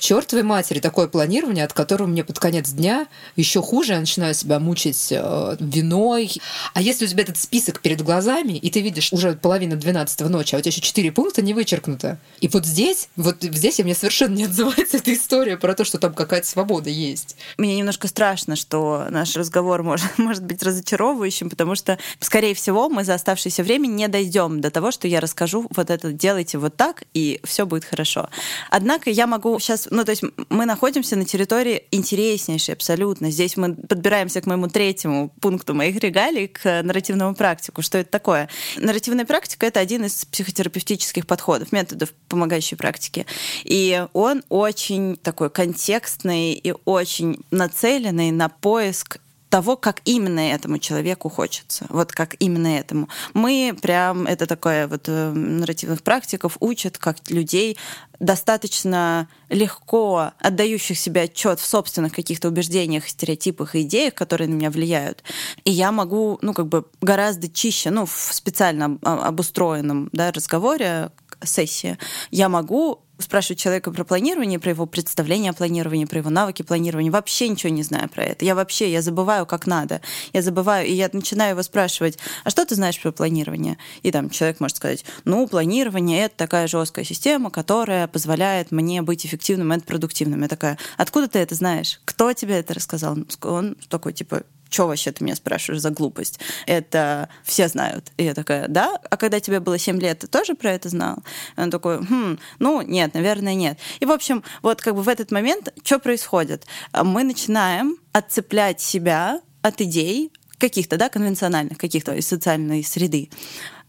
к 0.00 0.02
чертовой 0.02 0.44
матери 0.44 0.78
такое 0.78 1.08
планирование, 1.08 1.62
от 1.62 1.74
которого 1.74 2.06
мне 2.06 2.24
под 2.24 2.38
конец 2.38 2.70
дня 2.70 3.06
еще 3.36 3.60
хуже, 3.60 3.92
я 3.92 4.00
начинаю 4.00 4.32
себя 4.32 4.58
мучить 4.58 5.08
э, 5.10 5.56
виной. 5.60 6.32
А 6.72 6.80
если 6.80 7.04
у 7.04 7.08
тебя 7.08 7.22
этот 7.22 7.36
список 7.36 7.82
перед 7.82 8.00
глазами, 8.00 8.54
и 8.54 8.70
ты 8.70 8.80
видишь 8.80 9.12
уже 9.12 9.34
половина 9.34 9.76
12 9.76 10.20
ночи, 10.20 10.54
а 10.54 10.58
у 10.58 10.60
тебя 10.62 10.70
еще 10.70 10.80
4 10.80 11.12
пункта 11.12 11.42
не 11.42 11.52
вычеркнуто. 11.52 12.18
И 12.40 12.48
вот 12.48 12.64
здесь, 12.64 13.10
вот 13.16 13.42
здесь 13.42 13.78
у 13.78 13.84
меня 13.84 13.94
совершенно 13.94 14.36
не 14.36 14.44
отзывается 14.44 14.96
эта 14.96 15.12
история 15.12 15.58
про 15.58 15.74
то, 15.74 15.84
что 15.84 15.98
там 15.98 16.14
какая-то 16.14 16.46
свобода 16.46 16.88
есть. 16.88 17.36
Мне 17.58 17.76
немножко 17.76 18.08
страшно, 18.08 18.56
что 18.56 19.04
наш 19.10 19.36
разговор 19.36 19.82
может, 19.82 20.06
может 20.16 20.42
быть 20.44 20.62
разочаровывающим, 20.62 21.50
потому 21.50 21.74
что, 21.74 21.98
скорее 22.20 22.54
всего, 22.54 22.88
мы 22.88 23.04
за 23.04 23.12
оставшееся 23.12 23.62
время 23.62 23.86
не 23.86 24.08
дойдем 24.08 24.62
до 24.62 24.70
того, 24.70 24.92
что 24.92 25.06
я 25.06 25.20
расскажу 25.20 25.66
вот 25.68 25.90
это 25.90 26.10
делайте 26.10 26.56
вот 26.56 26.74
так, 26.74 27.02
и 27.12 27.38
все 27.44 27.66
будет 27.66 27.84
хорошо. 27.84 28.30
Однако 28.70 29.10
я 29.10 29.26
могу 29.26 29.58
сейчас, 29.58 29.89
ну, 29.90 30.04
то 30.04 30.10
есть 30.10 30.22
мы 30.48 30.66
находимся 30.66 31.16
на 31.16 31.24
территории 31.24 31.84
интереснейшей 31.90 32.74
абсолютно. 32.74 33.30
Здесь 33.30 33.56
мы 33.56 33.74
подбираемся 33.74 34.40
к 34.40 34.46
моему 34.46 34.68
третьему 34.68 35.32
пункту 35.40 35.74
моих 35.74 35.96
регалий, 35.96 36.48
к 36.48 36.82
нарративному 36.82 37.34
практику. 37.34 37.82
Что 37.82 37.98
это 37.98 38.10
такое? 38.10 38.48
Нарративная 38.76 39.26
практика— 39.26 39.66
это 39.66 39.80
один 39.80 40.04
из 40.04 40.24
психотерапевтических 40.24 41.26
подходов, 41.26 41.72
методов 41.72 42.12
помогающей 42.28 42.76
практики. 42.76 43.26
И 43.64 44.06
он 44.12 44.42
очень 44.48 45.16
такой 45.16 45.50
контекстный 45.50 46.52
и 46.52 46.72
очень 46.84 47.44
нацеленный 47.50 48.30
на 48.30 48.48
поиск 48.48 49.18
того, 49.50 49.76
как 49.76 50.00
именно 50.04 50.40
этому 50.40 50.78
человеку 50.78 51.28
хочется. 51.28 51.84
Вот 51.88 52.12
как 52.12 52.36
именно 52.38 52.68
этому. 52.68 53.08
Мы 53.34 53.76
прям, 53.82 54.26
это 54.26 54.46
такое 54.46 54.86
вот 54.86 55.08
э, 55.08 55.32
нарративных 55.32 56.02
практиков 56.02 56.56
учат, 56.60 56.98
как 56.98 57.16
людей 57.28 57.76
достаточно 58.20 59.28
легко 59.48 60.30
отдающих 60.38 60.96
себе 60.96 61.22
отчет 61.22 61.58
в 61.58 61.66
собственных 61.66 62.12
каких-то 62.14 62.48
убеждениях, 62.48 63.08
стереотипах 63.08 63.74
и 63.74 63.82
идеях, 63.82 64.14
которые 64.14 64.46
на 64.46 64.54
меня 64.54 64.70
влияют. 64.70 65.24
И 65.64 65.72
я 65.72 65.90
могу, 65.90 66.38
ну, 66.42 66.54
как 66.54 66.68
бы 66.68 66.84
гораздо 67.00 67.48
чище, 67.48 67.90
ну, 67.90 68.06
в 68.06 68.30
специально 68.32 68.98
обустроенном 69.02 70.10
да, 70.12 70.30
разговоре, 70.30 71.10
сессии, 71.42 71.98
я 72.30 72.48
могу 72.48 73.02
спрашивать 73.22 73.60
человека 73.60 73.90
про 73.90 74.04
планирование, 74.04 74.58
про 74.58 74.70
его 74.70 74.86
представление 74.86 75.50
о 75.50 75.54
планировании, 75.54 76.04
про 76.04 76.18
его 76.18 76.30
навыки 76.30 76.62
планирования, 76.62 77.10
вообще 77.10 77.48
ничего 77.48 77.72
не 77.72 77.82
знаю 77.82 78.08
про 78.08 78.24
это. 78.24 78.44
Я 78.44 78.54
вообще, 78.54 78.90
я 78.90 79.02
забываю, 79.02 79.46
как 79.46 79.66
надо. 79.66 80.00
Я 80.32 80.42
забываю, 80.42 80.86
и 80.86 80.92
я 80.92 81.08
начинаю 81.12 81.50
его 81.50 81.62
спрашивать, 81.62 82.18
а 82.44 82.50
что 82.50 82.64
ты 82.64 82.74
знаешь 82.74 83.00
про 83.00 83.12
планирование? 83.12 83.78
И 84.02 84.10
там 84.10 84.30
человек 84.30 84.60
может 84.60 84.76
сказать, 84.76 85.04
ну, 85.24 85.46
планирование— 85.46 86.24
это 86.24 86.36
такая 86.36 86.66
жесткая 86.66 87.04
система, 87.04 87.50
которая 87.50 88.06
позволяет 88.06 88.70
мне 88.70 89.02
быть 89.02 89.26
эффективным 89.26 89.72
и 89.72 89.80
продуктивным. 89.80 90.42
Я 90.42 90.48
такая, 90.48 90.78
откуда 90.96 91.28
ты 91.28 91.38
это 91.38 91.54
знаешь? 91.54 92.00
Кто 92.04 92.32
тебе 92.32 92.54
это 92.54 92.74
рассказал? 92.74 93.16
Он 93.42 93.76
такой, 93.88 94.12
типа, 94.12 94.42
что 94.70 94.86
вообще 94.86 95.12
ты 95.12 95.24
меня 95.24 95.36
спрашиваешь 95.36 95.82
за 95.82 95.90
глупость? 95.90 96.40
Это 96.66 97.28
все 97.44 97.68
знают. 97.68 98.10
И 98.16 98.24
я 98.24 98.34
такая, 98.34 98.68
да? 98.68 98.98
А 99.10 99.16
когда 99.16 99.40
тебе 99.40 99.60
было 99.60 99.78
7 99.78 100.00
лет, 100.00 100.20
ты 100.20 100.26
тоже 100.26 100.54
про 100.54 100.72
это 100.72 100.88
знал? 100.88 101.18
И 101.56 101.60
он 101.60 101.70
такой, 101.70 101.98
хм, 101.98 102.38
ну, 102.58 102.80
нет, 102.82 103.14
наверное, 103.14 103.54
нет. 103.54 103.78
И, 103.98 104.06
в 104.06 104.12
общем, 104.12 104.42
вот 104.62 104.80
как 104.80 104.94
бы 104.94 105.02
в 105.02 105.08
этот 105.08 105.30
момент 105.30 105.72
что 105.84 105.98
происходит? 105.98 106.66
Мы 106.92 107.24
начинаем 107.24 107.96
отцеплять 108.12 108.80
себя 108.80 109.40
от 109.62 109.80
идей 109.80 110.32
каких-то, 110.60 110.96
да, 110.96 111.08
конвенциональных, 111.08 111.78
каких-то 111.78 112.14
из 112.14 112.28
социальной 112.28 112.84
среды 112.84 113.30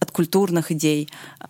от 0.02 0.10
культурных 0.10 0.72
идей. 0.72 1.08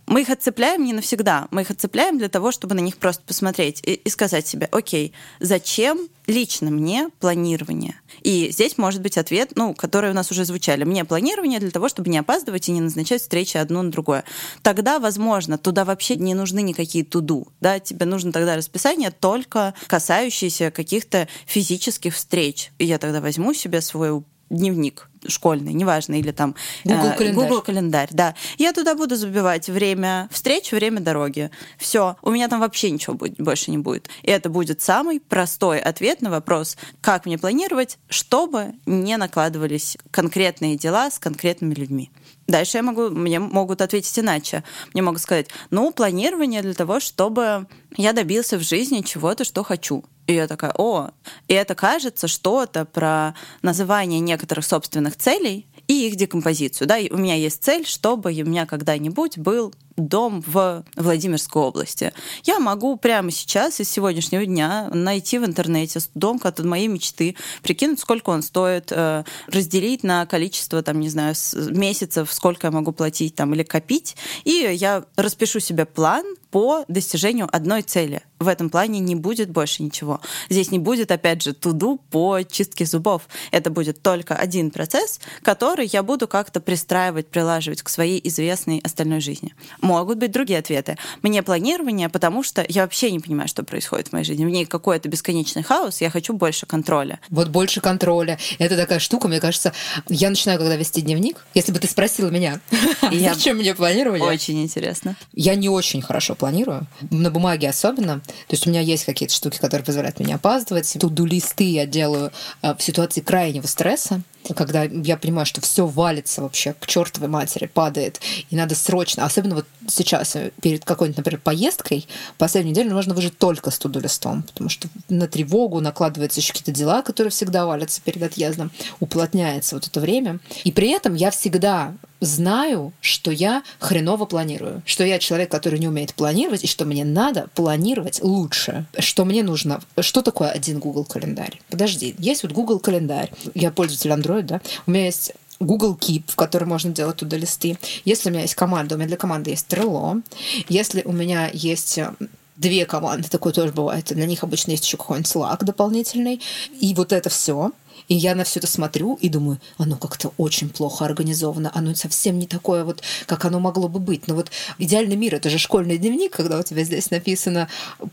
Мы 0.08 0.24
их 0.24 0.30
отцепляем 0.30 0.84
не 0.84 0.92
навсегда, 0.92 1.48
мы 1.52 1.62
их 1.62 1.72
отцепляем 1.72 2.18
для 2.18 2.28
того, 2.28 2.52
чтобы 2.52 2.76
на 2.76 2.82
них 2.82 2.98
просто 2.98 3.24
посмотреть 3.26 3.82
и, 3.86 3.94
и 3.94 4.10
сказать 4.10 4.46
себе, 4.46 4.68
окей, 4.72 5.14
зачем 5.40 6.10
лично 6.28 6.70
мне 6.70 7.10
планирование? 7.22 7.96
И 8.24 8.52
здесь 8.52 8.78
может 8.78 9.02
быть 9.02 9.18
ответ, 9.18 9.54
ну, 9.56 9.74
который 9.74 10.12
у 10.12 10.14
нас 10.14 10.32
уже 10.32 10.44
звучали. 10.44 10.84
Мне 10.84 11.06
планирование 11.06 11.62
для 11.62 11.72
того, 11.72 11.88
чтобы 11.88 12.10
не 12.10 12.18
опаздывать 12.18 12.68
и 12.68 12.74
не 12.74 12.82
назначать 12.82 13.22
встречи 13.22 13.56
одну 13.56 13.84
на 13.84 13.92
другое. 13.92 14.26
Тогда, 14.62 15.00
возможно, 15.00 15.58
туда 15.58 15.86
вообще 15.86 16.18
не 16.18 16.34
нужны 16.34 16.62
никакие 16.62 17.06
туду. 17.06 17.48
Да? 17.62 17.80
Тебе 17.80 18.06
нужно 18.06 18.34
тогда 18.34 18.58
расписание 18.58 19.12
только 19.12 19.74
касающееся 19.88 20.72
каких-то 20.72 21.30
физических 21.46 22.16
встреч. 22.16 22.72
И 22.80 22.86
я 22.86 22.98
тогда 22.98 23.22
возьму 23.22 23.54
себе 23.54 23.80
свой 23.80 24.24
дневник 24.50 25.08
школьный, 25.28 25.74
неважно, 25.74 26.20
или 26.20 26.32
там 26.32 26.56
Google 26.84 27.08
э, 27.08 27.16
календарь. 27.16 27.44
Google 27.44 27.62
календарь, 27.62 28.10
да. 28.12 28.36
Я 28.58 28.74
туда 28.74 28.96
буду 28.96 29.16
забивать 29.16 29.70
время 29.70 30.28
встреч, 30.32 30.72
время 30.72 31.00
дороги. 31.00 31.52
Все, 31.78 32.18
у 32.22 32.32
меня 32.32 32.48
там 32.48 32.60
вообще 32.60 32.92
ничего 32.92 33.16
будет, 33.16 33.38
больше 33.38 33.72
не 33.72 33.78
будет. 33.78 34.10
И 34.24 34.32
это 34.32 34.50
будет 34.50 34.82
самый 34.82 35.20
простой 35.20 35.80
ответ 35.80 36.22
на 36.22 36.30
вопрос, 36.30 36.78
как 37.02 37.26
мне 37.26 37.38
планировать, 37.38 37.98
чтобы 38.10 38.74
не 38.86 39.18
накладывались 39.18 39.98
конкретные 40.12 40.76
дела 40.76 41.10
с 41.10 41.20
конкретными 41.20 41.74
людьми. 41.74 42.12
Дальше 42.48 42.78
я 42.78 42.84
могу, 42.84 43.10
мне 43.10 43.40
могут 43.40 43.82
ответить 43.82 44.18
иначе. 44.20 44.64
Мне 44.94 45.02
могут 45.02 45.22
сказать, 45.22 45.48
ну, 45.70 45.92
планирование 45.92 46.62
для 46.62 46.74
того, 46.74 47.00
чтобы 47.00 47.68
я 47.96 48.14
добился 48.14 48.58
в 48.58 48.62
жизни 48.62 49.02
чего-то, 49.02 49.44
что 49.44 49.64
хочу. 49.64 50.04
И 50.28 50.34
я 50.34 50.48
такая, 50.48 50.74
о, 50.78 51.12
и 51.48 51.54
это 51.54 51.76
кажется 51.76 52.28
что-то 52.28 52.86
про 52.86 53.36
называние 53.62 54.20
некоторых 54.20 54.66
собственных 54.66 55.18
целей 55.18 55.68
и 55.88 56.08
их 56.08 56.16
декомпозицию. 56.16 56.88
Да? 56.88 56.98
И 56.98 57.12
у 57.12 57.18
меня 57.18 57.36
есть 57.36 57.64
цель, 57.64 57.86
чтобы 57.86 58.32
у 58.32 58.46
меня 58.46 58.66
когда-нибудь 58.66 59.38
был 59.38 59.74
дом 60.08 60.44
в 60.46 60.84
Владимирской 60.96 61.62
области. 61.62 62.14
Я 62.44 62.60
могу 62.60 62.98
прямо 62.98 63.32
сейчас, 63.32 63.80
из 63.80 63.90
сегодняшнего 63.90 64.46
дня, 64.46 64.90
найти 64.94 65.40
в 65.40 65.46
интернете 65.46 66.00
дом 66.16 66.40
как 66.40 66.60
моей 66.60 66.88
мечты, 66.88 67.36
прикинуть, 67.64 68.00
сколько 68.00 68.30
он 68.30 68.42
стоит, 68.42 68.92
э, 68.92 69.24
разделить 69.48 70.04
на 70.04 70.26
количество, 70.26 70.82
там, 70.82 71.00
не 71.00 71.10
знаю, 71.10 71.36
месяцев, 71.54 72.32
сколько 72.32 72.68
я 72.68 72.72
могу 72.72 72.92
платить 72.92 73.36
там, 73.36 73.54
или 73.54 73.64
копить, 73.64 74.16
и 74.44 74.52
я 74.52 75.06
распишу 75.16 75.60
себе 75.60 75.86
план 75.86 76.26
по 76.52 76.84
достижению 76.88 77.50
одной 77.52 77.82
цели. 77.82 78.22
В 78.40 78.48
этом 78.48 78.70
плане 78.70 79.00
не 79.00 79.16
будет 79.16 79.50
больше 79.50 79.84
ничего. 79.84 80.20
Здесь 80.50 80.72
не 80.72 80.80
будет, 80.80 81.12
опять 81.12 81.42
же, 81.42 81.54
туду 81.54 82.00
по 82.10 82.42
чистке 82.44 82.86
зубов. 82.86 83.28
Это 83.52 83.70
будет 83.70 84.02
только 84.02 84.36
один 84.36 84.72
процесс, 84.72 85.20
который 85.44 85.88
я 85.88 86.04
буду 86.04 86.28
как-то 86.28 86.60
пристраивать, 86.60 87.28
прилаживать 87.28 87.82
к 87.82 87.90
своей 87.90 88.20
известной 88.28 88.80
остальной 88.84 89.22
жизни. 89.22 89.56
Могут 89.92 90.18
быть 90.20 90.32
другие 90.32 90.60
ответы. 90.60 90.98
Мне 91.22 91.44
планирование, 91.44 92.08
потому 92.08 92.44
что 92.44 92.66
я 92.68 92.84
вообще 92.84 93.12
не 93.12 93.20
понимаю, 93.20 93.48
что 93.50 93.64
происходит 93.64 94.08
в 94.08 94.14
моей 94.14 94.24
жизни. 94.24 94.46
В 94.46 94.50
ней 94.50 94.66
какой-то 94.66 95.10
бесконечный 95.10 95.64
хаос, 95.64 96.00
я 96.00 96.10
хочу 96.10 96.34
больше 96.34 96.66
контроля. 96.66 97.20
Вот 97.30 97.50
больше 97.50 97.82
контроля. 97.82 98.40
Это 98.58 98.78
такая 98.78 99.00
штука, 99.00 99.28
мне 99.28 99.42
кажется, 99.42 99.74
я 100.08 100.30
начинаю, 100.30 100.60
когда 100.60 100.76
вести 100.78 101.02
дневник, 101.02 101.46
если 101.54 101.74
бы 101.74 101.80
ты 101.80 101.88
спросила 101.88 102.30
меня, 102.30 102.62
я... 103.12 103.34
зачем 103.34 103.58
мне 103.58 103.76
планирование? 103.76 104.28
Очень 104.28 104.64
интересно. 104.64 105.18
Я 105.34 105.56
не 105.56 105.68
очень 105.68 106.02
хорошо 106.02 106.36
планирую, 106.36 106.88
на 107.10 107.30
бумаге 107.30 107.70
особенно. 107.70 108.20
То 108.22 108.54
есть 108.54 108.66
у 108.66 108.70
меня 108.70 108.82
есть 108.82 109.04
какие-то 109.04 109.34
штуки, 109.36 109.58
которые 109.58 109.84
позволяют 109.84 110.20
мне 110.20 110.36
опаздывать. 110.36 110.96
Туду-листы 111.00 111.66
я 111.66 111.86
делаю 111.86 112.32
э, 112.62 112.76
в 112.76 112.82
ситуации 112.82 113.22
крайнего 113.22 113.68
стресса 113.68 114.22
когда 114.56 114.84
я 114.84 115.18
понимаю, 115.18 115.46
что 115.46 115.62
все 115.62 115.86
валится 115.86 116.42
вообще 116.42 116.74
к 116.74 116.88
чертовой 116.88 117.30
матери, 117.30 117.68
падает, 117.68 118.20
и 118.50 118.56
надо 118.56 118.76
срочно, 118.76 119.26
особенно 119.26 119.56
вот 119.56 119.66
сейчас, 119.88 120.36
э, 120.36 120.52
перед 120.62 120.86
какой-нибудь, 120.86 121.18
например, 121.18 121.42
поездкой, 121.42 122.08
последнюю 122.38 122.72
неделю 122.72 122.94
можно 122.94 123.14
выжить 123.14 123.38
только 123.38 123.72
с 123.72 123.78
туду-листом, 123.78 124.44
потому 124.44 124.70
что 124.70 124.88
на 125.10 125.28
тревогу 125.28 125.80
накладываются 125.80 126.40
еще 126.40 126.54
какие-то 126.54 126.72
дела, 126.72 127.02
которые 127.02 127.32
всегда 127.32 127.66
валятся 127.66 128.02
перед 128.02 128.22
отъездом, 128.24 128.72
уплотняется 129.00 129.76
вот 129.76 129.88
это 129.88 130.00
время. 130.00 130.40
И 130.64 130.72
при 130.72 130.90
этом 130.90 131.16
я 131.16 131.32
всегда 131.32 131.94
знаю, 132.22 132.94
что 133.02 133.32
я 133.32 133.64
хреново 133.80 134.26
планирую, 134.26 134.82
что 134.86 135.04
я 135.04 135.20
человек, 135.20 135.52
который 135.52 135.80
не 135.80 135.88
умеет 135.88 136.14
планировать, 136.14 136.64
и 136.64 136.68
что 136.68 136.86
мне 136.86 137.04
надо 137.04 137.50
планировать 137.56 138.22
лучше, 138.22 138.86
что 139.00 139.26
мне 139.26 139.44
нужно. 139.44 139.82
Что 140.00 140.22
такое 140.22 140.50
один 140.50 140.80
Google 140.80 141.04
календарь? 141.04 141.60
Подожди, 141.70 142.16
есть 142.20 142.44
вот 142.44 142.52
Google 142.52 142.80
календарь, 142.80 143.32
я 143.54 143.72
пользователь 143.72 144.12
Android, 144.12 144.44
да, 144.44 144.62
у 144.86 144.92
меня 144.92 145.06
есть 145.06 145.34
Google 145.60 145.96
Keep, 145.96 146.24
в 146.28 146.36
который 146.36 146.68
можно 146.68 146.92
делать 146.92 147.18
туда 147.18 147.38
листы. 147.38 147.78
Если 148.06 148.30
у 148.30 148.32
меня 148.32 148.42
есть 148.42 148.56
команда, 148.56 148.96
у 148.96 148.98
меня 148.98 149.08
для 149.08 149.18
команды 149.18 149.52
есть 149.52 149.68
Trello. 149.68 150.24
Если 150.68 151.04
у 151.06 151.12
меня 151.12 151.50
есть 151.54 152.00
э, 152.00 152.14
две 152.56 152.86
команды, 152.86 153.30
такое 153.30 153.54
тоже 153.54 153.72
бывает. 153.72 154.06
Для 154.06 154.26
них 154.26 154.44
обычно 154.44 154.72
есть 154.72 154.86
еще 154.86 154.98
какой-нибудь 154.98 155.32
Slack 155.32 155.64
дополнительный. 155.64 156.42
И 156.80 156.94
вот 156.96 157.14
это 157.14 157.30
все. 157.30 157.72
И 158.12 158.14
я 158.14 158.36
на 158.36 158.44
все 158.44 158.60
это 158.60 158.68
смотрю 158.68 159.18
и 159.22 159.30
думаю, 159.30 159.62
оно 159.78 159.96
как-то 159.96 160.34
очень 160.38 160.68
плохо 160.68 161.06
организовано, 161.06 161.72
оно 161.74 161.96
совсем 161.96 162.38
не 162.40 162.46
такое 162.46 162.84
вот, 162.84 163.02
как 163.26 163.46
оно 163.46 163.62
могло 163.62 163.88
бы 163.88 164.00
быть. 164.00 164.28
Но 164.28 164.36
вот 164.36 164.52
идеальный 164.78 165.16
мир— 165.16 165.36
это 165.36 165.50
же 165.50 165.58
школьный 165.58 165.98
дневник, 165.98 166.34
когда 166.34 166.60
у 166.60 166.64
тебя 166.64 166.84
здесь 166.84 167.10
написано 167.10 167.70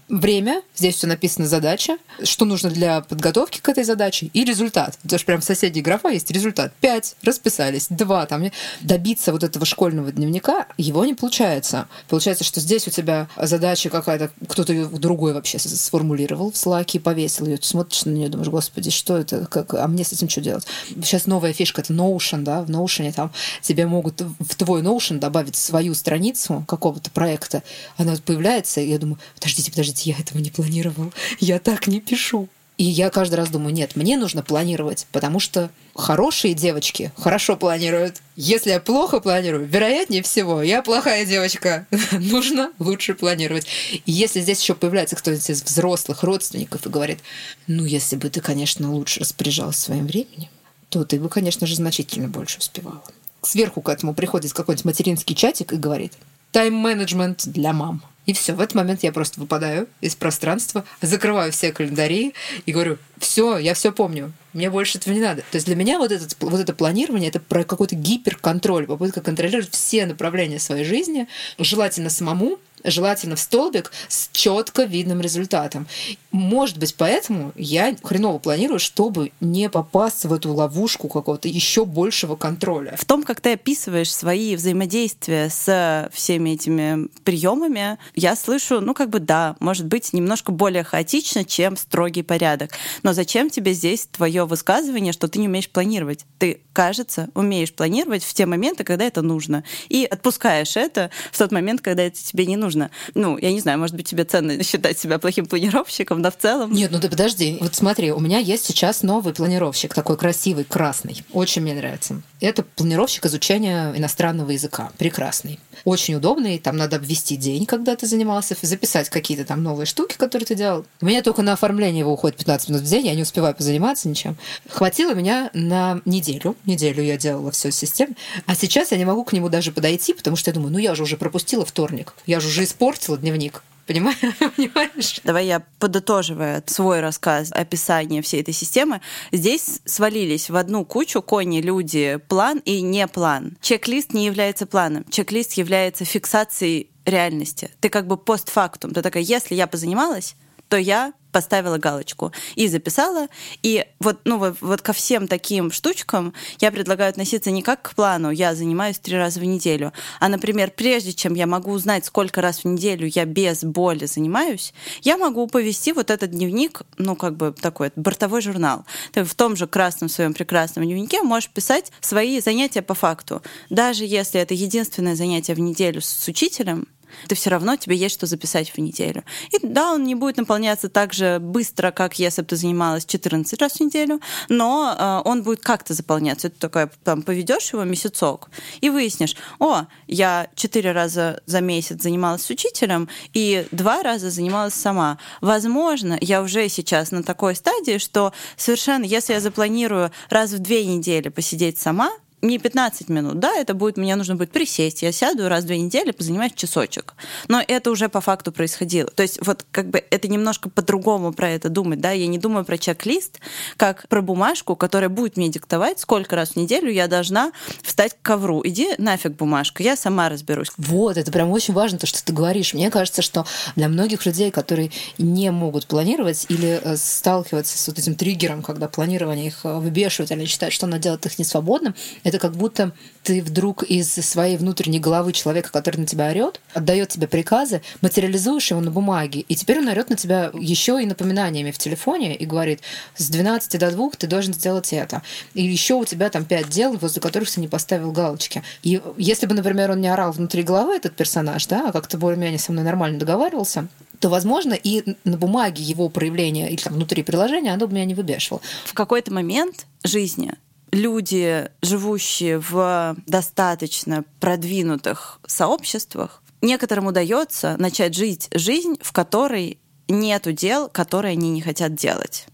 время, 0.08 0.62
здесь 0.76 0.94
все 0.94 1.08
написано 1.08 1.48
задача, 1.48 1.98
что 2.22 2.44
нужно 2.44 2.70
для 2.70 3.00
подготовки 3.00 3.58
к 3.58 3.68
этой 3.68 3.82
задаче 3.82 4.30
и 4.32 4.44
результат. 4.44 4.96
Это 5.02 5.18
же 5.18 5.24
прям 5.24 5.40
в 5.40 5.44
соседней 5.44 5.82
графа 5.82 6.10
есть 6.10 6.30
результат. 6.30 6.72
Пять, 6.80 7.16
расписались, 7.24 7.88
два. 7.90 8.24
Там 8.26 8.44
добиться 8.80 9.32
вот 9.32 9.42
этого 9.42 9.66
школьного 9.66 10.12
дневника 10.12 10.68
его 10.76 11.04
не 11.04 11.14
получается. 11.14 11.88
Получается, 12.08 12.44
что 12.44 12.60
здесь 12.60 12.86
у 12.86 12.92
тебя 12.92 13.28
задача 13.36 13.90
какая-то, 13.90 14.30
кто-то 14.46 14.86
другой 14.90 15.32
вообще 15.32 15.58
сформулировал 15.58 16.52
в 16.52 16.56
слаке, 16.56 17.00
повесил 17.00 17.46
ее, 17.46 17.56
ты 17.56 17.66
смотришь 17.66 18.04
на 18.04 18.10
нее, 18.10 18.28
думаешь, 18.28 18.48
господи, 18.48 18.90
что 18.90 19.16
это, 19.16 19.46
как, 19.46 19.74
а 19.88 19.90
мне 19.90 20.04
с 20.04 20.12
этим 20.12 20.28
что 20.28 20.40
делать? 20.40 20.66
Сейчас 21.02 21.26
новая 21.26 21.52
фишка, 21.52 21.80
это 21.80 21.92
Notion, 21.92 22.42
да, 22.42 22.62
в 22.62 22.70
Notion 22.70 23.12
там 23.12 23.32
тебе 23.62 23.86
могут 23.86 24.20
в 24.20 24.54
твой 24.54 24.82
Notion 24.82 25.18
добавить 25.18 25.56
свою 25.56 25.94
страницу 25.94 26.64
какого-то 26.68 27.10
проекта, 27.10 27.62
она 27.96 28.14
появляется, 28.24 28.80
и 28.80 28.90
я 28.90 28.98
думаю, 28.98 29.18
подождите, 29.34 29.70
подождите, 29.70 30.10
я 30.10 30.18
этого 30.18 30.38
не 30.38 30.50
планировал, 30.50 31.12
я 31.40 31.58
так 31.58 31.86
не 31.86 32.00
пишу. 32.00 32.48
И 32.78 32.84
я 32.84 33.10
каждый 33.10 33.34
раз 33.34 33.50
думаю, 33.50 33.74
нет, 33.74 33.96
мне 33.96 34.16
нужно 34.16 34.44
планировать, 34.44 35.08
потому 35.10 35.40
что 35.40 35.68
хорошие 35.96 36.54
девочки 36.54 37.10
хорошо 37.16 37.56
планируют. 37.56 38.22
Если 38.36 38.70
я 38.70 38.78
плохо 38.78 39.18
планирую, 39.18 39.66
вероятнее 39.66 40.22
всего, 40.22 40.62
я 40.62 40.80
плохая 40.82 41.26
девочка. 41.26 41.88
нужно 42.12 42.70
лучше 42.78 43.14
планировать. 43.14 43.66
И 43.92 44.12
если 44.12 44.40
здесь 44.40 44.62
еще 44.62 44.76
появляется 44.76 45.16
кто-нибудь 45.16 45.50
из 45.50 45.60
взрослых 45.64 46.22
родственников 46.22 46.86
и 46.86 46.88
говорит, 46.88 47.18
ну, 47.66 47.84
если 47.84 48.14
бы 48.14 48.30
ты, 48.30 48.40
конечно, 48.40 48.92
лучше 48.92 49.20
распоряжалась 49.20 49.76
своим 49.76 50.06
временем, 50.06 50.48
то 50.88 51.04
ты 51.04 51.18
бы, 51.18 51.28
конечно 51.28 51.66
же, 51.66 51.74
значительно 51.74 52.28
больше 52.28 52.58
успевала. 52.58 53.02
Сверху 53.42 53.82
к 53.82 53.88
этому 53.88 54.14
приходит 54.14 54.52
какой-нибудь 54.52 54.84
материнский 54.84 55.34
чатик 55.34 55.72
и 55.72 55.76
говорит, 55.76 56.12
тайм-менеджмент 56.52 57.48
для 57.48 57.72
мам. 57.72 58.02
И 58.28 58.34
все, 58.34 58.52
в 58.52 58.60
этот 58.60 58.74
момент 58.74 59.02
я 59.02 59.10
просто 59.10 59.40
выпадаю 59.40 59.88
из 60.02 60.14
пространства, 60.14 60.84
закрываю 61.00 61.50
все 61.50 61.72
календари 61.72 62.34
и 62.66 62.72
говорю, 62.72 62.98
все, 63.16 63.56
я 63.56 63.72
все 63.72 63.90
помню, 63.90 64.34
мне 64.52 64.68
больше 64.68 64.98
этого 64.98 65.14
не 65.14 65.20
надо. 65.20 65.40
То 65.50 65.54
есть 65.54 65.64
для 65.66 65.74
меня 65.74 65.98
вот, 65.98 66.12
этот, 66.12 66.36
вот 66.40 66.60
это 66.60 66.74
планирование, 66.74 67.30
это 67.30 67.40
про 67.40 67.64
какой-то 67.64 67.94
гиперконтроль, 67.94 68.86
попытка 68.86 69.22
контролировать 69.22 69.70
все 69.70 70.04
направления 70.04 70.58
своей 70.58 70.84
жизни, 70.84 71.26
желательно 71.58 72.10
самому, 72.10 72.58
желательно 72.84 73.36
в 73.36 73.40
столбик 73.40 73.92
с 74.08 74.28
четко 74.32 74.84
видным 74.84 75.20
результатом. 75.20 75.86
Может 76.30 76.78
быть, 76.78 76.94
поэтому 76.94 77.52
я 77.56 77.96
хреново 78.02 78.38
планирую, 78.38 78.78
чтобы 78.78 79.32
не 79.40 79.68
попасться 79.68 80.28
в 80.28 80.32
эту 80.32 80.52
ловушку 80.52 81.08
какого-то 81.08 81.48
еще 81.48 81.84
большего 81.84 82.36
контроля. 82.36 82.94
В 82.96 83.04
том, 83.04 83.22
как 83.22 83.40
ты 83.40 83.54
описываешь 83.54 84.12
свои 84.14 84.54
взаимодействия 84.56 85.48
с 85.48 86.08
всеми 86.12 86.50
этими 86.50 87.08
приемами, 87.24 87.98
я 88.14 88.36
слышу, 88.36 88.80
ну 88.80 88.94
как 88.94 89.10
бы 89.10 89.20
да, 89.20 89.56
может 89.60 89.86
быть, 89.86 90.12
немножко 90.12 90.52
более 90.52 90.84
хаотично, 90.84 91.44
чем 91.44 91.76
строгий 91.76 92.22
порядок. 92.22 92.72
Но 93.02 93.12
зачем 93.12 93.50
тебе 93.50 93.72
здесь 93.72 94.06
твое 94.10 94.44
высказывание, 94.44 95.12
что 95.12 95.28
ты 95.28 95.38
не 95.38 95.48
умеешь 95.48 95.68
планировать? 95.68 96.26
Ты, 96.38 96.60
кажется, 96.72 97.28
умеешь 97.34 97.72
планировать 97.72 98.22
в 98.22 98.34
те 98.34 98.46
моменты, 98.46 98.84
когда 98.84 99.04
это 99.04 99.22
нужно. 99.22 99.64
И 99.88 100.04
отпускаешь 100.04 100.76
это 100.76 101.10
в 101.32 101.38
тот 101.38 101.52
момент, 101.52 101.80
когда 101.80 102.02
это 102.02 102.22
тебе 102.22 102.46
не 102.46 102.56
нужно 102.56 102.67
нужно. 102.68 102.90
Ну, 103.14 103.38
я 103.38 103.50
не 103.50 103.60
знаю, 103.60 103.78
может 103.78 103.96
быть, 103.96 104.06
тебе 104.06 104.24
ценно 104.24 104.62
считать 104.62 104.98
себя 104.98 105.18
плохим 105.18 105.46
планировщиком, 105.46 106.20
но 106.20 106.30
в 106.30 106.36
целом... 106.36 106.70
Нет, 106.70 106.90
ну 106.90 107.00
ты 107.00 107.08
подожди. 107.08 107.56
Вот 107.60 107.74
смотри, 107.74 108.12
у 108.12 108.20
меня 108.20 108.38
есть 108.38 108.66
сейчас 108.66 109.02
новый 109.02 109.32
планировщик, 109.32 109.94
такой 109.94 110.18
красивый, 110.18 110.64
красный. 110.64 111.24
Очень 111.32 111.62
мне 111.62 111.74
нравится. 111.74 112.20
Это 112.40 112.62
планировщик 112.62 113.24
изучения 113.26 113.92
иностранного 113.96 114.50
языка. 114.50 114.92
Прекрасный. 114.98 115.58
Очень 115.84 116.16
удобный. 116.16 116.58
Там 116.58 116.76
надо 116.76 116.98
ввести 116.98 117.36
день, 117.36 117.64
когда 117.64 117.96
ты 117.96 118.06
занимался, 118.06 118.56
записать 118.60 119.08
какие-то 119.08 119.44
там 119.44 119.62
новые 119.62 119.86
штуки, 119.86 120.16
которые 120.16 120.46
ты 120.46 120.54
делал. 120.54 120.84
У 121.00 121.06
меня 121.06 121.22
только 121.22 121.42
на 121.42 121.54
оформление 121.54 122.00
его 122.00 122.12
уходит 122.12 122.36
15 122.38 122.68
минут 122.68 122.82
в 122.82 122.86
день, 122.86 123.06
я 123.06 123.14
не 123.14 123.22
успеваю 123.22 123.54
позаниматься 123.54 124.08
ничем. 124.08 124.36
Хватило 124.68 125.14
меня 125.14 125.50
на 125.54 126.00
неделю. 126.04 126.54
Неделю 126.66 127.02
я 127.02 127.16
делала 127.16 127.50
все 127.50 127.70
систем. 127.70 128.14
А 128.46 128.54
сейчас 128.54 128.92
я 128.92 128.98
не 128.98 129.04
могу 129.04 129.24
к 129.24 129.32
нему 129.32 129.48
даже 129.48 129.72
подойти, 129.72 130.12
потому 130.12 130.36
что 130.36 130.50
я 130.50 130.54
думаю, 130.54 130.72
ну 130.72 130.78
я 130.78 130.94
же 130.94 131.02
уже 131.02 131.16
пропустила 131.16 131.64
вторник. 131.64 132.14
Я 132.26 132.40
же 132.40 132.48
уже 132.48 132.57
испортила 132.64 133.18
дневник. 133.18 133.62
Понимаешь? 133.88 135.20
Давай 135.24 135.46
я 135.46 135.62
подытоживая 135.78 136.62
свой 136.66 137.00
рассказ, 137.00 137.50
описание 137.52 138.20
всей 138.20 138.42
этой 138.42 138.52
системы. 138.52 139.00
Здесь 139.32 139.80
свалились 139.86 140.50
в 140.50 140.56
одну 140.56 140.84
кучу 140.84 141.22
кони, 141.22 141.62
люди, 141.62 142.20
план 142.28 142.58
и 142.66 142.82
не 142.82 143.06
план. 143.06 143.56
Чек-лист 143.62 144.12
не 144.12 144.26
является 144.26 144.66
планом. 144.66 145.06
Чек-лист 145.08 145.54
является 145.54 146.04
фиксацией 146.04 146.90
реальности. 147.06 147.70
Ты 147.80 147.88
как 147.88 148.06
бы 148.06 148.18
постфактум. 148.18 148.92
Ты 148.92 149.00
такая, 149.00 149.22
если 149.22 149.54
я 149.54 149.66
позанималась, 149.66 150.36
то 150.68 150.76
я 150.76 151.14
поставила 151.32 151.78
галочку 151.78 152.32
и 152.54 152.68
записала. 152.68 153.28
И 153.62 153.84
вот, 154.00 154.20
ну, 154.24 154.38
вот, 154.38 154.56
вот 154.60 154.82
ко 154.82 154.92
всем 154.92 155.28
таким 155.28 155.70
штучкам 155.70 156.34
я 156.60 156.70
предлагаю 156.70 157.10
относиться 157.10 157.50
не 157.50 157.62
как 157.62 157.82
к 157.82 157.94
плану, 157.94 158.30
я 158.30 158.54
занимаюсь 158.54 158.98
три 158.98 159.16
раза 159.16 159.40
в 159.40 159.44
неделю, 159.44 159.92
а, 160.20 160.28
например, 160.28 160.72
прежде 160.74 161.12
чем 161.12 161.34
я 161.34 161.46
могу 161.46 161.72
узнать, 161.72 162.04
сколько 162.04 162.40
раз 162.40 162.64
в 162.64 162.64
неделю 162.66 163.10
я 163.14 163.24
без 163.24 163.64
боли 163.64 164.06
занимаюсь, 164.06 164.72
я 165.02 165.16
могу 165.16 165.46
повести 165.46 165.92
вот 165.92 166.10
этот 166.10 166.30
дневник, 166.30 166.82
ну, 166.96 167.16
как 167.16 167.36
бы 167.36 167.52
такой 167.52 167.92
бортовой 167.96 168.40
журнал. 168.40 168.84
Ты 169.12 169.24
в 169.24 169.34
том 169.34 169.56
же 169.56 169.66
красном 169.66 170.08
своем 170.08 170.34
прекрасном 170.34 170.84
дневнике 170.84 171.22
можешь 171.22 171.50
писать 171.50 171.92
свои 172.00 172.40
занятия 172.40 172.82
по 172.82 172.94
факту. 172.94 173.42
Даже 173.70 174.04
если 174.04 174.40
это 174.40 174.54
единственное 174.54 175.16
занятие 175.16 175.54
в 175.54 175.60
неделю 175.60 176.00
с 176.00 176.28
учителем, 176.28 176.86
ты 177.28 177.34
все 177.34 177.50
равно 177.50 177.76
тебе 177.76 177.96
есть 177.96 178.14
что 178.14 178.26
записать 178.26 178.70
в 178.70 178.78
неделю. 178.78 179.24
И 179.50 179.58
да, 179.62 179.92
он 179.92 180.04
не 180.04 180.14
будет 180.14 180.36
наполняться 180.36 180.88
так 180.88 181.12
же 181.12 181.38
быстро, 181.40 181.90
как 181.90 182.18
если 182.18 182.42
бы 182.42 182.48
ты 182.48 182.56
занималась 182.56 183.04
14 183.04 183.60
раз 183.60 183.72
в 183.72 183.80
неделю, 183.80 184.20
но 184.48 184.94
э, 184.98 185.28
он 185.28 185.42
будет 185.42 185.60
как-то 185.60 185.94
заполняться. 185.94 186.50
Ты 186.50 186.56
такая 186.58 186.90
там 187.04 187.22
поведешь 187.22 187.72
его 187.72 187.84
месяцок 187.84 188.50
и 188.80 188.90
выяснишь, 188.90 189.36
о, 189.58 189.84
я 190.06 190.48
4 190.54 190.92
раза 190.92 191.40
за 191.46 191.60
месяц 191.60 192.02
занималась 192.02 192.42
с 192.42 192.50
учителем 192.50 193.08
и 193.32 193.66
два 193.70 194.02
раза 194.02 194.30
занималась 194.30 194.74
сама. 194.74 195.18
Возможно, 195.40 196.18
я 196.20 196.42
уже 196.42 196.68
сейчас 196.68 197.10
на 197.10 197.22
такой 197.22 197.54
стадии, 197.54 197.98
что 197.98 198.32
совершенно, 198.56 199.04
если 199.04 199.32
я 199.32 199.40
запланирую 199.40 200.10
раз 200.30 200.52
в 200.52 200.58
две 200.58 200.84
недели 200.84 201.28
посидеть 201.28 201.78
сама, 201.78 202.10
не 202.42 202.58
15 202.58 203.08
минут, 203.08 203.38
да, 203.38 203.54
это 203.56 203.74
будет, 203.74 203.96
мне 203.96 204.14
нужно 204.16 204.36
будет 204.36 204.50
присесть, 204.50 205.02
я 205.02 205.12
сяду 205.12 205.48
раз 205.48 205.64
в 205.64 205.66
две 205.66 205.78
недели, 205.78 206.12
позанимаюсь 206.12 206.52
часочек. 206.54 207.14
Но 207.48 207.62
это 207.66 207.90
уже 207.90 208.08
по 208.08 208.20
факту 208.20 208.52
происходило. 208.52 209.10
То 209.10 209.22
есть 209.22 209.44
вот 209.44 209.64
как 209.70 209.90
бы 209.90 210.04
это 210.10 210.28
немножко 210.28 210.70
по-другому 210.70 211.32
про 211.32 211.50
это 211.50 211.68
думать, 211.68 212.00
да, 212.00 212.12
я 212.12 212.26
не 212.26 212.38
думаю 212.38 212.64
про 212.64 212.78
чек-лист, 212.78 213.40
как 213.76 214.06
про 214.08 214.22
бумажку, 214.22 214.76
которая 214.76 215.08
будет 215.08 215.36
мне 215.36 215.48
диктовать, 215.48 216.00
сколько 216.00 216.36
раз 216.36 216.50
в 216.50 216.56
неделю 216.56 216.90
я 216.90 217.08
должна 217.08 217.52
встать 217.82 218.14
к 218.14 218.22
ковру. 218.22 218.62
Иди 218.64 218.90
нафиг 218.98 219.32
бумажка, 219.32 219.82
я 219.82 219.96
сама 219.96 220.28
разберусь. 220.28 220.68
Вот, 220.76 221.16
это 221.16 221.32
прям 221.32 221.50
очень 221.50 221.74
важно, 221.74 221.98
то, 221.98 222.06
что 222.06 222.24
ты 222.24 222.32
говоришь. 222.32 222.74
Мне 222.74 222.90
кажется, 222.90 223.22
что 223.22 223.46
для 223.76 223.88
многих 223.88 224.26
людей, 224.26 224.50
которые 224.50 224.90
не 225.18 225.50
могут 225.50 225.86
планировать 225.86 226.46
или 226.48 226.80
э, 226.82 226.96
сталкиваться 226.96 227.78
с 227.78 227.88
вот 227.88 227.98
этим 227.98 228.14
триггером, 228.14 228.62
когда 228.62 228.88
планирование 228.88 229.48
их 229.48 229.60
э, 229.64 229.78
выбешивает 229.78 230.30
или 230.30 230.44
считают, 230.44 230.74
что 230.74 230.86
оно 230.86 230.98
делает 230.98 231.26
их 231.26 231.38
несвободным, 231.38 231.94
это 232.28 232.38
как 232.38 232.52
будто 232.52 232.92
ты 233.22 233.42
вдруг 233.42 233.82
из 233.82 234.12
своей 234.12 234.58
внутренней 234.58 235.00
головы 235.00 235.32
человека, 235.32 235.70
который 235.72 235.96
на 235.96 236.06
тебя 236.06 236.28
орет, 236.28 236.60
отдает 236.74 237.08
тебе 237.08 237.26
приказы, 237.26 237.80
материализуешь 238.02 238.70
его 238.70 238.80
на 238.80 238.90
бумаге, 238.90 239.40
и 239.40 239.54
теперь 239.54 239.78
он 239.78 239.88
орет 239.88 240.10
на 240.10 240.16
тебя 240.16 240.50
еще 240.52 241.02
и 241.02 241.06
напоминаниями 241.06 241.70
в 241.70 241.78
телефоне 241.78 242.36
и 242.36 242.44
говорит, 242.44 242.80
с 243.16 243.30
12 243.30 243.80
до 243.80 243.90
2 243.90 244.10
ты 244.18 244.26
должен 244.26 244.52
сделать 244.52 244.92
это. 244.92 245.22
И 245.54 245.62
еще 245.62 245.94
у 245.94 246.04
тебя 246.04 246.28
там 246.28 246.44
пять 246.44 246.68
дел, 246.68 246.96
возле 246.98 247.22
которых 247.22 247.50
ты 247.50 247.60
не 247.60 247.68
поставил 247.68 248.12
галочки. 248.12 248.62
И 248.82 249.00
если 249.16 249.46
бы, 249.46 249.54
например, 249.54 249.90
он 249.90 250.02
не 250.02 250.08
орал 250.08 250.32
внутри 250.32 250.62
головы, 250.62 250.96
этот 250.96 251.16
персонаж, 251.16 251.66
да, 251.66 251.88
а 251.88 251.92
как-то 251.92 252.18
более-менее 252.18 252.58
со 252.58 252.72
мной 252.72 252.84
нормально 252.84 253.18
договаривался, 253.18 253.88
то, 254.20 254.28
возможно, 254.28 254.74
и 254.74 255.14
на 255.24 255.38
бумаге 255.38 255.82
его 255.82 256.08
проявление 256.08 256.70
или 256.70 256.82
там 256.82 256.94
внутри 256.94 257.22
приложения 257.22 257.72
оно 257.72 257.86
бы 257.86 257.94
меня 257.94 258.04
не 258.04 258.14
выбешивало. 258.14 258.60
В 258.84 258.92
какой-то 258.92 259.32
момент 259.32 259.86
жизни 260.04 260.52
люди, 260.92 261.70
живущие 261.82 262.58
в 262.58 263.16
достаточно 263.26 264.24
продвинутых 264.40 265.40
сообществах, 265.46 266.42
некоторым 266.62 267.06
удается 267.06 267.76
начать 267.78 268.14
жить 268.14 268.48
жизнь, 268.54 268.96
в 269.00 269.12
которой 269.12 269.78
нету 270.08 270.52
дел, 270.52 270.88
которые 270.88 271.32
они 271.32 271.50
не 271.50 271.60
хотят 271.60 271.94
делать 271.94 272.46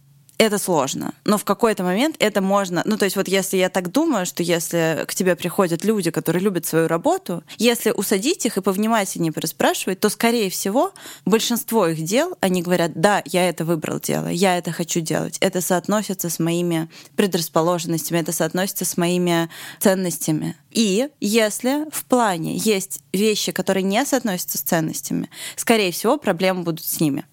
это 0.45 0.59
сложно. 0.59 1.15
Но 1.25 1.39
в 1.39 1.45
какой-то 1.45 1.83
момент 1.83 2.17
это 2.19 2.41
можно... 2.41 2.83
Ну, 2.85 2.97
то 2.97 3.05
есть 3.05 3.17
вот 3.17 3.29
если 3.29 3.57
я 3.57 3.69
так 3.69 3.91
думаю, 3.91 4.27
что 4.27 4.43
если 4.43 5.05
к 5.07 5.15
тебе 5.15 5.37
приходят 5.37 5.85
люди, 5.85 6.11
которые 6.11 6.43
любят 6.43 6.67
свою 6.67 6.89
работу, 6.89 7.43
если 7.59 7.91
усадить 7.91 8.47
их 8.47 8.57
и 8.57 8.63
повнимательнее 8.63 9.33
переспрашивать, 9.33 10.01
то, 10.01 10.09
скорее 10.09 10.51
всего, 10.51 10.93
большинство 11.25 11.87
их 11.87 12.03
дел, 12.03 12.37
они 12.41 12.63
говорят, 12.63 12.93
да, 12.95 13.23
я 13.25 13.49
это 13.49 13.65
выбрал 13.65 14.01
дело, 14.01 14.29
я 14.29 14.59
это 14.59 14.73
хочу 14.73 15.01
делать. 15.01 15.39
Это 15.41 15.61
соотносится 15.61 16.31
с 16.31 16.39
моими 16.39 16.89
предрасположенностями, 17.17 18.21
это 18.21 18.33
соотносится 18.33 18.85
с 18.85 18.97
моими 18.97 19.49
ценностями. 19.81 20.57
И 20.71 21.09
если 21.21 21.89
в 21.91 22.05
плане 22.05 22.57
есть 22.57 23.01
вещи, 23.13 23.53
которые 23.53 23.85
не 23.85 24.05
соотносятся 24.05 24.59
с 24.59 24.63
ценностями, 24.63 25.31
скорее 25.57 25.93
всего, 25.93 26.19
проблемы 26.19 26.63
будут 26.63 26.85
с 26.85 27.01
ними 27.01 27.25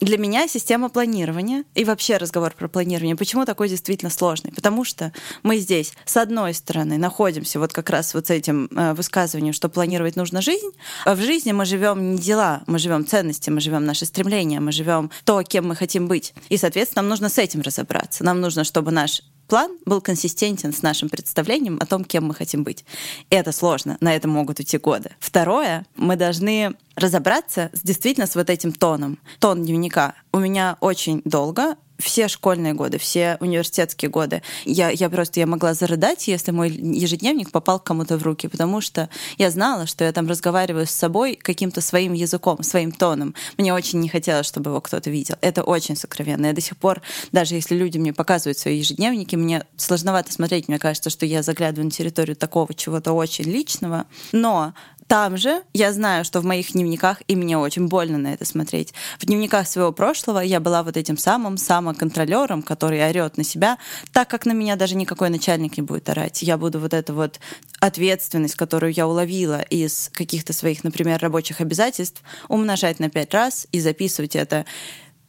для 0.00 0.18
меня 0.18 0.48
система 0.48 0.88
планирования 0.88 1.64
и 1.74 1.84
вообще 1.84 2.16
разговор 2.16 2.52
про 2.56 2.68
планирование, 2.68 3.16
почему 3.16 3.44
такой 3.44 3.68
действительно 3.68 4.10
сложный? 4.10 4.52
Потому 4.52 4.84
что 4.84 5.12
мы 5.42 5.58
здесь, 5.58 5.92
с 6.04 6.16
одной 6.16 6.54
стороны, 6.54 6.98
находимся 6.98 7.60
вот 7.60 7.72
как 7.72 7.90
раз 7.90 8.12
вот 8.14 8.26
с 8.26 8.30
этим 8.30 8.68
э, 8.74 8.94
высказыванием, 8.94 9.52
что 9.52 9.68
планировать 9.68 10.16
нужно 10.16 10.42
жизнь, 10.42 10.70
а 11.04 11.14
в 11.14 11.20
жизни 11.20 11.52
мы 11.52 11.64
живем 11.64 12.12
не 12.12 12.18
дела, 12.18 12.62
мы 12.66 12.78
живем 12.78 13.06
ценности, 13.06 13.50
мы 13.50 13.60
живем 13.60 13.84
наши 13.84 14.04
стремления, 14.04 14.60
мы 14.60 14.72
живем 14.72 15.10
то, 15.24 15.42
кем 15.42 15.68
мы 15.68 15.76
хотим 15.76 16.08
быть. 16.08 16.34
И, 16.48 16.56
соответственно, 16.56 17.02
нам 17.02 17.10
нужно 17.10 17.28
с 17.28 17.38
этим 17.38 17.60
разобраться. 17.60 18.24
Нам 18.24 18.40
нужно, 18.40 18.64
чтобы 18.64 18.90
наш 18.90 19.22
план 19.46 19.78
был 19.84 20.00
консистентен 20.00 20.72
с 20.72 20.82
нашим 20.82 21.08
представлением 21.08 21.78
о 21.80 21.86
том, 21.86 22.04
кем 22.04 22.26
мы 22.26 22.34
хотим 22.34 22.64
быть. 22.64 22.84
Это 23.30 23.52
сложно, 23.52 23.96
на 24.00 24.14
это 24.14 24.28
могут 24.28 24.58
уйти 24.58 24.78
годы. 24.78 25.10
Второе, 25.18 25.86
мы 25.96 26.16
должны 26.16 26.74
разобраться 26.96 27.70
с, 27.72 27.80
действительно 27.80 28.26
с 28.26 28.34
вот 28.34 28.50
этим 28.50 28.72
тоном. 28.72 29.18
Тон 29.40 29.62
дневника 29.64 30.14
у 30.32 30.38
меня 30.38 30.76
очень 30.80 31.22
долго 31.24 31.76
все 31.98 32.28
школьные 32.28 32.74
годы, 32.74 32.98
все 32.98 33.36
университетские 33.40 34.10
годы. 34.10 34.42
Я, 34.64 34.90
я 34.90 35.08
просто 35.08 35.40
я 35.40 35.46
могла 35.46 35.74
зарыдать, 35.74 36.26
если 36.28 36.50
мой 36.50 36.70
ежедневник 36.70 37.50
попал 37.50 37.78
кому-то 37.78 38.16
в 38.16 38.22
руки, 38.22 38.48
потому 38.48 38.80
что 38.80 39.08
я 39.38 39.50
знала, 39.50 39.86
что 39.86 40.04
я 40.04 40.12
там 40.12 40.26
разговариваю 40.26 40.86
с 40.86 40.90
собой 40.90 41.38
каким-то 41.40 41.80
своим 41.80 42.12
языком, 42.12 42.62
своим 42.62 42.92
тоном. 42.92 43.34
Мне 43.58 43.72
очень 43.72 44.00
не 44.00 44.08
хотелось, 44.08 44.46
чтобы 44.46 44.70
его 44.70 44.80
кто-то 44.80 45.10
видел. 45.10 45.36
Это 45.40 45.62
очень 45.62 45.96
сокровенно. 45.96 46.46
Я 46.46 46.52
до 46.52 46.60
сих 46.60 46.76
пор, 46.76 47.00
даже 47.32 47.54
если 47.54 47.76
люди 47.76 47.98
мне 47.98 48.12
показывают 48.12 48.58
свои 48.58 48.78
ежедневники, 48.78 49.36
мне 49.36 49.64
сложновато 49.76 50.32
смотреть. 50.32 50.68
Мне 50.68 50.78
кажется, 50.78 51.10
что 51.10 51.26
я 51.26 51.42
заглядываю 51.42 51.86
на 51.86 51.90
территорию 51.90 52.36
такого 52.36 52.74
чего-то 52.74 53.12
очень 53.12 53.44
личного. 53.44 54.06
Но 54.32 54.74
там 55.06 55.36
же 55.36 55.62
я 55.72 55.92
знаю, 55.92 56.24
что 56.24 56.40
в 56.40 56.44
моих 56.44 56.72
дневниках, 56.72 57.22
и 57.28 57.36
мне 57.36 57.58
очень 57.58 57.88
больно 57.88 58.18
на 58.18 58.32
это 58.32 58.44
смотреть, 58.44 58.94
в 59.18 59.26
дневниках 59.26 59.68
своего 59.68 59.92
прошлого 59.92 60.40
я 60.40 60.60
была 60.60 60.82
вот 60.82 60.96
этим 60.96 61.16
самым 61.16 61.56
самоконтролером, 61.56 62.62
который 62.62 63.06
орет 63.06 63.36
на 63.36 63.44
себя, 63.44 63.78
так 64.12 64.28
как 64.28 64.46
на 64.46 64.52
меня 64.52 64.76
даже 64.76 64.96
никакой 64.96 65.30
начальник 65.30 65.76
не 65.76 65.82
будет 65.82 66.08
орать. 66.08 66.42
Я 66.42 66.56
буду 66.56 66.80
вот 66.80 66.94
эту 66.94 67.14
вот 67.14 67.40
ответственность, 67.80 68.54
которую 68.54 68.92
я 68.92 69.06
уловила 69.06 69.60
из 69.60 70.10
каких-то 70.12 70.52
своих, 70.52 70.84
например, 70.84 71.20
рабочих 71.20 71.60
обязательств, 71.60 72.22
умножать 72.48 73.00
на 73.00 73.10
пять 73.10 73.34
раз 73.34 73.66
и 73.72 73.80
записывать 73.80 74.36
это 74.36 74.64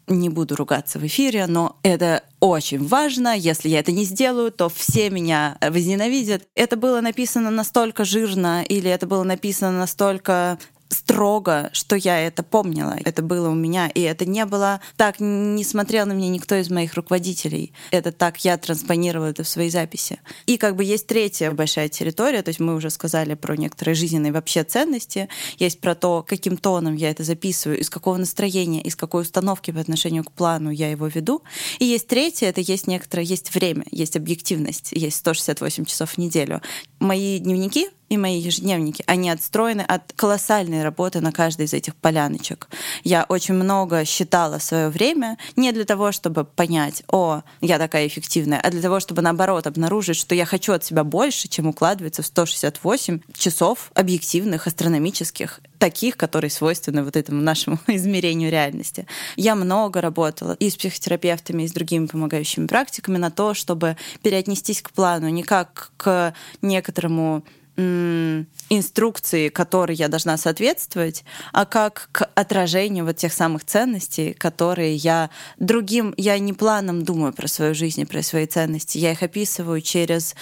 не 0.08 0.30
буду 0.30 0.56
ругаться 0.56 1.00
в 1.00 1.06
эфире, 1.06 1.48
но 1.48 1.78
это 1.84 2.24
очень 2.48 2.86
важно. 2.86 3.36
Если 3.36 3.70
я 3.70 3.80
это 3.80 3.92
не 3.92 4.04
сделаю, 4.04 4.52
то 4.52 4.70
все 4.70 5.10
меня 5.10 5.58
возненавидят. 5.62 6.44
Это 6.56 6.78
было 6.78 7.02
написано 7.02 7.50
настолько 7.50 8.06
жирно 8.06 8.64
или 8.64 8.90
это 8.90 9.08
было 9.08 9.24
написано 9.24 9.78
настолько 9.78 10.60
строго, 10.90 11.70
что 11.74 11.96
я 11.96 12.20
это 12.20 12.44
помнила. 12.44 12.96
Это 13.04 13.22
было 13.22 13.50
у 13.50 13.56
меня. 13.56 13.88
И 13.88 14.02
это 14.02 14.26
не 14.26 14.46
было 14.46 14.82
так, 14.98 15.20
не 15.20 15.64
смотрел 15.64 16.06
на 16.06 16.14
меня 16.14 16.30
никто 16.30 16.56
из 16.56 16.70
моих 16.70 16.94
руководителей. 16.94 17.74
Это 17.92 18.12
так 18.12 18.44
я 18.46 18.58
транспонировала 18.58 19.28
это 19.28 19.44
в 19.44 19.50
свои 19.50 19.70
записи. 19.70 20.20
И 20.46 20.58
как 20.58 20.76
бы 20.76 20.84
есть 20.84 21.08
третья 21.08 21.52
большая 21.52 21.90
территория, 21.90 22.42
то 22.42 22.50
есть 22.50 22.60
мы 22.60 22.76
уже 22.76 22.90
сказали 22.90 23.34
про 23.34 23.56
некоторые 23.56 23.96
жизненные 23.96 24.32
вообще 24.32 24.64
ценности, 24.64 25.30
есть 25.58 25.80
про 25.80 25.96
то, 25.96 26.24
каким 26.28 26.58
тоном 26.58 26.96
я 26.96 27.10
это 27.10 27.24
записываю, 27.24 27.80
из 27.80 27.90
какого 27.90 28.18
настроения, 28.18 28.82
из 28.82 28.96
какой 28.96 29.24
установки 29.24 29.72
по 29.72 29.80
отношению 29.80 30.24
к 30.24 30.32
плану 30.32 30.70
я 30.70 30.90
его 30.90 31.08
веду. 31.08 31.42
И 31.80 31.86
есть 31.86 32.08
третье, 32.08 32.48
это 32.48 32.62
есть 32.62 32.88
некоторое, 32.88 33.24
есть 33.24 33.54
время, 33.54 33.86
есть 33.92 34.16
объективность, 34.16 34.90
есть 34.92 35.18
168 35.18 35.86
часов 35.86 36.12
в 36.12 36.18
неделю. 36.18 36.62
Мои 37.00 37.40
дневники 37.40 37.90
и 38.10 38.18
мои 38.18 38.40
ежедневники, 38.40 39.04
они 39.08 39.30
отстроены 39.30 39.82
от 39.82 40.14
колоссальной 40.14 40.84
работы 40.84 41.22
на 41.22 41.32
каждой 41.32 41.66
из 41.66 41.74
этих 41.74 41.96
поляночек. 41.96 42.70
Я 43.04 43.26
очень 43.28 43.56
много 43.56 44.06
считала 44.06 44.60
свое 44.60 44.90
время 44.90 45.38
не 45.56 45.72
для 45.72 45.86
того, 45.86 46.12
чтобы 46.12 46.46
понять, 46.46 47.04
о, 47.12 47.42
я 47.62 47.80
такая 47.80 48.08
эффективная, 48.08 48.60
а 48.60 48.70
для 48.70 48.82
того, 48.82 49.00
чтобы 49.00 49.22
наоборот 49.22 49.68
обнаружить, 49.68 50.18
что 50.18 50.36
я 50.36 50.46
хочу 50.46 50.74
от 50.74 50.84
себя 50.84 51.04
больше, 51.04 51.48
чем 51.48 51.68
укладывается 51.68 52.22
в 52.22 52.28
168 52.28 53.22
часов 53.34 53.92
объективных, 53.96 54.68
астрономических, 54.68 55.60
таких, 55.80 56.18
которые 56.18 56.52
свойственны 56.52 57.04
вот 57.04 57.16
этому 57.16 57.42
нашему 57.42 57.80
измерению 57.88 58.52
реальности. 58.52 59.08
Я 59.36 59.56
много 59.56 60.02
работала 60.02 60.54
и 60.54 60.70
с 60.70 60.76
психотерапевтами, 60.76 61.64
и 61.64 61.68
с 61.68 61.72
другими 61.72 62.06
помогающими 62.06 62.68
практиками 62.68 63.18
на 63.18 63.32
то, 63.32 63.54
чтобы 63.54 63.98
переотнестись 64.22 64.82
к 64.82 64.92
плану 64.92 65.30
не 65.30 65.44
как 65.44 65.92
к 65.98 66.34
некоторому 66.62 67.44
инструкции, 67.78 69.50
которой 69.50 69.96
я 69.96 70.08
должна 70.08 70.38
соответствовать, 70.38 71.24
а 71.52 71.66
как 71.66 72.10
к 72.12 72.30
отражению 72.36 73.06
вот 73.06 73.18
тех 73.18 73.34
самых 73.34 73.66
ценностей, 73.66 74.34
которые 74.34 74.96
я 74.96 75.30
другим, 75.60 76.14
я 76.18 76.40
не 76.40 76.54
планом 76.54 77.04
думаю 77.04 77.34
про 77.34 77.48
свою 77.48 77.76
жизнь 77.76 78.02
и 78.02 78.06
про 78.06 78.22
свои 78.22 78.46
ценности, 78.46 78.98
я 78.98 79.12
их 79.12 79.24
описываю 79.24 79.82
через 79.82 80.36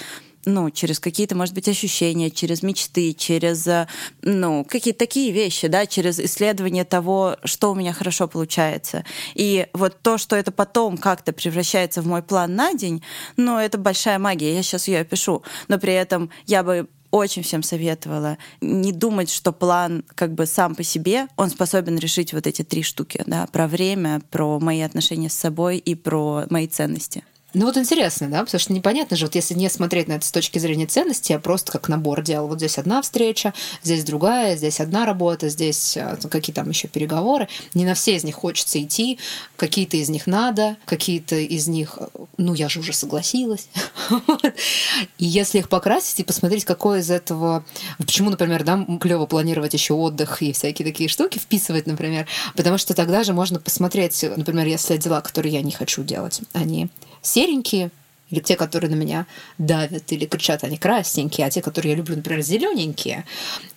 ну, 0.46 0.70
через 0.70 1.00
какие-то, 1.00 1.36
может 1.36 1.56
быть, 1.56 1.70
ощущения, 1.70 2.30
через 2.30 2.64
мечты, 2.64 3.14
через, 3.14 3.68
ну, 4.22 4.66
какие-то 4.66 5.00
такие 5.00 5.32
вещи, 5.32 5.68
да, 5.68 5.86
через 5.86 6.20
исследование 6.20 6.84
того, 6.84 7.38
что 7.46 7.72
у 7.72 7.76
меня 7.76 7.94
хорошо 7.94 8.28
получается. 8.28 9.06
И 9.36 9.68
вот 9.74 10.02
то, 10.02 10.18
что 10.18 10.36
это 10.36 10.52
потом 10.52 10.98
как-то 10.98 11.32
превращается 11.32 12.02
в 12.02 12.08
мой 12.08 12.22
план 12.22 12.56
на 12.56 12.74
день, 12.74 13.04
ну, 13.38 13.58
это 13.58 13.78
большая 13.78 14.20
магия, 14.20 14.54
я 14.54 14.64
сейчас 14.64 14.88
ее 14.88 15.00
опишу, 15.00 15.44
но 15.68 15.80
при 15.80 15.94
этом 15.94 16.30
я 16.46 16.64
бы 16.64 16.90
очень 17.14 17.44
всем 17.44 17.62
советовала 17.62 18.40
не 18.60 18.92
думать, 18.92 19.30
что 19.30 19.52
план 19.52 20.04
как 20.16 20.34
бы 20.34 20.48
сам 20.48 20.74
по 20.74 20.82
себе, 20.82 21.28
он 21.38 21.52
способен 21.52 21.98
решить 21.98 22.34
вот 22.34 22.48
эти 22.48 22.64
три 22.64 22.82
штуки, 22.82 23.24
да, 23.28 23.46
про 23.46 23.68
время, 23.68 24.22
про 24.32 24.60
мои 24.60 24.82
отношения 24.82 25.30
с 25.30 25.36
собой 25.36 25.78
и 25.78 25.94
про 25.94 26.46
мои 26.50 26.68
ценности. 26.68 27.24
Ну 27.54 27.68
вот 27.68 27.78
интересно, 27.78 28.30
да, 28.30 28.44
потому 28.44 28.60
что 28.60 28.74
непонятно 28.74 29.16
же, 29.16 29.28
вот 29.28 29.36
если 29.36 29.54
не 29.54 29.70
смотреть 29.70 30.08
на 30.08 30.14
это 30.14 30.26
с 30.26 30.32
точки 30.32 30.58
зрения 30.58 30.88
ценности, 30.88 31.34
а 31.34 31.40
просто 31.40 31.72
как 31.72 31.88
набор 31.88 32.24
дел. 32.24 32.48
Вот 32.48 32.58
здесь 32.58 32.80
одна 32.80 33.02
встреча, 33.04 33.54
здесь 33.84 34.04
другая, 34.04 34.58
здесь 34.58 34.80
одна 34.80 35.06
работа, 35.06 35.50
здесь 35.50 35.96
а, 35.96 36.18
какие 36.30 36.54
там 36.54 36.70
еще 36.70 36.88
переговоры. 36.88 37.48
Не 37.76 37.86
на 37.86 37.94
все 37.94 38.16
из 38.16 38.24
них 38.24 38.36
хочется 38.36 38.82
идти, 38.82 39.20
какие-то 39.56 39.98
из 39.98 40.10
них 40.10 40.26
надо, 40.26 40.78
какие-то 40.86 41.36
из 41.36 41.68
них, 41.68 42.00
ну 42.38 42.56
я 42.56 42.70
же 42.70 42.80
уже 42.80 42.92
согласилась. 42.92 43.68
И 45.20 45.26
если 45.26 45.60
их 45.60 45.70
покрасить 45.70 46.20
и 46.20 46.24
посмотреть, 46.24 46.66
какой 46.66 47.00
из 47.00 47.12
этого, 47.12 47.64
почему, 47.98 48.32
например, 48.32 48.64
да, 48.64 48.84
клево 49.00 49.28
планировать 49.28 49.74
еще 49.74 49.94
отдых 49.94 50.42
и 50.42 50.54
всякие 50.54 50.88
такие 50.88 51.08
штуки 51.08 51.38
вписывать, 51.38 51.86
например, 51.86 52.28
потому 52.56 52.80
что 52.80 52.96
тогда 52.96 53.24
же 53.24 53.34
можно 53.34 53.60
посмотреть, 53.60 54.26
например, 54.36 54.66
если 54.66 54.98
дела, 54.98 55.22
которые 55.22 55.54
я 55.54 55.62
не 55.62 55.72
хочу 55.72 56.04
делать, 56.04 56.42
они 56.54 56.90
серенькие, 57.44 57.92
или 58.30 58.40
те, 58.40 58.56
которые 58.56 58.90
на 58.90 58.96
меня 58.96 59.28
давят 59.58 60.12
или 60.12 60.26
кричат, 60.26 60.64
они 60.64 60.78
красненькие, 60.78 61.46
а 61.46 61.50
те, 61.50 61.62
которые 61.62 61.92
я 61.92 61.98
люблю, 61.98 62.16
например, 62.16 62.42
зелененькие. 62.42 63.26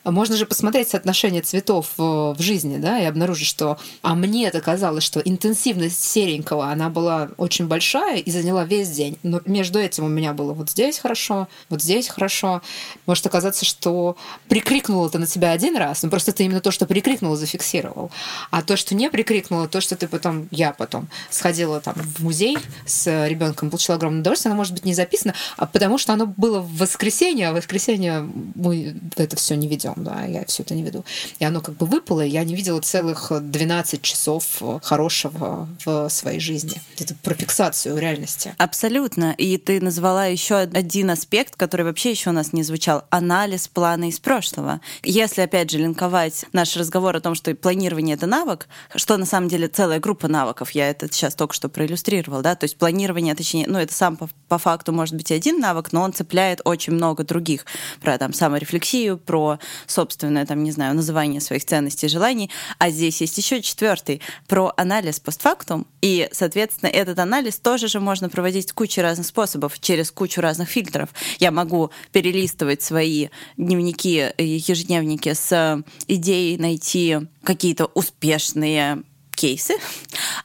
Можно 0.05 0.37
же 0.37 0.47
посмотреть 0.47 0.89
соотношение 0.89 1.43
цветов 1.43 1.93
в 1.97 2.37
жизни, 2.39 2.79
да, 2.79 2.99
и 3.01 3.05
обнаружить, 3.05 3.49
что... 3.49 3.79
А 4.03 4.15
мне 4.15 4.47
это 4.47 4.61
казалось, 4.61 5.05
что 5.05 5.21
интенсивность 5.21 6.03
серенького, 6.03 6.71
она 6.71 6.89
была 6.89 7.31
очень 7.37 7.67
большая 7.67 8.19
и 8.19 8.31
заняла 8.31 8.65
весь 8.65 8.89
день. 8.91 9.19
Но 9.23 9.41
между 9.45 9.79
этим 9.79 10.05
у 10.05 10.09
меня 10.09 10.33
было 10.33 10.53
вот 10.53 10.71
здесь 10.71 10.99
хорошо, 10.99 11.49
вот 11.69 11.83
здесь 11.83 12.09
хорошо. 12.09 12.63
Может 13.07 13.27
оказаться, 13.27 13.65
что 13.65 14.17
прикрикнуло 14.49 15.09
это 15.09 15.19
на 15.19 15.27
тебя 15.27 15.51
один 15.51 15.77
раз, 15.77 16.03
но 16.03 16.09
просто 16.09 16.33
ты 16.33 16.45
именно 16.45 16.61
то, 16.61 16.71
что 16.71 16.87
прикрикнул, 16.87 17.37
зафиксировал. 17.37 18.11
А 18.51 18.63
то, 18.63 18.77
что 18.77 18.95
не 18.95 19.11
прикрикнуло, 19.11 19.69
то, 19.69 19.81
что 19.81 19.97
ты 19.97 20.09
потом, 20.09 20.49
я 20.51 20.73
потом 20.73 21.09
сходила 21.31 21.81
там 21.81 21.95
в 21.95 22.23
музей 22.23 22.57
с 22.87 23.27
ребенком, 23.27 23.71
получила 23.71 23.97
огромное 23.97 24.21
удовольствие, 24.21 24.46
оно 24.47 24.57
может 24.57 24.73
быть 24.73 24.85
не 24.85 24.95
записано, 24.95 25.35
а 25.57 25.67
потому 25.67 25.99
что 25.99 26.13
оно 26.13 26.27
было 26.27 26.61
в 26.61 26.79
воскресенье, 26.79 27.49
а 27.49 27.53
в 27.53 27.57
воскресенье 27.57 28.29
мы 28.55 28.97
это 29.17 29.37
все 29.37 29.57
не 29.57 29.69
ведем 29.69 30.07
да, 30.07 30.25
я 30.25 30.45
все 30.45 30.63
это 30.63 30.75
не 30.75 30.83
веду. 30.83 31.05
И 31.39 31.45
оно 31.45 31.61
как 31.61 31.77
бы 31.77 31.87
выпало, 31.87 32.25
и 32.25 32.29
я 32.29 32.45
не 32.45 32.55
видела 32.55 32.81
целых 32.81 33.33
12 33.33 34.03
часов 34.03 34.63
хорошего 34.83 35.69
в 35.85 36.09
своей 36.09 36.41
жизни. 36.41 36.81
Это 36.99 37.15
про 37.15 37.35
фиксацию 37.35 37.99
реальности. 37.99 38.55
Абсолютно. 38.59 39.35
И 39.37 39.59
ты 39.59 39.81
назвала 39.81 40.27
еще 40.27 40.57
один 40.57 41.11
аспект, 41.11 41.57
который 41.57 41.85
вообще 41.85 42.11
еще 42.11 42.31
у 42.31 42.33
нас 42.33 42.53
не 42.53 42.63
звучал. 42.63 43.05
Анализ 43.11 43.69
плана 43.69 44.09
из 44.09 44.19
прошлого. 44.21 44.81
Если, 45.03 45.41
опять 45.41 45.71
же, 45.71 45.79
линковать 45.79 46.45
наш 46.53 46.77
разговор 46.77 47.17
о 47.17 47.21
том, 47.21 47.35
что 47.35 47.55
планирование— 47.55 48.15
это 48.17 48.27
навык, 48.27 48.69
что 48.95 49.17
на 49.17 49.27
самом 49.27 49.49
деле 49.49 49.69
целая 49.69 49.99
группа 49.99 50.29
навыков, 50.29 50.71
я 50.71 50.89
это 50.89 51.09
сейчас 51.13 51.35
только 51.35 51.55
что 51.55 51.69
проиллюстрировал, 51.69 52.43
да, 52.43 52.55
то 52.55 52.65
есть 52.65 52.77
планирование, 52.77 53.35
точнее, 53.35 53.67
ну, 53.67 53.79
это 53.79 53.93
сам 53.93 54.17
по, 54.17 54.26
по 54.49 54.59
факту 54.59 54.93
может 54.93 55.15
быть 55.15 55.33
один 55.33 55.59
навык, 55.59 55.93
но 55.93 56.03
он 56.03 56.13
цепляет 56.13 56.61
очень 56.65 56.93
много 56.93 57.25
других. 57.25 57.67
Про 58.01 58.19
там 58.19 58.33
саморефлексию, 58.33 59.19
про 59.19 59.59
собственное, 59.87 60.47
там, 60.47 60.63
не 60.63 60.71
знаю, 60.71 60.95
называние 60.95 61.41
своих 61.41 61.65
ценностей 61.65 62.07
и 62.07 62.11
желаний. 62.11 62.51
А 62.79 62.91
здесь 62.91 63.21
есть 63.21 63.37
еще 63.39 63.63
четвертый 63.63 64.21
про 64.47 64.73
анализ 64.77 65.21
постфактум. 65.21 65.87
И, 66.01 66.29
соответственно, 66.33 66.91
этот 66.91 67.19
анализ 67.19 67.59
тоже 67.59 67.89
же 67.89 68.01
можно 68.01 68.29
проводить 68.29 68.73
кучей 68.73 69.03
разных 69.03 69.27
способов, 69.27 69.81
через 69.81 70.11
кучу 70.11 70.41
разных 70.41 70.69
фильтров. 70.69 71.11
Я 71.39 71.51
могу 71.51 71.91
перелистывать 72.13 72.83
свои 72.83 73.29
дневники, 73.57 74.33
ежедневники 74.39 75.33
с 75.35 75.83
идеей 76.07 76.59
найти 76.59 77.19
какие-то 77.43 77.87
успешные 77.87 79.03
кейсы, 79.37 79.75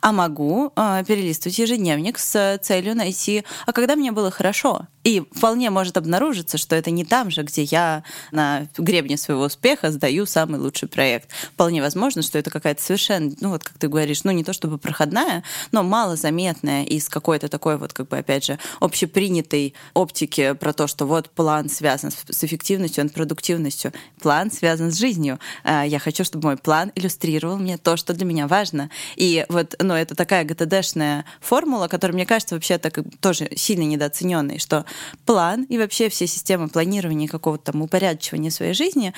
а 0.01 0.11
могу 0.11 0.71
э, 0.75 1.03
перелистывать 1.07 1.57
ежедневник 1.57 2.19
с 2.19 2.59
целью 2.61 2.95
найти, 2.95 3.43
а 3.65 3.73
когда 3.73 3.95
мне 3.95 4.11
было 4.11 4.29
хорошо, 4.29 4.87
и 5.03 5.23
вполне 5.31 5.69
может 5.69 5.97
обнаружиться, 5.97 6.57
что 6.57 6.75
это 6.75 6.91
не 6.91 7.03
там 7.03 7.31
же, 7.31 7.43
где 7.43 7.63
я 7.63 8.03
на 8.31 8.67
гребне 8.77 9.17
своего 9.17 9.43
успеха 9.43 9.91
сдаю 9.91 10.25
самый 10.25 10.59
лучший 10.59 10.87
проект. 10.87 11.29
Вполне 11.53 11.81
возможно, 11.81 12.21
что 12.21 12.37
это 12.37 12.49
какая-то 12.49 12.81
совершенно, 12.81 13.33
ну 13.39 13.49
вот 13.49 13.63
как 13.63 13.77
ты 13.77 13.87
говоришь, 13.87 14.23
ну 14.23 14.31
не 14.31 14.43
то 14.43 14.53
чтобы 14.53 14.77
проходная, 14.77 15.43
но 15.71 15.83
малозаметная 15.83 16.83
из 16.83 17.09
какой-то 17.09 17.47
такой 17.47 17.77
вот, 17.77 17.93
как 17.93 18.07
бы, 18.07 18.17
опять 18.17 18.45
же, 18.45 18.59
общепринятой 18.79 19.73
оптики 19.93 20.53
про 20.53 20.73
то, 20.73 20.87
что 20.87 21.05
вот 21.05 21.29
план 21.29 21.69
связан 21.69 22.11
с 22.11 22.43
эффективностью, 22.43 23.09
продуктивностью, 23.09 23.93
план 24.21 24.51
связан 24.51 24.91
с 24.91 24.97
жизнью. 24.97 25.39
А, 25.63 25.83
я 25.85 25.99
хочу, 25.99 26.23
чтобы 26.23 26.49
мой 26.49 26.57
план 26.57 26.91
иллюстрировал 26.95 27.57
мне 27.57 27.77
то, 27.77 27.97
что 27.97 28.13
для 28.13 28.25
меня 28.25 28.47
важно. 28.47 28.89
И 29.15 29.45
вот, 29.49 29.75
ну, 29.79 29.93
это 29.93 30.15
такая 30.15 30.43
ГТДшная 30.43 31.25
формула, 31.39 31.87
которая, 31.87 32.15
мне 32.15 32.25
кажется, 32.25 32.55
вообще 32.55 32.77
так 32.77 32.99
тоже 33.19 33.49
сильно 33.55 33.83
недооцененной, 33.83 34.59
что 34.59 34.85
план 35.25 35.63
и 35.63 35.77
вообще 35.77 36.09
все 36.09 36.27
системы 36.27 36.69
планирования 36.69 37.27
какого-то 37.27 37.71
там 37.71 37.81
упорядочивания 37.81 38.51
своей 38.51 38.73
жизни 38.73 39.13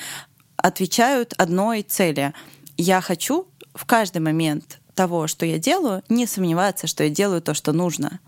отвечают 0.56 1.34
одной 1.36 1.82
цели. 1.82 2.32
Я 2.76 3.00
хочу 3.00 3.46
в 3.74 3.84
каждый 3.84 4.18
момент 4.18 4.80
того, 4.94 5.26
что 5.26 5.44
я 5.44 5.58
делаю, 5.58 6.02
не 6.08 6.26
сомневаться, 6.26 6.86
что 6.86 7.04
я 7.04 7.10
делаю 7.10 7.42
то, 7.42 7.54
что 7.54 7.72
нужно. 7.72 8.20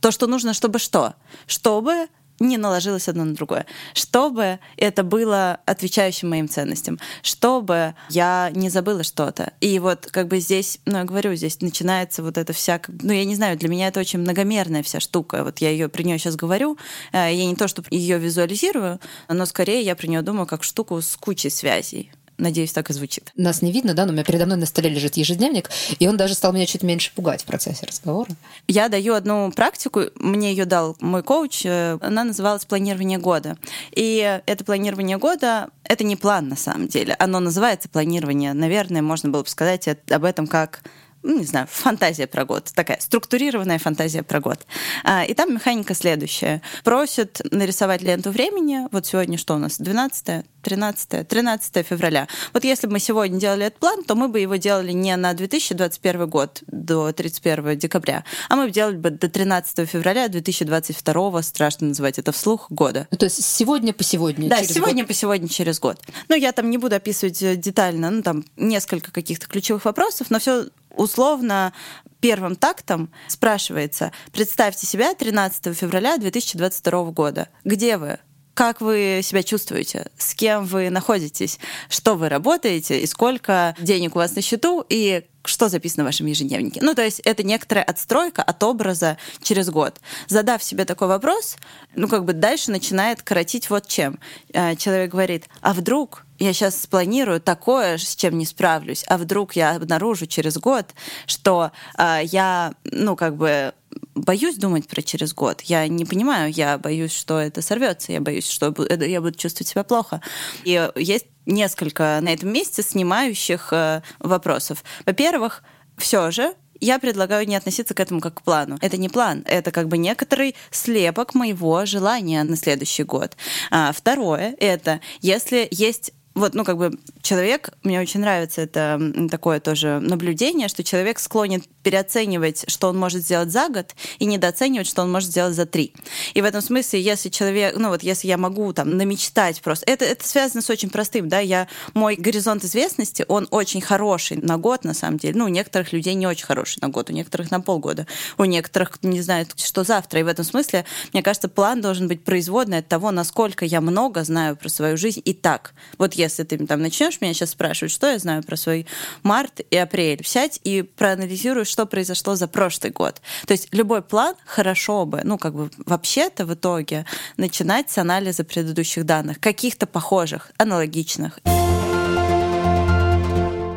То, 0.00 0.10
что 0.10 0.26
нужно, 0.26 0.52
чтобы 0.52 0.78
что? 0.78 1.14
Чтобы 1.46 2.08
не 2.40 2.56
наложилось 2.56 3.08
одно 3.08 3.24
на 3.24 3.34
другое. 3.34 3.66
Чтобы 3.94 4.58
это 4.76 5.04
было 5.04 5.60
отвечающим 5.66 6.30
моим 6.30 6.48
ценностям. 6.48 6.98
Чтобы 7.22 7.94
я 8.08 8.50
не 8.54 8.70
забыла 8.70 9.04
что-то. 9.04 9.52
И 9.60 9.78
вот 9.78 10.08
как 10.10 10.28
бы 10.28 10.40
здесь, 10.40 10.80
ну 10.86 10.98
я 10.98 11.04
говорю, 11.04 11.34
здесь 11.34 11.60
начинается 11.60 12.22
вот 12.22 12.38
это 12.38 12.52
вся, 12.52 12.80
ну 12.88 13.12
я 13.12 13.24
не 13.24 13.36
знаю, 13.36 13.58
для 13.58 13.68
меня 13.68 13.88
это 13.88 14.00
очень 14.00 14.20
многомерная 14.20 14.82
вся 14.82 15.00
штука. 15.00 15.44
Вот 15.44 15.58
я 15.58 15.70
ее 15.70 15.88
при 15.88 16.02
нее 16.02 16.18
сейчас 16.18 16.36
говорю, 16.36 16.78
э, 17.12 17.28
я 17.32 17.44
не 17.44 17.54
то, 17.54 17.68
что 17.68 17.84
ее 17.90 18.18
визуализирую, 18.18 18.98
но 19.28 19.46
скорее 19.46 19.82
я 19.82 19.94
про 19.94 20.06
нее 20.06 20.22
думаю 20.22 20.46
как 20.46 20.64
штуку 20.64 21.00
с 21.00 21.16
кучей 21.16 21.50
связей 21.50 22.10
надеюсь, 22.40 22.72
так 22.72 22.90
и 22.90 22.92
звучит. 22.92 23.32
Нас 23.36 23.62
не 23.62 23.72
видно, 23.72 23.94
да, 23.94 24.04
но 24.04 24.10
у 24.10 24.14
меня 24.14 24.24
передо 24.24 24.46
мной 24.46 24.58
на 24.58 24.66
столе 24.66 24.90
лежит 24.90 25.16
ежедневник, 25.16 25.70
и 25.98 26.08
он 26.08 26.16
даже 26.16 26.34
стал 26.34 26.52
меня 26.52 26.66
чуть 26.66 26.82
меньше 26.82 27.12
пугать 27.14 27.42
в 27.42 27.46
процессе 27.46 27.86
разговора. 27.86 28.30
Я 28.66 28.88
даю 28.88 29.14
одну 29.14 29.50
практику, 29.52 30.04
мне 30.16 30.50
ее 30.50 30.64
дал 30.64 30.96
мой 31.00 31.22
коуч, 31.22 31.64
э, 31.64 31.98
она 32.00 32.24
называлась 32.24 32.64
«Планирование 32.64 33.18
года». 33.18 33.56
И 33.92 34.40
это 34.46 34.64
планирование 34.64 35.18
года— 35.18 35.68
это 35.84 36.04
не 36.04 36.16
план 36.16 36.48
на 36.48 36.56
самом 36.56 36.88
деле, 36.88 37.14
оно 37.18 37.40
называется 37.40 37.88
планирование. 37.88 38.52
Наверное, 38.52 39.02
можно 39.02 39.28
было 39.28 39.42
бы 39.42 39.48
сказать 39.48 39.88
об 39.88 40.24
этом 40.24 40.46
как 40.46 40.82
ну, 41.22 41.38
не 41.38 41.44
знаю, 41.44 41.66
фантазия 41.70 42.26
про 42.26 42.44
год, 42.44 42.70
такая 42.74 42.98
структурированная 43.00 43.78
фантазия 43.78 44.22
про 44.22 44.40
год. 44.40 44.66
А, 45.04 45.24
и 45.24 45.34
там 45.34 45.54
механика 45.54 45.94
следующая. 45.94 46.62
Просят 46.82 47.40
нарисовать 47.50 48.02
ленту 48.02 48.30
времени. 48.30 48.88
Вот 48.90 49.06
сегодня 49.06 49.36
что 49.36 49.54
у 49.54 49.58
нас? 49.58 49.78
12 49.78 50.44
13 50.62 51.26
13 51.26 51.86
февраля. 51.86 52.28
Вот 52.52 52.64
если 52.64 52.86
бы 52.86 52.94
мы 52.94 53.00
сегодня 53.00 53.38
делали 53.38 53.66
этот 53.66 53.78
план, 53.78 54.04
то 54.04 54.14
мы 54.14 54.28
бы 54.28 54.40
его 54.40 54.56
делали 54.56 54.92
не 54.92 55.14
на 55.16 55.34
2021 55.34 56.28
год 56.28 56.62
до 56.66 57.12
31 57.12 57.78
декабря, 57.78 58.24
а 58.48 58.56
мы 58.56 58.66
бы 58.66 58.70
делали 58.70 58.96
бы 58.96 59.10
до 59.10 59.28
13 59.28 59.88
февраля 59.88 60.28
2022, 60.28 61.42
страшно 61.42 61.88
называть 61.88 62.18
это 62.18 62.32
вслух, 62.32 62.66
года. 62.70 63.08
То 63.16 63.26
есть 63.26 63.44
сегодня 63.44 63.92
по 63.92 64.04
сегодня? 64.04 64.48
Да, 64.48 64.62
сегодня 64.64 65.02
год. 65.02 65.08
по 65.08 65.14
сегодня 65.14 65.48
через 65.48 65.80
год. 65.80 66.00
Ну, 66.28 66.36
я 66.36 66.52
там 66.52 66.70
не 66.70 66.78
буду 66.78 66.96
описывать 66.96 67.42
э, 67.42 67.56
детально, 67.56 68.10
ну, 68.10 68.22
там 68.22 68.44
несколько 68.56 69.12
каких-то 69.12 69.46
ключевых 69.46 69.84
вопросов, 69.84 70.28
но 70.30 70.38
все 70.38 70.66
условно 70.94 71.72
первым 72.20 72.56
тактом 72.56 73.10
спрашивается, 73.28 74.12
представьте 74.32 74.86
себя 74.86 75.14
13 75.14 75.76
февраля 75.76 76.18
2022 76.18 77.04
года. 77.12 77.48
Где 77.64 77.96
вы? 77.96 78.18
Как 78.60 78.82
вы 78.82 79.20
себя 79.22 79.42
чувствуете? 79.42 80.10
С 80.18 80.34
кем 80.34 80.66
вы 80.66 80.90
находитесь? 80.90 81.58
Что 81.88 82.14
вы 82.14 82.28
работаете? 82.28 83.00
И 83.00 83.06
сколько 83.06 83.74
денег 83.78 84.14
у 84.14 84.18
вас 84.18 84.34
на 84.36 84.42
счету? 84.42 84.84
И 84.86 85.24
что 85.46 85.70
записано 85.70 86.02
в 86.02 86.06
вашем 86.06 86.26
ежедневнике. 86.26 86.80
Ну, 86.82 86.94
то 86.94 87.02
есть 87.02 87.20
это 87.20 87.42
некоторая 87.42 87.84
отстройка 87.84 88.42
от 88.42 88.62
образа 88.62 89.16
через 89.42 89.70
год. 89.70 89.98
Задав 90.26 90.62
себе 90.62 90.84
такой 90.84 91.08
вопрос, 91.08 91.56
ну, 91.94 92.06
как 92.06 92.26
бы 92.26 92.34
дальше 92.34 92.70
начинает 92.70 93.22
коротить 93.22 93.70
вот 93.70 93.86
чем. 93.88 94.18
Э, 94.52 94.76
человек 94.76 95.10
говорит, 95.10 95.48
а 95.62 95.72
вдруг 95.72 96.26
я 96.38 96.52
сейчас 96.52 96.78
спланирую 96.78 97.40
такое, 97.40 97.96
с 97.96 98.14
чем 98.14 98.36
не 98.36 98.44
справлюсь, 98.44 99.06
а 99.08 99.16
вдруг 99.16 99.56
я 99.56 99.70
обнаружу 99.76 100.26
через 100.26 100.58
год, 100.58 100.90
что 101.24 101.72
э, 101.96 102.20
я, 102.24 102.74
ну, 102.84 103.16
как 103.16 103.36
бы 103.36 103.72
боюсь 104.14 104.56
думать 104.56 104.88
про 104.88 105.02
через 105.02 105.34
год. 105.34 105.62
Я 105.62 105.86
не 105.88 106.04
понимаю, 106.04 106.52
я 106.52 106.78
боюсь, 106.78 107.12
что 107.12 107.38
это 107.38 107.62
сорвется, 107.62 108.12
я 108.12 108.20
боюсь, 108.20 108.48
что 108.48 108.74
я 108.88 109.20
буду 109.20 109.36
чувствовать 109.36 109.68
себя 109.68 109.84
плохо. 109.84 110.20
И 110.64 110.90
есть 110.96 111.26
несколько 111.46 112.18
на 112.22 112.32
этом 112.32 112.52
месте 112.52 112.82
снимающих 112.82 113.72
э, 113.72 114.02
вопросов. 114.18 114.84
Во-первых, 115.06 115.62
все 115.96 116.30
же 116.30 116.54
я 116.80 116.98
предлагаю 116.98 117.46
не 117.46 117.56
относиться 117.56 117.94
к 117.94 118.00
этому 118.00 118.20
как 118.20 118.34
к 118.34 118.42
плану. 118.42 118.78
Это 118.80 118.96
не 118.96 119.08
план, 119.08 119.42
это 119.46 119.70
как 119.70 119.88
бы 119.88 119.98
некоторый 119.98 120.56
слепок 120.70 121.34
моего 121.34 121.84
желания 121.84 122.42
на 122.42 122.56
следующий 122.56 123.04
год. 123.04 123.36
А, 123.70 123.92
второе, 123.92 124.54
это 124.58 125.00
если 125.20 125.68
есть 125.70 126.12
вот, 126.34 126.54
ну, 126.54 126.64
как 126.64 126.76
бы 126.76 126.92
человек, 127.22 127.70
мне 127.82 128.00
очень 128.00 128.20
нравится 128.20 128.62
это 128.62 129.00
такое 129.30 129.60
тоже 129.60 129.98
наблюдение, 130.00 130.68
что 130.68 130.84
человек 130.84 131.18
склонен 131.18 131.62
переоценивать, 131.82 132.64
что 132.68 132.88
он 132.88 132.98
может 132.98 133.22
сделать 133.22 133.50
за 133.50 133.68
год, 133.68 133.94
и 134.18 134.26
недооценивать, 134.26 134.86
что 134.86 135.02
он 135.02 135.10
может 135.10 135.30
сделать 135.30 135.54
за 135.54 135.66
три. 135.66 135.92
И 136.34 136.40
в 136.40 136.44
этом 136.44 136.60
смысле, 136.60 137.00
если 137.00 137.30
человек, 137.30 137.76
ну 137.76 137.88
вот 137.88 138.02
если 138.02 138.28
я 138.28 138.38
могу 138.38 138.72
там 138.72 138.96
намечтать 138.96 139.60
просто, 139.60 139.90
это, 139.90 140.04
это 140.04 140.26
связано 140.26 140.62
с 140.62 140.70
очень 140.70 140.90
простым, 140.90 141.28
да, 141.28 141.40
я, 141.40 141.66
мой 141.94 142.16
горизонт 142.16 142.64
известности, 142.64 143.24
он 143.26 143.48
очень 143.50 143.80
хороший 143.80 144.36
на 144.36 144.56
год, 144.56 144.84
на 144.84 144.94
самом 144.94 145.18
деле. 145.18 145.36
Ну, 145.36 145.46
у 145.46 145.48
некоторых 145.48 145.92
людей 145.92 146.14
не 146.14 146.26
очень 146.26 146.46
хороший 146.46 146.78
на 146.80 146.88
год, 146.88 147.10
у 147.10 147.12
некоторых 147.12 147.50
на 147.50 147.60
полгода, 147.60 148.06
у 148.38 148.44
некоторых 148.44 149.02
не 149.02 149.20
знают, 149.20 149.52
что 149.56 149.82
завтра. 149.82 150.20
И 150.20 150.22
в 150.22 150.28
этом 150.28 150.44
смысле, 150.44 150.84
мне 151.12 151.22
кажется, 151.22 151.48
план 151.48 151.80
должен 151.80 152.06
быть 152.08 152.22
производный 152.22 152.78
от 152.78 152.88
того, 152.88 153.10
насколько 153.10 153.64
я 153.64 153.80
много 153.80 154.22
знаю 154.22 154.56
про 154.56 154.68
свою 154.68 154.96
жизнь 154.96 155.22
и 155.24 155.34
так. 155.34 155.74
Вот 155.98 156.14
если 156.20 156.44
ты 156.44 156.58
там 156.66 156.82
начнешь 156.82 157.20
меня 157.20 157.34
сейчас 157.34 157.50
спрашивать, 157.50 157.92
что 157.92 158.10
я 158.10 158.18
знаю 158.18 158.42
про 158.42 158.56
свой 158.56 158.86
март 159.22 159.60
и 159.70 159.76
апрель, 159.76 160.22
сядь 160.24 160.60
и 160.64 160.82
проанализируй, 160.82 161.64
что 161.64 161.86
произошло 161.86 162.36
за 162.36 162.46
прошлый 162.46 162.92
год. 162.92 163.20
То 163.46 163.52
есть 163.52 163.68
любой 163.72 164.02
план 164.02 164.34
хорошо 164.44 165.06
бы, 165.06 165.22
ну 165.24 165.38
как 165.38 165.54
бы 165.54 165.70
вообще-то 165.86 166.46
в 166.46 166.54
итоге 166.54 167.06
начинать 167.36 167.90
с 167.90 167.98
анализа 167.98 168.44
предыдущих 168.44 169.04
данных, 169.04 169.40
каких-то 169.40 169.86
похожих, 169.86 170.52
аналогичных. 170.58 171.40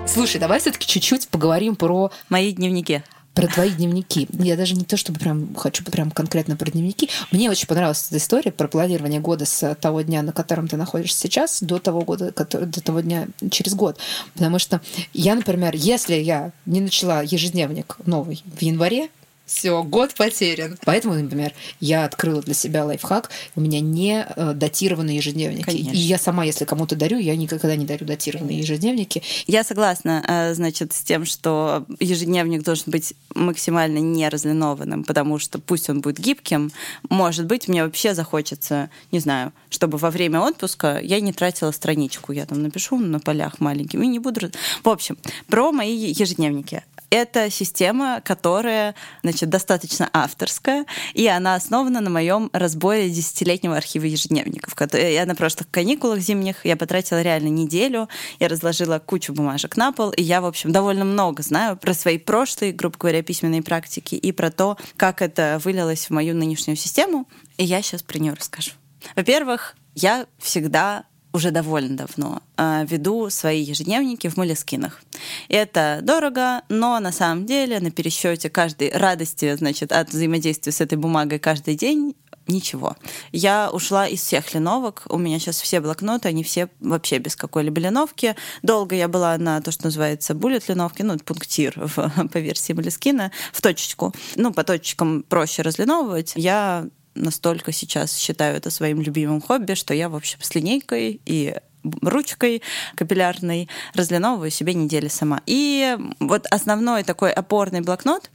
Слушай, 0.05 0.39
давай 0.39 0.59
все-таки 0.59 0.85
чуть-чуть 0.85 1.29
поговорим 1.29 1.75
про 1.75 2.11
мои 2.29 2.51
дневники 2.51 3.03
про 3.33 3.47
твои 3.47 3.71
дневники. 3.71 4.27
Я 4.33 4.55
даже 4.55 4.75
не 4.75 4.83
то, 4.83 4.97
чтобы 4.97 5.19
прям 5.19 5.55
хочу 5.55 5.83
прям 5.83 6.11
конкретно 6.11 6.55
про 6.55 6.69
дневники. 6.69 7.09
Мне 7.31 7.49
очень 7.49 7.67
понравилась 7.67 8.05
эта 8.07 8.17
история 8.17 8.51
про 8.51 8.67
планирование 8.67 9.19
года 9.19 9.45
с 9.45 9.75
того 9.75 10.01
дня, 10.01 10.21
на 10.21 10.31
котором 10.31 10.67
ты 10.67 10.77
находишься 10.77 11.19
сейчас, 11.19 11.61
до 11.61 11.79
того 11.79 12.01
года, 12.01 12.31
который, 12.31 12.67
до 12.67 12.81
того 12.81 12.99
дня 13.01 13.27
через 13.49 13.73
год. 13.73 13.97
Потому 14.33 14.59
что 14.59 14.81
я, 15.13 15.35
например, 15.35 15.75
если 15.75 16.15
я 16.15 16.51
не 16.65 16.81
начала 16.81 17.21
ежедневник 17.23 17.97
новый 18.05 18.43
в 18.45 18.61
январе, 18.61 19.09
все, 19.53 19.83
год 19.83 20.13
потерян. 20.15 20.77
Поэтому, 20.83 21.13
например, 21.13 21.53
я 21.79 22.05
открыла 22.05 22.41
для 22.41 22.53
себя 22.53 22.85
лайфхак. 22.85 23.29
У 23.55 23.61
меня 23.61 23.79
не 23.79 24.25
э, 24.27 24.53
датированные 24.53 25.17
ежедневники. 25.17 25.63
Конечно. 25.63 25.91
И 25.91 25.97
я 25.97 26.17
сама, 26.17 26.43
если 26.43 26.65
кому-то 26.65 26.95
дарю, 26.95 27.19
я 27.19 27.35
никогда 27.35 27.75
не 27.75 27.85
дарю 27.85 28.05
датированные 28.05 28.59
ежедневники. 28.59 29.21
Я 29.45 29.63
согласна, 29.63 30.23
э, 30.27 30.53
значит, 30.55 30.93
с 30.93 31.03
тем, 31.03 31.25
что 31.25 31.85
ежедневник 31.99 32.63
должен 32.63 32.85
быть 32.87 33.13
максимально 33.35 33.99
не 33.99 34.27
разлинованным, 34.27 35.03
потому 35.03 35.37
что 35.37 35.59
пусть 35.59 35.89
он 35.89 36.01
будет 36.01 36.19
гибким, 36.19 36.71
может 37.09 37.45
быть, 37.45 37.67
мне 37.67 37.83
вообще 37.83 38.15
захочется, 38.15 38.89
не 39.11 39.19
знаю, 39.19 39.53
чтобы 39.69 39.97
во 39.97 40.09
время 40.09 40.39
отпуска 40.39 40.99
я 40.99 41.19
не 41.19 41.31
тратила 41.31 41.71
страничку. 41.71 42.31
Я 42.31 42.45
там 42.45 42.63
напишу 42.63 42.97
на 42.97 43.19
полях 43.19 43.59
маленьким 43.59 44.01
и 44.01 44.07
не 44.07 44.19
буду... 44.19 44.49
В 44.83 44.89
общем, 44.89 45.17
про 45.47 45.71
мои 45.71 45.95
ежедневники. 45.95 46.83
Это 47.13 47.51
система, 47.51 48.21
которая 48.25 48.95
значит, 49.21 49.47
достаточно 49.47 50.09
авторская, 50.13 50.87
и 51.13 51.27
она 51.27 51.53
основана 51.53 52.01
на 52.01 52.09
моем 52.09 52.49
разборе 52.53 53.07
десятилетнего 53.07 53.77
архива 53.77 54.05
ежедневников. 54.05 54.73
Я 54.93 55.27
на 55.27 55.35
прошлых 55.35 55.69
каникулах 55.69 56.17
зимних 56.21 56.65
я 56.65 56.75
потратила 56.75 57.21
реально 57.21 57.49
неделю, 57.49 58.09
я 58.39 58.47
разложила 58.47 58.97
кучу 58.97 59.31
бумажек 59.31 59.77
на 59.77 59.91
пол, 59.91 60.09
и 60.09 60.23
я, 60.23 60.41
в 60.41 60.45
общем, 60.45 60.71
довольно 60.71 61.05
много 61.05 61.43
знаю 61.43 61.77
про 61.77 61.93
свои 61.93 62.17
прошлые, 62.17 62.71
грубо 62.71 62.97
говоря, 62.97 63.21
письменные 63.21 63.61
практики 63.61 64.15
и 64.15 64.31
про 64.31 64.49
то, 64.49 64.79
как 64.97 65.21
это 65.21 65.61
вылилось 65.63 66.07
в 66.07 66.09
мою 66.09 66.33
нынешнюю 66.33 66.77
систему. 66.77 67.27
И 67.57 67.63
я 67.63 67.83
сейчас 67.83 68.01
про 68.01 68.17
нее 68.17 68.33
расскажу. 68.33 68.71
Во-первых, 69.15 69.75
я 69.93 70.25
всегда 70.39 71.03
уже 71.33 71.51
довольно 71.51 71.97
давно 71.97 72.41
э, 72.57 72.85
веду 72.87 73.29
свои 73.29 73.61
ежедневники 73.61 74.29
в 74.29 74.37
Молескинах. 74.37 75.01
Это 75.49 75.99
дорого, 76.03 76.61
но 76.69 76.99
на 76.99 77.11
самом 77.11 77.45
деле 77.45 77.79
на 77.79 77.91
пересчете 77.91 78.49
каждой 78.49 78.91
радости, 78.91 79.55
значит, 79.55 79.91
от 79.91 80.09
взаимодействия 80.09 80.71
с 80.71 80.79
этой 80.79 80.97
бумагой 80.97 81.39
каждый 81.39 81.75
день 81.75 82.15
ничего. 82.47 82.95
Я 83.31 83.69
ушла 83.71 84.07
из 84.07 84.21
всех 84.21 84.53
линовок. 84.53 85.03
У 85.09 85.17
меня 85.17 85.39
сейчас 85.39 85.61
все 85.61 85.81
блокноты, 85.81 86.27
они 86.27 86.43
все 86.43 86.69
вообще 86.79 87.17
без 87.17 87.35
какой-либо 87.35 87.79
линовки. 87.79 88.35
Долго 88.61 88.95
я 88.95 89.07
была 89.07 89.37
на 89.37 89.61
то, 89.61 89.71
что 89.71 89.85
называется 89.85 90.33
буллет 90.33 90.67
линовки, 90.69 91.01
ну, 91.01 91.17
пунктир 91.17 91.73
в, 91.75 92.27
по 92.31 92.37
версии 92.37 92.73
Малискина, 92.73 93.31
в 93.51 93.61
точечку. 93.61 94.13
Ну, 94.35 94.53
по 94.53 94.63
точечкам 94.63 95.23
проще 95.23 95.61
разлиновывать. 95.61 96.33
Я 96.35 96.87
настолько 97.15 97.71
сейчас 97.71 98.15
считаю 98.17 98.57
это 98.57 98.69
своим 98.69 99.01
любимым 99.01 99.41
хобби, 99.41 99.73
что 99.73 99.93
я, 99.93 100.09
в 100.09 100.15
общем, 100.15 100.39
с 100.41 100.53
линейкой 100.55 101.21
и 101.25 101.55
ручкой 102.01 102.61
капиллярной 102.95 103.67
разлиновываю 103.93 104.51
себе 104.51 104.73
недели 104.73 105.07
сама. 105.07 105.41
И 105.45 105.97
вот 106.19 106.47
основной 106.47 107.03
такой 107.03 107.31
опорный 107.31 107.81
блокнот 107.81 108.29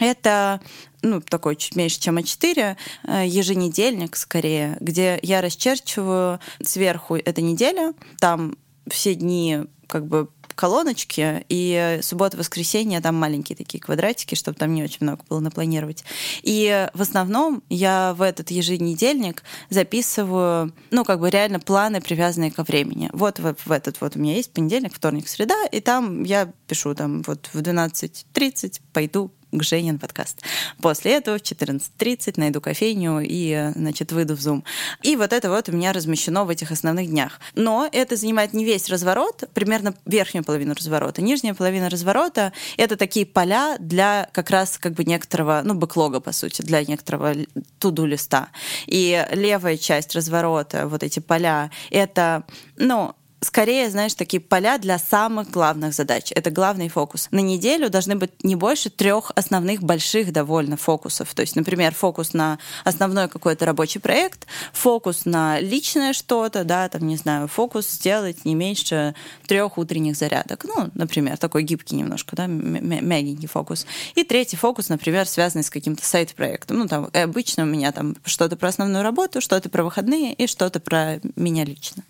это 0.00 0.60
ну, 1.02 1.20
такой 1.20 1.56
чуть 1.56 1.76
меньше, 1.76 2.00
чем 2.00 2.18
А4, 2.18 2.76
э, 3.04 3.26
еженедельник 3.26 4.16
скорее, 4.16 4.76
где 4.80 5.18
я 5.22 5.40
расчерчиваю 5.40 6.40
сверху 6.62 7.16
эта 7.16 7.40
неделя, 7.40 7.94
там 8.20 8.56
все 8.88 9.14
дни 9.14 9.64
как 9.86 10.06
бы 10.06 10.28
колоночки, 10.58 11.46
и 11.48 12.00
суббота-воскресенье 12.02 13.00
там 13.00 13.14
маленькие 13.14 13.54
такие 13.54 13.80
квадратики, 13.80 14.34
чтобы 14.34 14.58
там 14.58 14.74
не 14.74 14.82
очень 14.82 14.98
много 15.02 15.22
было 15.28 15.38
напланировать. 15.38 16.02
И 16.42 16.88
в 16.94 17.00
основном 17.00 17.62
я 17.70 18.12
в 18.14 18.22
этот 18.22 18.50
еженедельник 18.50 19.44
записываю, 19.70 20.72
ну, 20.90 21.04
как 21.04 21.20
бы 21.20 21.30
реально 21.30 21.60
планы, 21.60 22.00
привязанные 22.00 22.50
ко 22.50 22.64
времени. 22.64 23.08
Вот 23.12 23.38
в, 23.38 23.54
в 23.54 23.70
этот 23.70 24.00
вот 24.00 24.16
у 24.16 24.18
меня 24.18 24.34
есть 24.34 24.52
понедельник, 24.52 24.92
вторник, 24.92 25.28
среда, 25.28 25.54
и 25.70 25.80
там 25.80 26.24
я 26.24 26.52
пишу 26.66 26.92
там 26.96 27.22
вот 27.22 27.48
в 27.52 27.60
12.30 27.60 28.80
пойду 28.92 29.30
к 29.52 29.62
Жене 29.62 29.92
на 29.92 29.98
подкаст. 29.98 30.42
После 30.80 31.12
этого 31.12 31.38
в 31.38 31.42
14.30 31.42 32.34
найду 32.36 32.60
кофейню 32.60 33.20
и, 33.22 33.72
значит, 33.74 34.12
выйду 34.12 34.36
в 34.36 34.40
Zoom. 34.40 34.62
И 35.02 35.16
вот 35.16 35.32
это 35.32 35.50
вот 35.50 35.68
у 35.68 35.72
меня 35.72 35.92
размещено 35.92 36.44
в 36.44 36.50
этих 36.50 36.70
основных 36.70 37.08
днях. 37.08 37.40
Но 37.54 37.88
это 37.90 38.16
занимает 38.16 38.52
не 38.52 38.64
весь 38.64 38.88
разворот, 38.88 39.44
примерно 39.54 39.94
верхнюю 40.04 40.44
половину 40.44 40.74
разворота. 40.74 41.22
Нижняя 41.22 41.54
половина 41.54 41.88
разворота— 41.88 42.52
это 42.76 42.96
такие 42.96 43.26
поля 43.26 43.76
для 43.78 44.28
как 44.32 44.50
раз 44.50 44.78
как 44.78 44.92
бы 44.94 45.04
некоторого, 45.04 45.62
ну, 45.64 45.74
бэклога, 45.74 46.20
по 46.20 46.32
сути, 46.32 46.62
для 46.62 46.84
некоторого 46.84 47.34
туду 47.78 48.04
листа. 48.04 48.48
И 48.86 49.26
левая 49.32 49.76
часть 49.76 50.14
разворота, 50.14 50.86
вот 50.88 51.02
эти 51.02 51.20
поля, 51.20 51.70
это, 51.90 52.44
ну, 52.76 53.14
скорее, 53.40 53.90
знаешь, 53.90 54.14
такие 54.14 54.40
поля 54.40 54.78
для 54.78 54.98
самых 54.98 55.50
главных 55.50 55.94
задач. 55.94 56.32
Это 56.34 56.50
главный 56.50 56.88
фокус. 56.88 57.28
На 57.30 57.40
неделю 57.40 57.90
должны 57.90 58.16
быть 58.16 58.32
не 58.44 58.56
больше 58.56 58.90
трех 58.90 59.30
основных 59.34 59.82
больших 59.82 60.32
довольно 60.32 60.76
фокусов. 60.76 61.34
То 61.34 61.42
есть, 61.42 61.56
например, 61.56 61.94
фокус 61.94 62.32
на 62.32 62.58
основной 62.84 63.28
какой-то 63.28 63.64
рабочий 63.66 64.00
проект, 64.00 64.46
фокус 64.72 65.24
на 65.24 65.60
личное 65.60 66.12
что-то, 66.12 66.64
да, 66.64 66.88
там, 66.88 67.06
не 67.06 67.16
знаю, 67.16 67.48
фокус 67.48 67.88
сделать 67.88 68.44
не 68.44 68.54
меньше 68.54 69.14
трех 69.46 69.78
утренних 69.78 70.16
зарядок. 70.16 70.64
Ну, 70.64 70.90
например, 70.94 71.38
такой 71.38 71.62
гибкий 71.62 71.96
немножко, 71.96 72.34
да, 72.34 72.46
мягенький 72.46 73.48
фокус. 73.48 73.86
И 74.14 74.24
третий 74.24 74.56
фокус, 74.56 74.88
например, 74.88 75.26
связанный 75.26 75.64
с 75.64 75.70
каким-то 75.70 76.04
сайт-проектом. 76.04 76.78
Ну, 76.78 76.88
там, 76.88 77.08
обычно 77.12 77.62
у 77.62 77.66
меня 77.66 77.92
там 77.92 78.16
что-то 78.24 78.56
про 78.56 78.68
основную 78.68 79.02
работу, 79.02 79.40
что-то 79.40 79.68
про 79.68 79.84
выходные 79.84 80.34
и 80.34 80.46
что-то 80.46 80.80
про 80.80 81.20
меня 81.36 81.64
лично. 81.64 82.02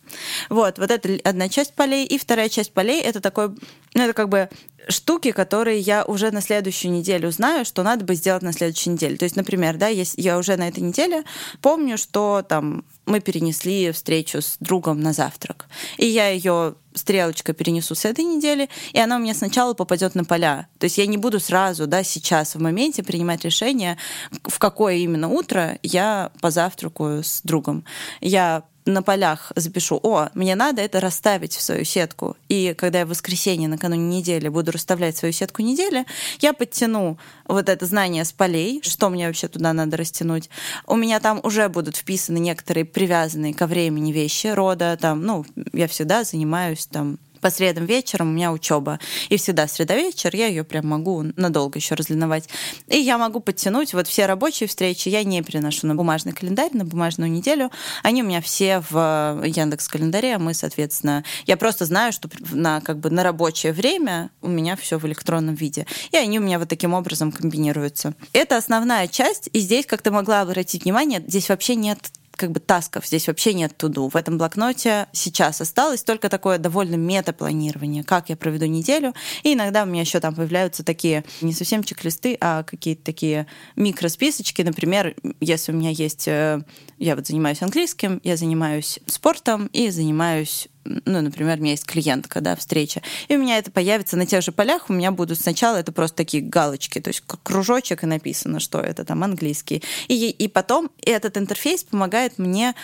Вот, 0.48 0.78
вот 0.78 0.90
это 0.90 1.17
одна 1.24 1.48
часть 1.48 1.74
полей, 1.74 2.04
и 2.04 2.18
вторая 2.18 2.48
часть 2.48 2.72
полей 2.72 3.00
это 3.00 3.20
такой, 3.20 3.50
ну, 3.94 4.02
это 4.02 4.12
как 4.12 4.28
бы 4.28 4.48
штуки, 4.88 5.32
которые 5.32 5.80
я 5.80 6.04
уже 6.04 6.30
на 6.30 6.40
следующую 6.40 6.92
неделю 6.92 7.30
знаю, 7.30 7.64
что 7.64 7.82
надо 7.82 8.04
бы 8.04 8.14
сделать 8.14 8.42
на 8.42 8.52
следующей 8.52 8.90
неделе. 8.90 9.16
То 9.16 9.24
есть, 9.24 9.36
например, 9.36 9.76
да, 9.76 9.88
если 9.88 10.20
я 10.20 10.38
уже 10.38 10.56
на 10.56 10.68
этой 10.68 10.80
неделе 10.80 11.24
помню, 11.60 11.98
что 11.98 12.44
там 12.48 12.84
мы 13.06 13.20
перенесли 13.20 13.90
встречу 13.92 14.42
с 14.42 14.56
другом 14.60 15.00
на 15.00 15.12
завтрак. 15.12 15.66
И 15.96 16.06
я 16.06 16.28
ее 16.28 16.74
стрелочкой 16.94 17.54
перенесу 17.54 17.94
с 17.94 18.04
этой 18.04 18.24
недели, 18.24 18.68
и 18.92 18.98
она 18.98 19.16
у 19.16 19.20
меня 19.20 19.34
сначала 19.34 19.74
попадет 19.74 20.14
на 20.14 20.24
поля. 20.24 20.68
То 20.78 20.84
есть 20.84 20.98
я 20.98 21.06
не 21.06 21.16
буду 21.16 21.38
сразу, 21.40 21.86
да, 21.86 22.02
сейчас, 22.02 22.54
в 22.54 22.60
моменте 22.60 23.02
принимать 23.02 23.44
решение, 23.44 23.96
в 24.42 24.58
какое 24.58 24.96
именно 24.96 25.28
утро 25.28 25.78
я 25.82 26.32
позавтракаю 26.40 27.22
с 27.22 27.40
другом. 27.42 27.84
Я 28.20 28.64
на 28.88 29.02
полях 29.02 29.52
запишу, 29.54 30.00
о, 30.02 30.30
мне 30.34 30.54
надо 30.54 30.82
это 30.82 31.00
расставить 31.00 31.54
в 31.54 31.60
свою 31.60 31.84
сетку. 31.84 32.36
И 32.48 32.74
когда 32.76 33.00
я 33.00 33.06
в 33.06 33.10
воскресенье 33.10 33.68
накануне 33.68 34.18
недели 34.18 34.48
буду 34.48 34.72
расставлять 34.72 35.16
свою 35.16 35.32
сетку 35.32 35.62
недели, 35.62 36.06
я 36.40 36.52
подтяну 36.52 37.18
вот 37.46 37.68
это 37.68 37.86
знание 37.86 38.24
с 38.24 38.32
полей, 38.32 38.80
что 38.82 39.10
мне 39.10 39.26
вообще 39.26 39.48
туда 39.48 39.72
надо 39.72 39.96
растянуть. 39.96 40.48
У 40.86 40.96
меня 40.96 41.20
там 41.20 41.40
уже 41.42 41.68
будут 41.68 41.96
вписаны 41.96 42.38
некоторые 42.38 42.84
привязанные 42.84 43.54
ко 43.54 43.66
времени 43.66 44.10
вещи 44.10 44.48
рода, 44.48 44.96
там, 45.00 45.22
ну, 45.22 45.44
я 45.72 45.86
всегда 45.86 46.24
занимаюсь 46.24 46.86
там 46.86 47.18
по 47.40 47.50
средам 47.50 47.86
вечером 47.86 48.28
у 48.28 48.32
меня 48.32 48.52
учеба. 48.52 48.98
И 49.28 49.36
всегда 49.36 49.66
среда 49.68 49.94
вечер, 49.94 50.34
я 50.34 50.46
ее 50.46 50.64
прям 50.64 50.86
могу 50.86 51.24
надолго 51.36 51.78
еще 51.78 51.94
разлиновать. 51.94 52.48
И 52.88 52.98
я 52.98 53.18
могу 53.18 53.40
подтянуть 53.40 53.94
вот 53.94 54.06
все 54.06 54.26
рабочие 54.26 54.68
встречи, 54.68 55.08
я 55.08 55.24
не 55.24 55.42
переношу 55.42 55.86
на 55.86 55.94
бумажный 55.94 56.32
календарь, 56.32 56.70
на 56.72 56.84
бумажную 56.84 57.30
неделю. 57.30 57.70
Они 58.02 58.22
у 58.22 58.26
меня 58.26 58.40
все 58.40 58.82
в 58.90 59.42
Яндекс 59.44 59.88
календаре, 59.88 60.36
а 60.36 60.38
мы, 60.38 60.54
соответственно, 60.54 61.24
я 61.46 61.56
просто 61.56 61.84
знаю, 61.84 62.12
что 62.12 62.28
на 62.52 62.80
как 62.80 62.98
бы 62.98 63.10
на 63.10 63.22
рабочее 63.22 63.72
время 63.72 64.30
у 64.42 64.48
меня 64.48 64.76
все 64.76 64.98
в 64.98 65.06
электронном 65.06 65.54
виде. 65.54 65.86
И 66.10 66.16
они 66.16 66.38
у 66.38 66.42
меня 66.42 66.58
вот 66.58 66.68
таким 66.68 66.94
образом 66.94 67.32
комбинируются. 67.32 68.14
Это 68.32 68.56
основная 68.56 69.08
часть, 69.08 69.48
и 69.52 69.60
здесь, 69.60 69.86
как 69.86 70.02
ты 70.02 70.10
могла 70.10 70.40
обратить 70.40 70.84
внимание, 70.84 71.22
здесь 71.26 71.48
вообще 71.48 71.74
нет 71.74 71.98
как 72.38 72.52
бы 72.52 72.60
тасков, 72.60 73.06
здесь 73.06 73.26
вообще 73.26 73.52
нет 73.52 73.76
туду. 73.76 74.08
В 74.08 74.16
этом 74.16 74.38
блокноте 74.38 75.08
сейчас 75.12 75.60
осталось 75.60 76.02
только 76.02 76.28
такое 76.28 76.58
довольно 76.58 76.94
мета-планирование, 76.94 78.04
как 78.04 78.30
я 78.30 78.36
проведу 78.36 78.64
неделю. 78.66 79.12
И 79.42 79.52
иногда 79.52 79.82
у 79.82 79.86
меня 79.86 80.00
еще 80.00 80.20
там 80.20 80.34
появляются 80.34 80.84
такие 80.84 81.24
не 81.42 81.52
совсем 81.52 81.82
чек-листы, 81.82 82.38
а 82.40 82.62
какие-то 82.62 83.04
такие 83.04 83.46
микросписочки. 83.76 84.62
Например, 84.62 85.14
если 85.40 85.72
у 85.72 85.74
меня 85.74 85.90
есть... 85.90 86.28
Э, 86.28 86.62
я 86.98 87.14
вот 87.14 87.26
занимаюсь 87.26 87.62
английским, 87.62 88.20
я 88.24 88.36
занимаюсь 88.36 88.98
спортом 89.06 89.66
и 89.72 89.90
занимаюсь 89.90 90.68
ну, 91.04 91.20
например, 91.20 91.58
у 91.58 91.62
меня 91.62 91.72
есть 91.72 91.86
клиентка, 91.86 92.40
да, 92.40 92.56
встреча, 92.56 93.02
и 93.28 93.36
у 93.36 93.38
меня 93.38 93.58
это 93.58 93.70
появится 93.70 94.16
на 94.16 94.26
тех 94.26 94.42
же 94.42 94.52
полях, 94.52 94.88
у 94.88 94.92
меня 94.92 95.10
будут 95.10 95.40
сначала 95.40 95.76
это 95.76 95.92
просто 95.92 96.16
такие 96.16 96.42
галочки, 96.42 97.00
то 97.00 97.08
есть 97.08 97.22
кружочек 97.42 98.02
и 98.02 98.06
написано, 98.06 98.60
что 98.60 98.80
это 98.80 99.04
там 99.04 99.22
английский. 99.22 99.82
И, 100.08 100.30
и 100.30 100.48
потом 100.48 100.90
этот 101.04 101.36
интерфейс 101.36 101.84
помогает 101.84 102.38
мне 102.38 102.74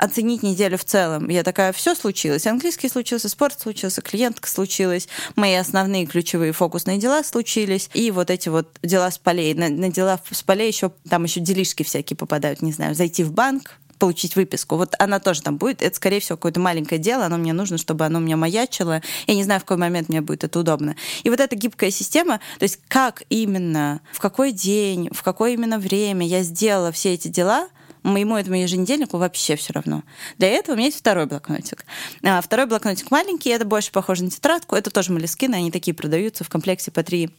оценить 0.00 0.42
неделю 0.42 0.78
в 0.78 0.84
целом. 0.84 1.28
Я 1.28 1.42
такая, 1.42 1.72
все 1.72 1.94
случилось. 1.94 2.46
Английский 2.46 2.88
случился, 2.88 3.28
спорт 3.28 3.60
случился, 3.60 4.00
клиентка 4.00 4.48
случилась, 4.48 5.08
мои 5.36 5.54
основные 5.54 6.06
ключевые 6.06 6.52
фокусные 6.52 6.98
дела 6.98 7.22
случились, 7.22 7.90
и 7.92 8.10
вот 8.10 8.30
эти 8.30 8.48
вот 8.48 8.78
дела 8.82 9.10
с 9.10 9.18
полей. 9.18 9.52
На, 9.54 9.68
на 9.68 9.90
дела 9.90 10.18
с 10.30 10.42
полей 10.42 10.68
еще 10.68 10.90
там 11.08 11.24
еще 11.24 11.40
делишки 11.40 11.82
всякие 11.82 12.16
попадают, 12.16 12.62
не 12.62 12.72
знаю, 12.72 12.94
зайти 12.94 13.22
в 13.22 13.32
банк, 13.32 13.78
получить 14.00 14.34
выписку. 14.34 14.76
Вот 14.76 14.94
она 14.98 15.20
тоже 15.20 15.42
там 15.42 15.58
будет. 15.58 15.82
Это, 15.82 15.94
скорее 15.94 16.18
всего, 16.18 16.36
какое-то 16.36 16.58
маленькое 16.58 17.00
дело. 17.00 17.26
Оно 17.26 17.36
мне 17.36 17.52
нужно, 17.52 17.78
чтобы 17.78 18.04
оно 18.04 18.18
меня 18.18 18.36
маячило. 18.36 19.02
Я 19.28 19.34
не 19.34 19.44
знаю, 19.44 19.60
в 19.60 19.64
какой 19.64 19.76
момент 19.76 20.08
мне 20.08 20.22
будет 20.22 20.42
это 20.42 20.58
удобно. 20.58 20.96
И 21.22 21.30
вот 21.30 21.38
эта 21.38 21.54
гибкая 21.54 21.90
система, 21.90 22.40
то 22.58 22.64
есть 22.64 22.80
как 22.88 23.22
именно, 23.28 24.00
в 24.12 24.18
какой 24.18 24.50
день, 24.50 25.10
в 25.12 25.22
какое 25.22 25.52
именно 25.52 25.78
время 25.78 26.26
я 26.26 26.42
сделала 26.42 26.90
все 26.90 27.14
эти 27.14 27.28
дела, 27.28 27.68
моему 28.02 28.36
этому 28.36 28.56
еженедельнику 28.56 29.18
вообще 29.18 29.56
все 29.56 29.74
равно. 29.74 30.02
Для 30.38 30.48
этого 30.48 30.74
у 30.74 30.76
меня 30.78 30.86
есть 30.86 30.98
второй 30.98 31.26
блокнотик. 31.26 31.84
А, 32.24 32.40
второй 32.40 32.66
блокнотик 32.66 33.10
маленький, 33.10 33.50
это 33.50 33.66
больше 33.66 33.92
похоже 33.92 34.24
на 34.24 34.30
тетрадку. 34.30 34.74
Это 34.74 34.90
тоже 34.90 35.12
молескины, 35.12 35.56
они 35.56 35.70
такие 35.70 35.94
продаются 35.94 36.42
в 36.42 36.48
комплекте 36.48 36.90
по 36.90 37.02
три 37.02 37.30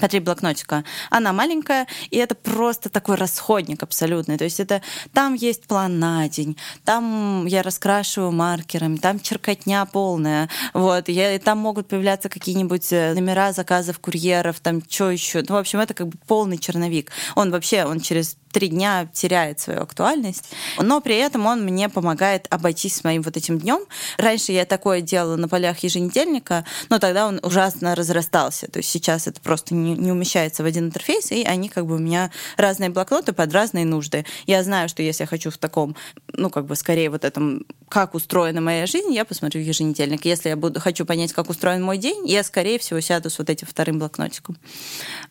по 0.00 0.08
три 0.08 0.20
блокнотика. 0.20 0.84
Она 1.10 1.32
маленькая, 1.32 1.86
и 2.10 2.16
это 2.16 2.34
просто 2.34 2.88
такой 2.88 3.16
расходник 3.16 3.82
абсолютный. 3.82 4.38
То 4.38 4.44
есть 4.44 4.60
это 4.60 4.82
там 5.12 5.34
есть 5.34 5.66
план 5.66 5.98
на 5.98 6.28
день, 6.28 6.56
там 6.84 7.46
я 7.46 7.62
раскрашиваю 7.62 8.32
маркерами, 8.32 8.96
там 8.96 9.20
черкотня 9.20 9.86
полная. 9.86 10.48
Вот, 10.74 11.08
я, 11.08 11.38
там 11.38 11.58
могут 11.58 11.88
появляться 11.88 12.28
какие-нибудь 12.28 12.92
э, 12.92 13.14
номера 13.14 13.52
заказов 13.52 13.98
курьеров, 13.98 14.60
там 14.60 14.82
что 14.88 15.10
еще. 15.10 15.42
Ну, 15.48 15.54
в 15.54 15.58
общем, 15.58 15.80
это 15.80 15.94
как 15.94 16.08
бы 16.08 16.18
полный 16.26 16.58
черновик. 16.58 17.10
Он 17.34 17.50
вообще, 17.50 17.84
он 17.84 18.00
через 18.00 18.36
три 18.52 18.68
дня 18.68 19.08
теряет 19.12 19.60
свою 19.60 19.82
актуальность, 19.82 20.52
но 20.78 21.00
при 21.00 21.16
этом 21.16 21.46
он 21.46 21.62
мне 21.64 21.88
помогает 21.88 22.46
обойтись 22.50 22.96
с 22.96 23.04
моим 23.04 23.22
вот 23.22 23.36
этим 23.36 23.58
днем. 23.58 23.80
Раньше 24.18 24.52
я 24.52 24.64
такое 24.64 25.00
делала 25.00 25.36
на 25.36 25.48
полях 25.48 25.78
еженедельника, 25.80 26.64
но 26.88 26.98
тогда 26.98 27.26
он 27.26 27.40
ужасно 27.42 27.94
разрастался. 27.94 28.70
То 28.70 28.78
есть 28.78 28.90
сейчас 28.90 29.26
это 29.26 29.40
просто 29.40 29.74
не, 29.74 29.94
не 29.94 30.12
умещается 30.12 30.62
в 30.62 30.66
один 30.66 30.86
интерфейс, 30.86 31.30
и 31.32 31.44
они 31.44 31.68
как 31.68 31.86
бы 31.86 31.96
у 31.96 31.98
меня 31.98 32.30
разные 32.56 32.90
блокноты 32.90 33.32
под 33.32 33.52
разные 33.52 33.84
нужды. 33.84 34.24
Я 34.46 34.62
знаю, 34.62 34.88
что 34.88 35.02
если 35.02 35.24
я 35.24 35.26
хочу 35.26 35.50
в 35.50 35.58
таком, 35.58 35.96
ну 36.32 36.50
как 36.50 36.66
бы 36.66 36.76
скорее 36.76 37.10
вот 37.10 37.24
этом, 37.24 37.66
как 37.88 38.14
устроена 38.14 38.60
моя 38.60 38.86
жизнь, 38.86 39.12
я 39.12 39.24
посмотрю 39.24 39.60
еженедельник. 39.60 40.24
Если 40.24 40.48
я 40.48 40.56
буду, 40.56 40.80
хочу 40.80 41.04
понять, 41.04 41.32
как 41.32 41.50
устроен 41.50 41.82
мой 41.82 41.98
день, 41.98 42.28
я 42.28 42.42
скорее 42.42 42.78
всего 42.78 43.00
сяду 43.00 43.30
с 43.30 43.38
вот 43.38 43.50
этим 43.50 43.66
вторым 43.66 43.98
блокнотиком. 43.98 44.56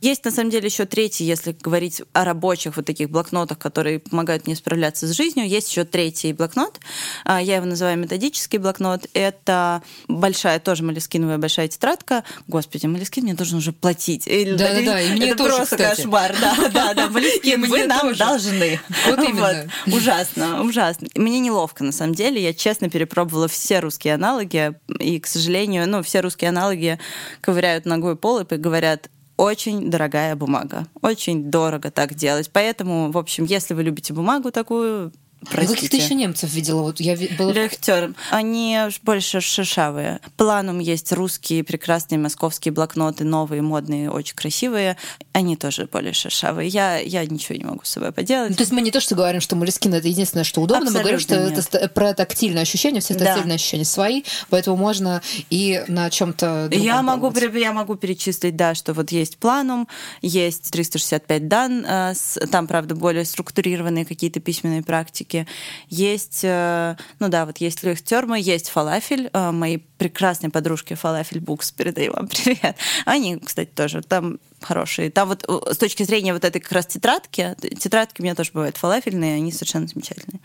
Есть 0.02 0.26
на 0.26 0.32
самом 0.32 0.50
деле 0.50 0.68
еще 0.68 0.86
третий, 0.86 1.26
если 1.26 1.56
говорить 1.60 2.02
о 2.14 2.26
рабочих 2.26 2.76
вот 2.76 2.86
таких 2.86 3.09
блокнотах, 3.10 3.58
которые 3.58 4.00
помогают 4.00 4.46
мне 4.46 4.56
справляться 4.56 5.08
с 5.08 5.12
жизнью. 5.16 5.48
Есть 5.48 5.70
еще 5.70 5.84
третий 5.86 6.34
блокнот. 6.34 6.80
А, 7.26 7.42
я 7.42 7.58
его 7.58 7.66
называю 7.66 7.98
методический 7.98 8.60
блокнот. 8.60 9.08
Это 9.14 9.82
большая, 10.08 10.60
тоже 10.60 10.84
молескиновая 10.84 11.38
большая 11.38 11.68
тетрадка. 11.68 12.24
Господи, 12.48 12.86
молескин 12.86 13.24
мне 13.24 13.34
должен 13.34 13.58
уже 13.58 13.72
платить. 13.72 14.26
Да, 14.26 14.74
да, 14.74 14.82
да, 14.82 15.02
и 15.02 15.12
мне 15.12 15.30
Это 15.30 15.38
тоже, 15.38 15.56
просто 15.56 15.76
кстати. 15.78 16.02
кошмар. 16.02 16.36
Да, 16.40 16.56
да, 16.74 16.94
да, 16.94 17.10
молескин, 17.10 17.66
вы 17.66 17.86
нам 17.86 18.02
тоже. 18.02 18.20
должны. 18.20 18.80
Вот 19.08 19.20
именно. 19.20 19.70
Ужасно, 19.88 20.62
ужасно. 20.64 21.08
Мне 21.16 21.40
неловко, 21.40 21.84
на 21.84 21.92
самом 21.92 22.16
деле. 22.16 22.42
Я 22.42 22.54
честно 22.54 22.90
перепробовала 22.90 23.48
все 23.48 23.80
русские 23.80 24.16
аналоги, 24.16 24.74
и, 25.00 25.20
к 25.20 25.28
сожалению, 25.28 25.88
ну, 25.90 26.04
все 26.04 26.22
русские 26.22 26.50
аналоги 26.50 27.00
ковыряют 27.42 27.86
ногой 27.86 28.16
пол 28.16 28.40
и 28.40 28.56
говорят, 28.56 29.10
очень 29.40 29.90
дорогая 29.90 30.36
бумага. 30.36 30.86
Очень 31.02 31.50
дорого 31.50 31.92
так 31.92 32.14
делать. 32.14 32.50
Поэтому, 32.52 33.10
в 33.10 33.18
общем, 33.18 33.46
если 33.46 33.74
вы 33.74 33.84
любите 33.84 34.14
бумагу 34.14 34.52
такую, 34.52 35.14
Простите. 35.50 35.76
каких-то 35.76 35.98
еще 35.98 36.16
немцев 36.16 36.52
видела. 36.54 36.82
Вот 36.82 37.00
я 37.00 37.18
была... 37.38 37.54
Лехтер. 37.54 38.14
Они 38.32 38.78
больше 39.04 39.42
шишавые. 39.42 40.20
Планум 40.38 40.80
есть 40.80 41.12
русские 41.12 41.64
прекрасные 41.64 42.20
московские 42.20 42.74
блокноты, 42.74 43.24
новые, 43.24 43.62
модные, 43.62 44.12
очень 44.12 44.36
красивые. 44.36 44.98
Они 45.32 45.56
тоже 45.56 45.88
более 45.92 46.14
шишавые. 46.14 46.68
Я, 46.68 46.98
я 46.98 47.26
ничего 47.26 47.58
не 47.58 47.64
могу 47.64 47.82
с 47.84 47.90
собой 47.90 48.12
поделать. 48.12 48.50
Ну, 48.50 48.56
то 48.56 48.64
есть 48.64 48.72
мы 48.72 48.82
не 48.82 48.92
то, 48.92 49.00
что 49.00 49.16
говорим, 49.16 49.40
что 49.42 49.56
Молескин 49.56 49.94
это 49.94 50.08
единственное, 50.08 50.44
что 50.44 50.62
удобно, 50.62 50.88
Абсолютно 50.88 51.00
мы 51.00 51.04
говорим, 51.04 51.20
что 51.20 51.50
нет. 51.50 51.74
это 51.74 51.90
про 51.90 52.14
тактильное 52.14 52.64
ощущение, 52.64 53.02
все 53.02 53.14
тактильные 53.14 53.50
да. 53.50 53.56
ощущения 53.56 53.86
свои, 53.86 54.24
поэтому 54.50 54.76
можно 54.76 55.22
и 55.50 55.84
на 55.88 56.10
чем-то 56.10 56.70
я 56.72 57.02
могу, 57.02 57.32
я 57.54 57.74
могу 57.74 57.96
перечислить, 57.96 58.56
да, 58.56 58.76
что 58.76 58.94
вот 58.94 59.12
есть 59.12 59.38
Планум, 59.38 59.88
есть 60.22 60.72
365 60.72 61.48
дан, 61.48 61.86
э, 61.86 62.14
там, 62.52 62.68
правда, 62.68 62.96
более 62.96 63.26
структурированные 63.26 64.06
какие-то 64.06 64.40
письменные 64.40 64.84
практики, 64.84 65.29
практики. 65.30 65.48
Есть, 65.90 66.42
э, 66.44 66.96
ну 67.20 67.30
да, 67.30 67.46
вот 67.46 67.58
есть 67.58 67.84
лехтермы, 67.84 68.40
есть 68.40 68.70
фалафель. 68.70 69.30
Э, 69.34 69.52
мои 69.52 69.78
прекрасные 69.98 70.50
подружки 70.50 70.94
Фалафель 70.94 71.40
Букс, 71.40 71.72
передаю 71.72 72.14
вам 72.14 72.28
привет. 72.30 72.76
Они, 73.06 73.38
кстати, 73.38 73.70
тоже 73.70 74.02
там 74.02 74.40
хорошие. 74.62 75.12
Там 75.12 75.30
вот 75.30 75.46
э, 75.48 75.74
с 75.74 75.78
точки 75.78 76.04
зрения 76.04 76.34
вот 76.34 76.44
этой 76.44 76.60
как 76.60 76.72
раз 76.72 76.86
тетрадки, 76.88 77.56
тетрадки 77.80 78.22
у 78.22 78.24
меня 78.24 78.36
тоже 78.36 78.52
бывают 78.54 78.78
фалафельные, 78.78 79.36
они 79.36 79.52
совершенно 79.52 79.88
замечательные. 79.88 80.42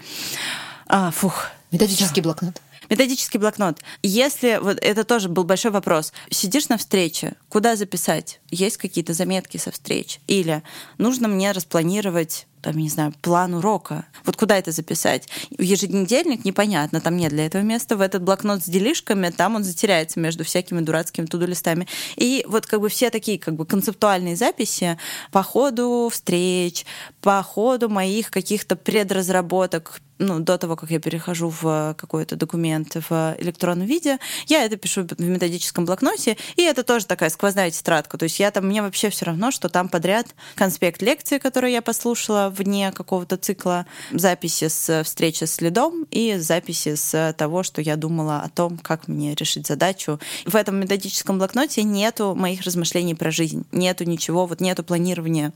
А, 0.86 1.10
фух. 1.10 1.48
Методический 1.70 2.22
блокнот. 2.22 2.60
Методический 2.90 3.40
блокнот. 3.40 3.78
Если, 4.02 4.58
вот 4.60 4.78
это 4.80 5.04
тоже 5.04 5.30
был 5.30 5.44
большой 5.44 5.70
вопрос, 5.70 6.12
сидишь 6.30 6.68
на 6.68 6.76
встрече, 6.76 7.34
куда 7.48 7.76
записать? 7.76 8.40
Есть 8.50 8.76
какие-то 8.76 9.14
заметки 9.14 9.56
со 9.56 9.70
встреч? 9.70 10.20
Или 10.26 10.62
нужно 10.98 11.26
мне 11.28 11.52
распланировать 11.52 12.46
там, 12.64 12.78
не 12.78 12.88
знаю, 12.88 13.12
план 13.20 13.54
урока. 13.54 14.06
Вот 14.24 14.36
куда 14.36 14.56
это 14.56 14.72
записать? 14.72 15.28
В 15.56 15.60
еженедельник 15.60 16.46
непонятно, 16.46 17.00
там 17.02 17.16
нет 17.16 17.30
для 17.30 17.44
этого 17.44 17.60
места. 17.60 17.94
В 17.94 18.00
этот 18.00 18.22
блокнот 18.22 18.62
с 18.62 18.66
делишками, 18.66 19.28
там 19.28 19.56
он 19.56 19.64
затеряется 19.64 20.18
между 20.18 20.44
всякими 20.44 20.80
дурацкими 20.80 21.26
туду-листами. 21.26 21.86
И 22.16 22.42
вот 22.48 22.66
как 22.66 22.80
бы 22.80 22.88
все 22.88 23.10
такие 23.10 23.38
как 23.38 23.54
бы 23.54 23.66
концептуальные 23.66 24.36
записи 24.36 24.98
по 25.30 25.42
ходу 25.42 26.08
встреч, 26.10 26.86
по 27.20 27.42
ходу 27.42 27.90
моих 27.90 28.30
каких-то 28.30 28.76
предразработок, 28.76 30.00
ну, 30.18 30.38
до 30.38 30.58
того, 30.58 30.76
как 30.76 30.90
я 30.90 31.00
перехожу 31.00 31.48
в 31.48 31.94
какой-то 31.98 32.36
документ 32.36 32.96
в 33.08 33.36
электронном 33.38 33.86
виде, 33.86 34.18
я 34.46 34.64
это 34.64 34.76
пишу 34.76 35.06
в 35.06 35.20
методическом 35.20 35.84
блокноте, 35.84 36.36
и 36.56 36.62
это 36.62 36.82
тоже 36.84 37.06
такая 37.06 37.30
сквозная 37.30 37.70
тетрадка. 37.70 38.16
То 38.16 38.24
есть 38.24 38.38
я 38.38 38.50
там, 38.50 38.66
мне 38.66 38.82
вообще 38.82 39.10
все 39.10 39.26
равно, 39.26 39.50
что 39.50 39.68
там 39.68 39.88
подряд 39.88 40.28
конспект 40.54 41.02
лекции, 41.02 41.38
которую 41.38 41.72
я 41.72 41.82
послушала 41.82 42.53
вне 42.56 42.92
какого-то 42.92 43.36
цикла, 43.36 43.86
записи 44.12 44.68
с 44.68 45.02
встречи 45.04 45.44
с 45.44 45.54
следом 45.54 46.06
и 46.10 46.36
записи 46.38 46.94
с 46.94 47.34
того, 47.36 47.62
что 47.62 47.80
я 47.80 47.96
думала 47.96 48.40
о 48.40 48.48
том, 48.48 48.78
как 48.78 49.08
мне 49.08 49.34
решить 49.34 49.66
задачу. 49.66 50.18
В 50.46 50.56
этом 50.56 50.80
методическом 50.80 51.38
блокноте 51.38 51.82
нету 51.82 52.34
моих 52.34 52.62
размышлений 52.62 53.14
про 53.14 53.30
жизнь, 53.30 53.64
нету 53.72 54.04
ничего, 54.04 54.46
вот 54.46 54.60
нету 54.60 54.84
планирования 54.84 55.52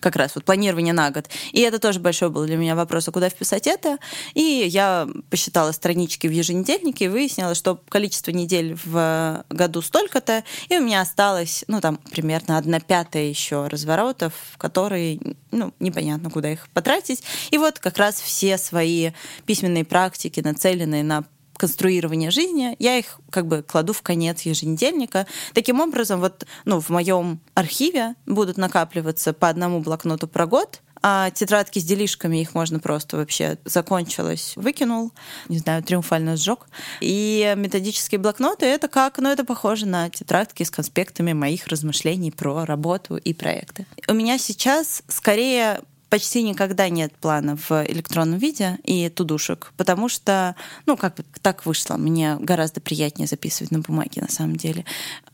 как 0.00 0.16
раз 0.16 0.34
вот 0.34 0.44
планирование 0.44 0.92
на 0.92 1.10
год. 1.10 1.28
И 1.52 1.60
это 1.60 1.78
тоже 1.78 2.00
большой 2.00 2.30
был 2.30 2.44
для 2.46 2.56
меня 2.56 2.74
вопрос, 2.74 3.08
а 3.08 3.12
куда 3.12 3.28
вписать 3.28 3.66
это. 3.66 3.98
И 4.34 4.42
я 4.42 5.08
посчитала 5.30 5.72
странички 5.72 6.26
в 6.26 6.30
еженедельнике 6.30 7.06
и 7.06 7.08
выяснила, 7.08 7.54
что 7.54 7.80
количество 7.88 8.30
недель 8.30 8.76
в 8.84 9.44
году 9.48 9.82
столько-то, 9.82 10.44
и 10.68 10.78
у 10.78 10.82
меня 10.82 11.00
осталось, 11.00 11.64
ну, 11.68 11.80
там, 11.80 11.98
примерно 12.10 12.58
одна 12.58 12.80
пятая 12.80 13.24
еще 13.24 13.66
разворотов, 13.66 14.32
которые, 14.58 15.20
ну, 15.50 15.74
непонятно, 15.80 16.30
куда 16.30 16.52
их 16.52 16.68
потратить. 16.70 17.22
И 17.50 17.58
вот 17.58 17.78
как 17.78 17.98
раз 17.98 18.20
все 18.20 18.58
свои 18.58 19.10
письменные 19.46 19.84
практики, 19.84 20.40
нацеленные 20.40 21.02
на 21.02 21.24
конструирования 21.60 22.30
жизни, 22.30 22.74
я 22.78 22.96
их 22.96 23.20
как 23.28 23.46
бы 23.46 23.62
кладу 23.62 23.92
в 23.92 24.00
конец 24.00 24.40
еженедельника. 24.42 25.26
Таким 25.52 25.80
образом, 25.80 26.20
вот 26.20 26.46
ну, 26.64 26.80
в 26.80 26.88
моем 26.88 27.38
архиве 27.54 28.14
будут 28.24 28.56
накапливаться 28.56 29.34
по 29.34 29.50
одному 29.50 29.80
блокноту 29.80 30.26
про 30.26 30.46
год, 30.46 30.80
а 31.02 31.30
тетрадки 31.30 31.78
с 31.78 31.84
делишками 31.84 32.38
их 32.38 32.54
можно 32.54 32.78
просто 32.78 33.18
вообще 33.18 33.58
закончилось, 33.64 34.54
выкинул, 34.56 35.12
не 35.48 35.58
знаю, 35.58 35.82
триумфально 35.82 36.36
сжег. 36.36 36.66
И 37.00 37.54
методические 37.56 38.18
блокноты 38.18 38.66
это 38.66 38.88
как, 38.88 39.18
ну 39.18 39.30
это 39.30 39.44
похоже 39.44 39.86
на 39.86 40.08
тетрадки 40.08 40.62
с 40.62 40.70
конспектами 40.70 41.32
моих 41.32 41.66
размышлений 41.66 42.30
про 42.30 42.64
работу 42.64 43.16
и 43.16 43.34
проекты. 43.34 43.86
У 44.08 44.14
меня 44.14 44.38
сейчас 44.38 45.02
скорее 45.08 45.80
почти 46.10 46.42
никогда 46.42 46.88
нет 46.88 47.14
плана 47.16 47.56
в 47.56 47.70
электронном 47.86 48.38
виде 48.38 48.78
и 48.84 49.08
тудушек, 49.08 49.72
потому 49.76 50.08
что, 50.08 50.56
ну, 50.86 50.96
как 50.96 51.14
бы 51.14 51.24
так 51.40 51.64
вышло, 51.64 51.96
мне 51.96 52.36
гораздо 52.40 52.80
приятнее 52.80 53.28
записывать 53.28 53.70
на 53.70 53.78
бумаге 53.78 54.20
на 54.20 54.28
самом 54.28 54.56
деле. 54.56 54.84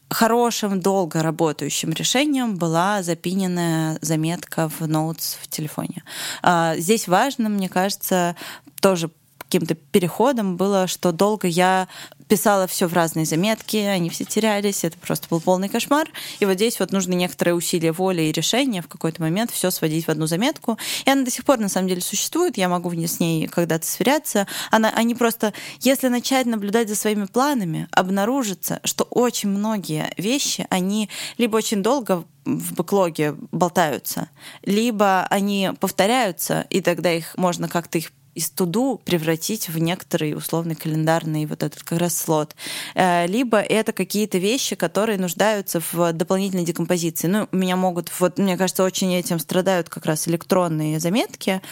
Хорошим, 0.08 0.80
долго 0.80 1.22
работающим 1.22 1.92
решением 1.92 2.56
была 2.56 3.02
запиненная 3.02 3.98
заметка 4.02 4.68
в 4.68 4.86
ноутс 4.86 5.34
в 5.42 5.48
телефоне. 5.48 6.04
А, 6.42 6.76
здесь 6.76 7.08
важно, 7.08 7.48
мне 7.48 7.68
кажется, 7.68 8.36
тоже 8.80 9.10
каким-то 9.38 9.74
переходом 9.74 10.56
было, 10.56 10.86
что 10.86 11.12
долго 11.12 11.48
я 11.48 11.88
писала 12.28 12.66
все 12.66 12.86
в 12.86 12.92
разные 12.92 13.26
заметки, 13.26 13.76
они 13.76 14.10
все 14.10 14.24
терялись, 14.24 14.84
это 14.84 14.98
просто 14.98 15.28
был 15.28 15.40
полный 15.40 15.68
кошмар. 15.68 16.08
И 16.40 16.44
вот 16.44 16.54
здесь 16.54 16.80
вот 16.80 16.92
нужны 16.92 17.14
некоторые 17.14 17.54
усилия 17.54 17.92
воли 17.92 18.22
и 18.22 18.32
решения 18.32 18.82
в 18.82 18.88
какой-то 18.88 19.22
момент 19.22 19.50
все 19.50 19.70
сводить 19.70 20.06
в 20.06 20.08
одну 20.08 20.26
заметку. 20.26 20.78
И 21.04 21.10
она 21.10 21.22
до 21.22 21.30
сих 21.30 21.44
пор 21.44 21.58
на 21.58 21.68
самом 21.68 21.88
деле 21.88 22.00
существует, 22.00 22.56
я 22.56 22.68
могу 22.68 22.92
с 22.92 23.20
ней 23.20 23.46
когда-то 23.46 23.86
сверяться. 23.86 24.46
Она, 24.70 24.90
они 24.90 25.14
просто, 25.14 25.52
если 25.80 26.08
начать 26.08 26.46
наблюдать 26.46 26.88
за 26.88 26.96
своими 26.96 27.26
планами, 27.26 27.88
обнаружится, 27.90 28.80
что 28.84 29.04
очень 29.04 29.50
многие 29.50 30.12
вещи, 30.16 30.66
они 30.70 31.08
либо 31.38 31.56
очень 31.56 31.82
долго 31.82 32.24
в 32.44 32.74
бэклоге 32.74 33.34
болтаются, 33.50 34.30
либо 34.62 35.26
они 35.28 35.72
повторяются, 35.80 36.66
и 36.70 36.80
тогда 36.80 37.12
их 37.12 37.36
можно 37.36 37.68
как-то 37.68 37.98
их 37.98 38.12
из 38.36 38.50
туду 38.50 39.00
превратить 39.04 39.68
в 39.68 39.78
некоторый 39.78 40.34
условный 40.34 40.74
календарный 40.74 41.46
вот 41.46 41.62
этот 41.62 41.82
как 41.82 41.98
раз 41.98 42.16
слот. 42.16 42.54
Э, 42.94 43.26
либо 43.26 43.58
это 43.58 43.92
какие-то 43.92 44.38
вещи, 44.38 44.76
которые 44.76 45.18
нуждаются 45.18 45.80
в 45.80 46.12
дополнительной 46.12 46.64
декомпозиции. 46.64 47.28
Ну, 47.28 47.48
у 47.50 47.56
меня 47.56 47.76
могут, 47.76 48.12
вот 48.20 48.38
мне 48.38 48.56
кажется, 48.58 48.84
очень 48.84 49.14
этим 49.14 49.38
страдают 49.38 49.88
как 49.88 50.04
раз 50.04 50.28
электронные 50.28 51.00
заметки. 51.00 51.62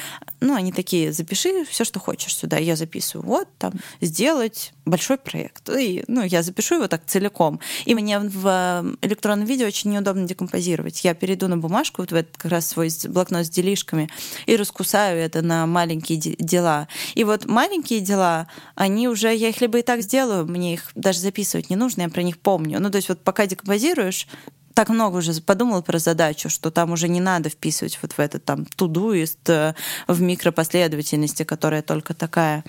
Ну, 0.45 0.55
они 0.55 0.72
такие, 0.72 1.11
запиши 1.11 1.64
все, 1.64 1.84
что 1.84 1.99
хочешь 1.99 2.36
сюда. 2.36 2.59
Я 2.59 2.76
записываю, 2.76 3.26
вот 3.26 3.49
там, 3.59 3.72
сделать 4.03 4.74
большой 4.84 5.16
проект. 5.16 5.70
И, 5.70 6.05
ну, 6.07 6.22
я 6.22 6.42
запишу 6.42 6.74
его 6.74 6.86
так 6.86 7.07
целиком. 7.07 7.61
И 7.86 7.95
мне 7.95 8.18
в 8.18 8.97
электронном 9.01 9.47
виде 9.47 9.66
очень 9.66 9.92
неудобно 9.92 10.26
декомпозировать. 10.26 11.03
Я 11.03 11.14
перейду 11.14 11.49
на 11.49 11.57
бумажку, 11.57 12.03
вот 12.03 12.12
в 12.12 12.14
этот 12.14 12.36
как 12.36 12.51
раз 12.51 12.66
свой 12.66 12.90
блокнот 13.09 13.47
с 13.47 13.49
делишками, 13.49 14.11
и 14.45 14.57
раскусаю 14.57 15.18
это 15.18 15.40
на 15.40 15.66
маленькие 15.66 16.18
дела. 16.18 16.88
И 17.14 17.24
вот 17.24 17.47
маленькие 17.47 18.01
дела, 18.01 18.47
они 18.74 19.09
уже, 19.09 19.34
я 19.34 19.49
их 19.49 19.62
либо 19.62 19.78
и 19.78 19.82
так 19.82 20.03
сделаю, 20.03 20.47
мне 20.47 20.74
их 20.74 20.92
даже 20.95 21.20
записывать 21.20 21.70
не 21.70 21.76
нужно, 21.76 22.03
я 22.03 22.11
про 22.11 22.22
них 22.22 22.38
помню. 22.38 22.80
Ну, 22.80 22.90
то 22.90 22.97
есть 22.97 23.09
вот 23.09 23.22
пока 23.22 23.47
декомпозируешь, 23.47 24.28
так 24.75 24.89
много 24.89 25.18
уже 25.18 25.41
подумал 25.41 25.83
про 25.83 25.99
задачу, 25.99 26.51
что 26.51 26.70
там 26.70 26.93
уже 26.93 27.09
не 27.09 27.20
надо 27.20 27.49
вписывать 27.49 27.99
вот 28.03 28.12
в 28.12 28.18
этот 28.18 28.45
там 28.45 28.66
тудуист 28.66 29.49
э, 29.49 29.75
в 30.09 30.20
микропоследовательности, 30.20 31.45
которая 31.45 31.83
только 31.83 32.12
такая. 32.12 32.64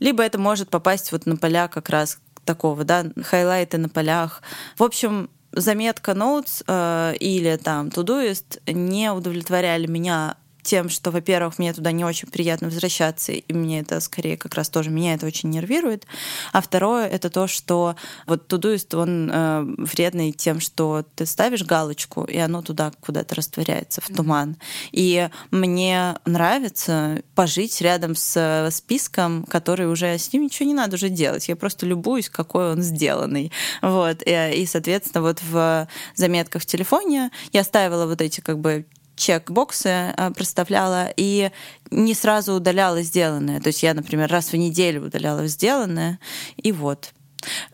Либо 0.00 0.22
это 0.22 0.38
может 0.38 0.68
попасть 0.68 1.12
вот 1.12 1.26
на 1.26 1.36
поля 1.36 1.68
как 1.68 1.88
раз 1.88 2.18
такого, 2.44 2.84
да, 2.84 3.06
хайлайты 3.22 3.78
на 3.78 3.88
полях. 3.88 4.42
В 4.76 4.82
общем, 4.82 5.30
заметка 5.52 6.12
notes 6.12 6.64
э, 6.66 7.14
или 7.20 7.56
там 7.56 7.88
Todoist 7.88 8.60
не 8.66 9.10
удовлетворяли 9.12 9.86
меня 9.86 10.36
тем, 10.64 10.88
что, 10.88 11.10
во-первых, 11.10 11.58
мне 11.58 11.72
туда 11.72 11.92
не 11.92 12.04
очень 12.04 12.28
приятно 12.28 12.68
возвращаться, 12.68 13.32
и 13.32 13.52
мне 13.52 13.80
это 13.80 14.00
скорее 14.00 14.36
как 14.36 14.54
раз 14.54 14.68
тоже 14.68 14.90
меня 14.90 15.14
это 15.14 15.26
очень 15.26 15.50
нервирует. 15.50 16.06
А 16.52 16.60
второе 16.60 17.06
это 17.06 17.30
то, 17.30 17.46
что 17.46 17.96
вот 18.26 18.48
Тудуист, 18.48 18.94
он 18.94 19.30
э, 19.30 19.62
вредный 19.78 20.32
тем, 20.32 20.60
что 20.60 21.04
ты 21.14 21.26
ставишь 21.26 21.64
галочку, 21.64 22.24
и 22.24 22.38
оно 22.38 22.62
туда 22.62 22.92
куда-то 23.00 23.34
растворяется, 23.34 24.00
в 24.00 24.08
туман. 24.08 24.56
И 24.90 25.28
мне 25.50 26.16
нравится 26.24 27.22
пожить 27.34 27.80
рядом 27.80 28.14
с 28.14 28.68
списком, 28.72 29.44
который 29.44 29.86
уже 29.90 30.16
с 30.18 30.32
ним 30.32 30.44
ничего 30.44 30.66
не 30.66 30.74
надо 30.74 30.96
уже 30.96 31.10
делать. 31.10 31.48
Я 31.48 31.56
просто 31.56 31.86
любуюсь, 31.86 32.30
какой 32.30 32.72
он 32.72 32.82
сделанный. 32.82 33.52
Вот. 33.82 34.22
И, 34.24 34.62
и 34.62 34.66
соответственно, 34.66 35.22
вот 35.22 35.42
в 35.42 35.86
заметках 36.14 36.62
в 36.62 36.66
телефоне 36.66 37.30
я 37.52 37.64
ставила 37.64 38.06
вот 38.06 38.20
эти 38.20 38.40
как 38.40 38.58
бы 38.58 38.86
чек-боксы 39.16 39.88
э, 40.16 40.30
проставляла 40.32 41.12
и 41.16 41.50
не 41.90 42.14
сразу 42.14 42.54
удаляла 42.54 43.02
сделанное. 43.02 43.60
То 43.60 43.68
есть 43.68 43.82
я, 43.82 43.94
например, 43.94 44.30
раз 44.30 44.52
в 44.52 44.56
неделю 44.56 45.06
удаляла 45.06 45.46
сделанное, 45.46 46.18
и 46.56 46.72
вот. 46.72 47.12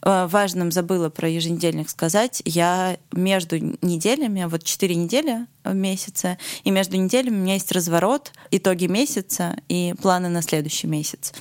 Э, 0.03 0.27
важным 0.27 0.71
забыла 0.73 1.11
про 1.11 1.29
еженедельник 1.29 1.89
сказать. 1.91 2.43
Я 2.45 2.97
между 3.13 3.59
неделями, 3.83 4.45
вот 4.45 4.65
четыре 4.65 4.95
недели 4.95 5.47
в 5.65 5.75
месяце, 5.75 6.39
и 6.65 6.71
между 6.71 6.97
неделями 6.97 7.37
у 7.37 7.41
меня 7.41 7.55
есть 7.55 7.73
разворот, 7.73 8.33
итоги 8.51 8.87
месяца 8.87 9.57
и 9.69 9.95
планы 10.01 10.29
на 10.29 10.43
следующий 10.43 10.87
месяц. 10.87 11.33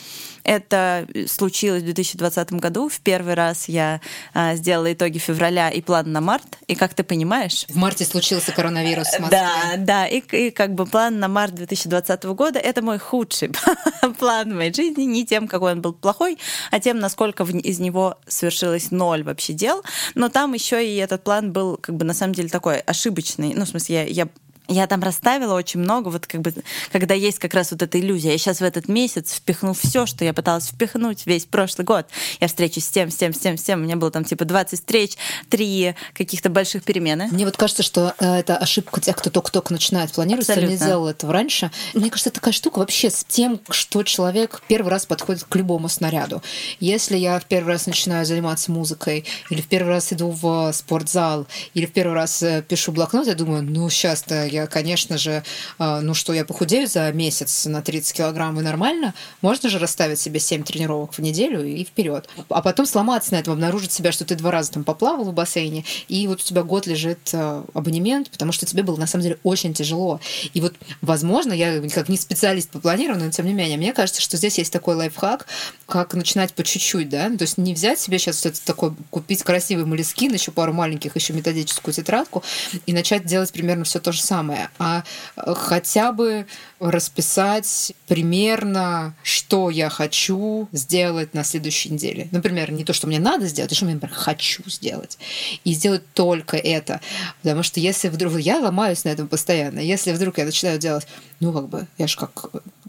Это 0.44 1.08
случилось 1.28 1.84
в 1.84 1.86
2020 1.86 2.54
году. 2.54 2.90
В 2.90 3.00
первый 3.02 3.34
раз 3.34 3.70
я 3.70 4.02
а, 4.34 4.56
сделала 4.56 4.92
итоги 4.92 5.18
февраля 5.18 5.70
и 5.70 5.82
план 5.82 6.12
на 6.12 6.22
март. 6.22 6.58
И 6.68 6.76
как 6.76 6.94
ты 6.94 7.04
понимаешь... 7.04 7.66
В 7.70 7.76
марте 7.76 8.06
случился 8.06 8.52
коронавирус 8.52 9.08
в 9.10 9.20
Москве. 9.20 9.30
Да, 9.30 9.78
да. 9.78 10.08
И, 10.08 10.20
и 10.20 10.50
как 10.50 10.74
бы 10.74 10.86
план 10.86 11.20
на 11.20 11.28
март 11.28 11.54
2020 11.56 12.24
года— 12.26 12.58
это 12.64 12.82
мой 12.82 12.98
худший 12.98 13.52
план 14.20 14.52
в 14.52 14.56
моей 14.56 14.74
жизни. 14.74 15.04
Не 15.04 15.26
тем, 15.26 15.48
какой 15.48 15.74
он 15.74 15.82
был 15.82 15.94
плохой, 15.94 16.40
а 16.72 16.80
тем, 16.80 17.00
насколько 17.00 17.44
из 17.44 17.80
него 17.80 18.18
совершилось 18.28 18.92
ноль 18.92 19.24
вообще 19.24 19.54
дел. 19.54 19.84
Но 20.16 20.30
там 20.30 20.54
еще 20.54 20.84
и 20.84 20.96
этот 20.96 21.24
план 21.24 21.52
был 21.52 21.78
как 21.78 21.96
бы 21.96 22.06
на 22.06 22.14
самом 22.14 22.34
деле 22.34 22.50
такой 22.50 22.80
ошибочный. 22.80 23.54
Ну, 23.54 23.66
в 23.66 23.70
смысле, 23.70 23.96
я, 23.96 24.04
я 24.10 24.28
я 24.70 24.88
там 24.88 25.02
расставила 25.02 25.56
очень 25.56 25.80
много, 25.80 26.10
вот 26.10 26.28
как 26.28 26.42
бы, 26.42 26.54
когда 26.92 27.14
есть 27.14 27.40
как 27.40 27.54
раз 27.54 27.72
вот 27.72 27.82
эта 27.82 28.00
иллюзия. 28.00 28.32
Я 28.32 28.38
сейчас 28.38 28.60
в 28.60 28.64
этот 28.64 28.88
месяц 28.88 29.34
впихну 29.34 29.74
все, 29.74 30.06
что 30.06 30.24
я 30.24 30.34
пыталась 30.34 30.68
впихнуть 30.68 31.26
весь 31.26 31.46
прошлый 31.46 31.86
год. 31.86 32.08
Я 32.40 32.48
встречусь 32.48 32.86
с 32.86 32.90
тем, 32.90 33.10
с 33.10 33.16
тем, 33.16 33.34
с 33.34 33.40
тем, 33.40 33.58
с 33.58 33.64
тем. 33.64 33.82
У 33.82 33.84
меня 33.84 33.96
было 33.96 34.12
там 34.12 34.24
типа 34.24 34.46
20 34.46 34.80
встреч, 34.80 35.18
три 35.50 35.96
каких-то 36.14 36.50
больших 36.50 36.84
перемены. 36.84 37.28
Мне 37.32 37.46
вот 37.46 37.58
кажется, 37.58 37.84
что 37.84 38.14
э, 38.20 38.36
это 38.36 38.58
ошибка 38.58 39.02
тех, 39.02 39.16
кто 39.16 39.30
только-только 39.30 39.74
начинает 39.74 40.12
планировать, 40.12 40.48
кто 40.48 40.62
не 40.62 40.78
делал 40.78 41.08
этого 41.08 41.34
раньше. 41.34 41.72
Мне 41.94 42.10
кажется, 42.10 42.30
это 42.30 42.40
такая 42.40 42.54
штука 42.54 42.80
вообще 42.80 43.10
с 43.10 43.24
тем, 43.24 43.60
что 43.70 44.04
человек 44.04 44.62
первый 44.68 44.90
раз 44.90 45.06
подходит 45.06 45.44
к 45.44 45.56
любому 45.56 45.90
снаряду. 45.90 46.44
Если 46.80 47.18
я 47.18 47.40
в 47.40 47.46
первый 47.46 47.70
раз 47.70 47.88
начинаю 47.88 48.26
заниматься 48.26 48.72
музыкой, 48.72 49.26
или 49.50 49.62
в 49.62 49.68
первый 49.68 49.90
раз 49.90 50.14
иду 50.14 50.30
в 50.30 50.72
спортзал, 50.74 51.48
или 51.74 51.86
в 51.86 51.92
первый 51.92 52.14
раз 52.14 52.44
э, 52.44 52.64
пишу 52.68 52.92
блокнот, 52.92 53.28
я 53.28 53.36
думаю, 53.36 53.64
ну 53.64 53.90
сейчас-то 53.90 54.46
я 54.46 54.59
я, 54.60 54.68
конечно 54.68 55.18
же, 55.18 55.44
а, 55.78 56.02
ну 56.02 56.14
что, 56.14 56.34
я 56.34 56.46
похудею 56.46 56.88
за 56.88 57.12
месяц 57.12 57.66
на 57.66 57.82
30 57.82 58.14
килограмм 58.14 58.60
и 58.60 58.64
нормально, 58.64 59.14
можно 59.42 59.70
же 59.70 59.80
расставить 59.80 60.20
себе 60.20 60.40
7 60.40 60.64
тренировок 60.64 61.14
в 61.14 61.20
неделю 61.20 61.66
и 61.66 61.84
вперед. 61.84 62.30
А 62.50 62.62
потом 62.62 62.86
сломаться 62.86 63.34
на 63.34 63.38
этом, 63.38 63.54
обнаружить 63.54 63.92
себя, 63.92 64.12
что 64.12 64.26
ты 64.26 64.36
два 64.36 64.52
раза 64.52 64.72
там 64.72 64.84
поплавал 64.84 65.26
в 65.26 65.34
бассейне, 65.34 65.86
и 66.08 66.28
вот 66.28 66.42
у 66.42 66.44
тебя 66.44 66.64
год 66.64 66.88
лежит 66.88 67.20
а, 67.34 67.66
абонемент, 67.74 68.30
потому 68.30 68.52
что 68.52 68.66
тебе 68.66 68.84
было 68.84 68.98
на 68.98 69.08
самом 69.08 69.24
деле 69.24 69.40
очень 69.44 69.74
тяжело. 69.74 70.20
И 70.54 70.62
вот, 70.62 70.76
возможно, 71.02 71.54
я 71.54 71.82
как 71.90 72.10
не 72.10 72.18
специалист 72.18 72.70
по 72.70 72.80
планированию, 72.80 73.26
но 73.26 73.32
тем 73.32 73.46
не 73.46 73.54
менее, 73.54 73.78
мне 73.78 73.94
кажется, 73.94 74.22
что 74.22 74.38
здесь 74.38 74.58
есть 74.58 74.74
такой 74.74 74.96
лайфхак, 74.96 75.46
как 75.86 76.14
начинать 76.14 76.54
по 76.54 76.64
чуть-чуть, 76.64 77.10
да, 77.10 77.30
то 77.30 77.44
есть 77.44 77.58
не 77.58 77.74
взять 77.74 78.00
себе 78.00 78.20
сейчас 78.20 78.46
это 78.46 78.64
такое, 78.66 78.94
купить 79.10 79.44
красивый 79.44 79.86
молескин, 79.86 80.34
еще 80.34 80.52
пару 80.52 80.74
маленьких, 80.74 81.16
еще 81.16 81.34
методическую 81.34 81.94
тетрадку, 81.94 82.44
и 82.86 82.94
начать 82.94 83.26
делать 83.26 83.52
примерно 83.52 83.84
все 83.84 84.00
то 84.00 84.12
же 84.12 84.22
самое 84.22 84.49
самое, 84.50 84.70
а 84.80 85.04
хотя 85.36 86.12
бы 86.12 86.46
расписать 86.80 87.94
примерно, 88.08 89.16
что 89.24 89.70
я 89.70 89.90
хочу 89.90 90.68
сделать 90.72 91.34
на 91.34 91.44
следующей 91.44 91.90
неделе. 91.90 92.28
Например, 92.32 92.72
не 92.72 92.84
то, 92.84 92.94
что 92.94 93.08
мне 93.08 93.20
надо 93.20 93.48
сделать, 93.48 93.72
а 93.72 93.76
что 93.76 93.86
я, 93.86 93.94
например, 93.94 94.16
хочу 94.16 94.64
сделать. 94.68 95.18
И 95.64 95.74
сделать 95.74 96.04
только 96.14 96.58
это. 96.58 97.02
Потому 97.42 97.64
что 97.64 97.80
если 97.80 98.10
вдруг... 98.10 98.40
Я 98.40 98.60
ломаюсь 98.60 99.04
на 99.04 99.10
этом 99.10 99.28
постоянно. 99.28 99.80
Если 99.80 100.12
вдруг 100.12 100.38
я 100.38 100.46
начинаю 100.46 100.80
делать... 100.80 101.08
Ну, 101.40 101.54
как 101.54 101.70
бы, 101.70 101.88
я 101.98 102.08
же 102.08 102.18
как 102.18 102.48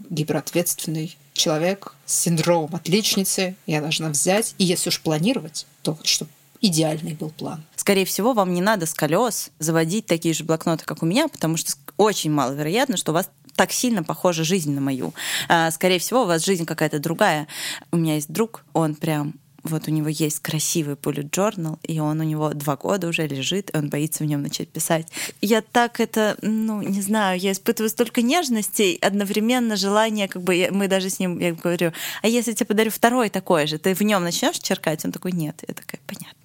гиперответственный 0.09 1.17
человек 1.33 1.95
с 2.05 2.19
синдромом 2.19 2.75
отличницы, 2.75 3.55
я 3.65 3.79
должна 3.79 4.09
взять, 4.09 4.55
и 4.57 4.65
если 4.65 4.89
уж 4.89 4.99
планировать, 4.99 5.65
то 5.83 5.97
чтобы 6.03 6.31
идеальный 6.61 7.13
был 7.13 7.29
план. 7.29 7.63
Скорее 7.75 8.05
всего, 8.05 8.33
вам 8.33 8.53
не 8.53 8.61
надо 8.61 8.85
с 8.85 8.93
колес 8.93 9.51
заводить 9.59 10.05
такие 10.05 10.33
же 10.33 10.43
блокноты, 10.43 10.85
как 10.85 11.03
у 11.03 11.05
меня, 11.05 11.27
потому 11.27 11.57
что 11.57 11.73
очень 11.97 12.31
маловероятно, 12.31 12.97
что 12.97 13.11
у 13.11 13.15
вас 13.15 13.29
так 13.55 13.71
сильно 13.71 14.03
похожа 14.03 14.43
жизнь 14.43 14.71
на 14.71 14.81
мою. 14.81 15.13
А, 15.49 15.69
скорее 15.71 15.99
всего, 15.99 16.23
у 16.23 16.25
вас 16.25 16.45
жизнь 16.45 16.65
какая-то 16.65 16.99
другая. 16.99 17.47
У 17.91 17.97
меня 17.97 18.15
есть 18.15 18.31
друг, 18.31 18.63
он 18.73 18.95
прям 18.95 19.33
вот 19.63 19.87
у 19.87 19.91
него 19.91 20.07
есть 20.07 20.39
красивый 20.39 20.95
bullet 20.95 21.29
journal, 21.29 21.77
и 21.83 21.99
он 21.99 22.19
у 22.19 22.23
него 22.23 22.49
два 22.53 22.75
года 22.75 23.07
уже 23.07 23.27
лежит, 23.27 23.69
и 23.71 23.77
он 23.77 23.89
боится 23.89 24.23
в 24.23 24.27
нем 24.27 24.41
начать 24.41 24.69
писать. 24.69 25.07
Я 25.41 25.61
так 25.61 25.99
это, 25.99 26.35
ну, 26.41 26.81
не 26.81 27.01
знаю, 27.01 27.39
я 27.39 27.51
испытываю 27.51 27.89
столько 27.89 28.21
нежности, 28.21 28.97
одновременно 29.01 29.75
желание, 29.75 30.27
как 30.27 30.41
бы, 30.41 30.69
мы 30.71 30.87
даже 30.87 31.09
с 31.09 31.19
ним, 31.19 31.37
я 31.39 31.53
говорю, 31.53 31.91
а 32.21 32.27
если 32.27 32.51
я 32.51 32.55
тебе 32.55 32.65
подарю 32.65 32.91
второй 32.91 33.29
такой 33.29 33.67
же, 33.67 33.77
ты 33.77 33.93
в 33.93 34.01
нем 34.01 34.23
начнешь 34.23 34.57
черкать? 34.57 35.05
Он 35.05 35.11
такой, 35.11 35.31
нет. 35.31 35.63
Я 35.67 35.73
такая, 35.73 36.01
понятно. 36.07 36.40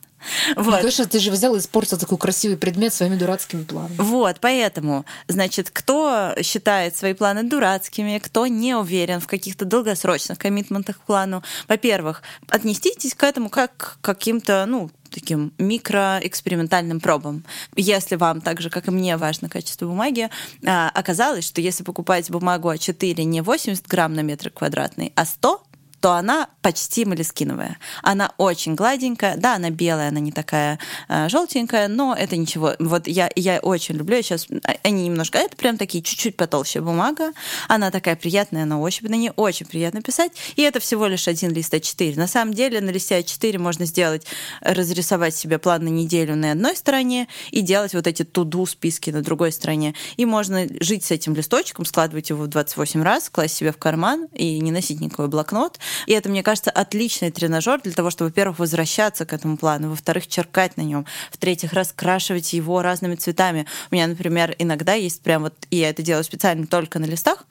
Вот. 0.57 0.67
Ну, 0.67 0.77
конечно, 0.79 1.07
ты 1.07 1.19
же 1.19 1.31
взял 1.31 1.55
и 1.55 1.59
испортил 1.59 1.99
такой 1.99 2.19
красивый 2.19 2.57
предмет 2.57 2.93
своими 2.93 3.17
дурацкими 3.17 3.65
планами. 3.65 3.97
Вот, 3.99 4.37
поэтому, 4.41 5.05
значит, 5.29 5.71
кто 5.71 6.35
считает 6.43 6.97
свои 6.97 7.15
планы 7.15 7.43
дурацкими, 7.43 8.19
кто 8.19 8.47
не 8.47 8.75
уверен 8.75 9.21
в 9.21 9.27
каких-то 9.27 9.65
долгосрочных 9.65 10.39
коммитментах 10.39 10.99
к 10.99 11.03
плану, 11.03 11.43
во-первых, 11.69 12.23
отнеситесь 12.49 13.15
к 13.15 13.23
этому 13.23 13.51
как 13.51 13.77
к 13.77 13.99
каким-то, 14.01 14.65
ну, 14.67 14.91
таким 15.11 15.53
микроэкспериментальным 15.59 17.01
пробам. 17.01 17.45
Если 17.75 18.17
вам, 18.17 18.41
так 18.41 18.61
же, 18.61 18.71
как 18.71 18.89
и 18.89 18.91
мне, 18.91 19.17
важно 19.17 19.49
качество 19.49 19.87
бумаги, 19.87 20.31
а, 20.65 20.91
оказалось, 20.93 21.47
что 21.47 21.61
если 21.61 21.85
покупать 21.85 22.31
бумагу 22.31 22.71
А4 22.71 23.23
не 23.25 23.41
80 23.41 23.87
грамм 23.87 24.15
на 24.15 24.21
метр 24.21 24.51
квадратный, 24.51 25.13
а 25.15 25.25
100, 25.25 25.63
то 26.01 26.13
она 26.13 26.49
почти 26.63 27.05
молескиновая. 27.05 27.79
Она 28.03 28.33
очень 28.37 28.75
гладенькая, 28.75 29.37
да, 29.37 29.55
она 29.55 29.71
белая, 29.71 30.09
она 30.09 30.21
не 30.21 30.33
такая 30.33 30.79
э, 31.09 31.29
желтенькая, 31.29 31.89
но 31.89 32.15
это 32.15 32.37
ничего. 32.37 32.75
Вот 32.79 33.07
я, 33.07 33.31
я 33.35 33.59
очень 33.61 33.97
люблю, 33.97 34.17
я 34.17 34.23
сейчас, 34.23 34.47
а, 34.65 34.75
они 34.83 35.05
немножко, 35.05 35.39
это 35.39 35.57
прям 35.57 35.79
такие 35.79 36.03
чуть-чуть 36.03 36.37
потолще 36.37 36.81
бумага, 36.81 37.33
она 37.69 37.91
такая 37.91 38.17
приятная 38.17 38.65
на 38.65 38.81
ощупь, 38.81 39.09
на 39.09 39.15
ней 39.15 39.31
очень 39.37 39.67
приятно 39.67 40.03
писать, 40.03 40.33
и 40.57 40.63
это 40.63 40.81
всего 40.81 41.07
лишь 41.07 41.29
один 41.29 41.53
лист 41.53 41.73
А4. 41.73 42.17
На 42.17 42.27
самом 42.27 42.55
деле 42.55 42.81
на 42.81 42.91
листе 42.91 43.19
А4 43.19 43.59
можно 43.59 43.85
сделать, 43.87 44.27
разрисовать 44.61 45.35
себе 45.35 45.59
план 45.59 45.85
на 45.85 45.89
неделю 45.89 46.37
на 46.37 46.53
одной 46.53 46.77
стороне 46.77 47.29
и 47.51 47.61
делать 47.61 47.95
вот 47.95 48.07
эти 48.07 48.25
туду 48.25 48.67
списки 48.67 49.11
на 49.11 49.23
другой 49.23 49.53
стороне. 49.53 49.95
И 50.17 50.25
можно 50.25 50.67
жить 50.81 51.05
с 51.05 51.11
этим 51.11 51.35
листочком, 51.35 51.85
складывать 51.85 52.31
его 52.31 52.45
в 52.45 52.49
28 52.49 53.03
раз, 53.03 53.31
класть 53.31 53.57
себе 53.57 53.73
в 53.73 53.79
карман 53.79 54.27
и 54.35 54.61
не 54.61 54.73
носить 54.73 55.01
никакой 55.01 55.29
блокнот, 55.29 55.79
и 56.07 56.13
это, 56.13 56.29
мне 56.29 56.43
кажется, 56.43 56.71
отличный 56.71 57.31
тренажер 57.31 57.81
для 57.81 57.93
того, 57.93 58.11
чтобы, 58.11 58.31
во-первых, 58.31 58.59
возвращаться 58.59 59.27
к 59.27 59.33
этому 59.33 59.57
плану, 59.57 59.91
во-вторых, 59.91 60.27
черкать 60.27 60.77
на 60.77 60.83
нем, 60.83 61.07
в-третьих, 61.31 61.73
раскрашивать 61.73 62.53
его 62.53 62.83
разными 62.83 63.15
цветами. 63.15 63.67
У 63.91 63.95
меня, 63.95 64.07
например, 64.07 64.55
иногда 64.59 64.95
есть 64.95 65.23
прям 65.23 65.43
вот, 65.43 65.55
и 65.71 65.77
я 65.77 65.91
это 65.91 66.03
делаю 66.03 66.25
специально 66.25 66.67
только 66.67 66.99
на 66.99 67.05
листах, 67.05 67.45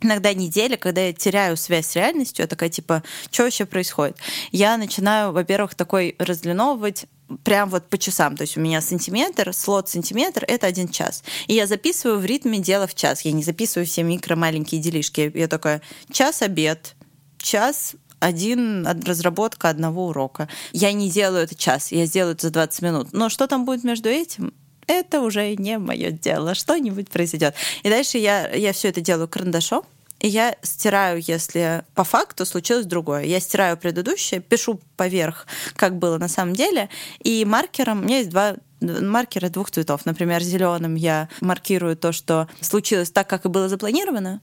иногда 0.00 0.32
неделя, 0.32 0.76
когда 0.76 1.02
я 1.02 1.12
теряю 1.12 1.56
связь 1.56 1.86
с 1.86 1.96
реальностью, 1.96 2.42
я 2.42 2.46
такая 2.46 2.68
типа, 2.68 3.02
что 3.30 3.44
вообще 3.44 3.66
происходит? 3.66 4.16
Я 4.52 4.76
начинаю, 4.76 5.32
во-первых, 5.32 5.74
такой 5.74 6.14
разлиновывать 6.18 7.06
прям 7.44 7.68
вот 7.68 7.88
по 7.88 7.98
часам. 7.98 8.36
То 8.36 8.42
есть 8.42 8.56
у 8.56 8.60
меня 8.60 8.80
сантиметр, 8.80 9.52
слот 9.52 9.88
сантиметр— 9.88 10.44
это 10.48 10.66
один 10.66 10.88
час. 10.88 11.22
И 11.46 11.54
я 11.54 11.66
записываю 11.66 12.18
в 12.18 12.24
ритме 12.24 12.58
дела 12.58 12.86
в 12.86 12.94
час. 12.94 13.22
Я 13.22 13.32
не 13.32 13.42
записываю 13.42 13.86
все 13.86 14.02
микро 14.02 14.34
маленькие 14.36 14.80
делишки. 14.80 15.30
Я 15.34 15.48
такая, 15.48 15.82
час 16.10 16.42
обед, 16.42 16.94
час 17.38 17.94
один 18.20 18.86
разработка 19.06 19.68
одного 19.68 20.08
урока. 20.08 20.48
Я 20.72 20.92
не 20.92 21.10
делаю 21.10 21.44
это 21.44 21.54
час, 21.54 21.92
я 21.92 22.06
сделаю 22.06 22.34
это 22.34 22.48
за 22.48 22.52
20 22.52 22.82
минут. 22.82 23.08
Но 23.12 23.28
что 23.28 23.46
там 23.46 23.64
будет 23.64 23.84
между 23.84 24.08
этим? 24.08 24.52
Это 24.86 25.20
уже 25.20 25.54
не 25.56 25.78
мое 25.78 26.10
дело. 26.10 26.54
Что-нибудь 26.54 27.10
произойдет. 27.10 27.54
И 27.82 27.90
дальше 27.90 28.18
я, 28.18 28.48
я 28.48 28.72
все 28.72 28.88
это 28.88 29.00
делаю 29.00 29.28
карандашом. 29.28 29.84
И 30.20 30.26
я 30.26 30.56
стираю, 30.62 31.22
если 31.24 31.84
по 31.94 32.02
факту 32.02 32.44
случилось 32.44 32.86
другое. 32.86 33.24
Я 33.24 33.38
стираю 33.38 33.76
предыдущее, 33.76 34.40
пишу 34.40 34.80
поверх, 34.96 35.46
как 35.76 35.96
было 35.98 36.18
на 36.18 36.26
самом 36.26 36.54
деле. 36.54 36.88
И 37.22 37.44
маркером, 37.44 38.00
у 38.00 38.02
меня 38.02 38.18
есть 38.18 38.30
два 38.30 38.56
маркера 38.80 39.48
двух 39.48 39.70
цветов. 39.70 40.06
Например, 40.06 40.42
зеленым 40.42 40.94
я 40.94 41.28
маркирую 41.40 41.96
то, 41.96 42.12
что 42.12 42.48
случилось 42.60 43.10
так, 43.10 43.28
как 43.28 43.44
и 43.44 43.48
было 43.48 43.68
запланировано, 43.68 44.40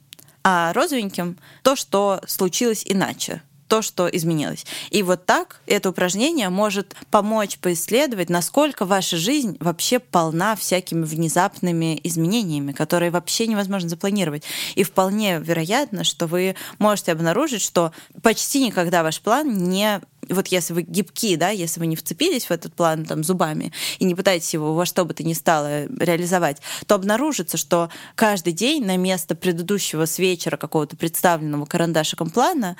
а 0.48 0.74
розовеньким 0.74 1.38
то, 1.64 1.76
что 1.76 2.22
случилось 2.28 2.84
иначе 2.86 3.42
то, 3.68 3.82
что 3.82 4.08
изменилось. 4.08 4.66
И 4.92 5.04
вот 5.04 5.26
так 5.26 5.62
это 5.66 5.90
упражнение 5.90 6.50
может 6.50 6.96
помочь 7.12 7.58
поисследовать, 7.58 8.30
насколько 8.30 8.86
ваша 8.86 9.18
жизнь 9.18 9.58
вообще 9.60 10.00
полна 10.00 10.56
всякими 10.56 11.04
внезапными 11.04 12.00
изменениями, 12.04 12.72
которые 12.72 13.12
вообще 13.12 13.48
невозможно 13.48 13.90
запланировать. 13.90 14.44
И 14.76 14.84
вполне 14.84 15.40
вероятно, 15.40 16.04
что 16.04 16.28
вы 16.28 16.56
можете 16.80 17.12
обнаружить, 17.12 17.62
что 17.62 17.92
почти 18.22 18.64
никогда 18.64 19.04
ваш 19.04 19.20
план 19.22 19.54
не 19.54 20.02
вот 20.30 20.48
если 20.48 20.74
вы 20.74 20.82
гибки, 20.82 21.36
да, 21.36 21.50
если 21.50 21.80
вы 21.80 21.88
не 21.88 21.96
вцепились 21.96 22.46
в 22.46 22.52
этот 22.52 22.74
план 22.74 23.06
там 23.06 23.24
зубами 23.24 23.72
и 24.00 24.06
не 24.06 24.16
пытаетесь 24.16 24.54
его 24.54 24.74
во 24.74 24.86
что 24.86 25.06
бы 25.06 25.14
то 25.14 25.24
ни 25.24 25.34
стало 25.34 25.86
реализовать, 25.86 26.58
то 26.88 26.96
обнаружится, 26.96 27.58
что 27.58 27.90
каждый 28.16 28.54
день 28.54 28.86
на 28.86 28.98
место 28.98 29.36
предыдущего 29.36 30.06
с 30.06 30.20
вечера 30.20 30.58
какого-то 30.58 30.96
представленного 30.96 31.66
карандашиком 31.66 32.30
плана 32.30 32.78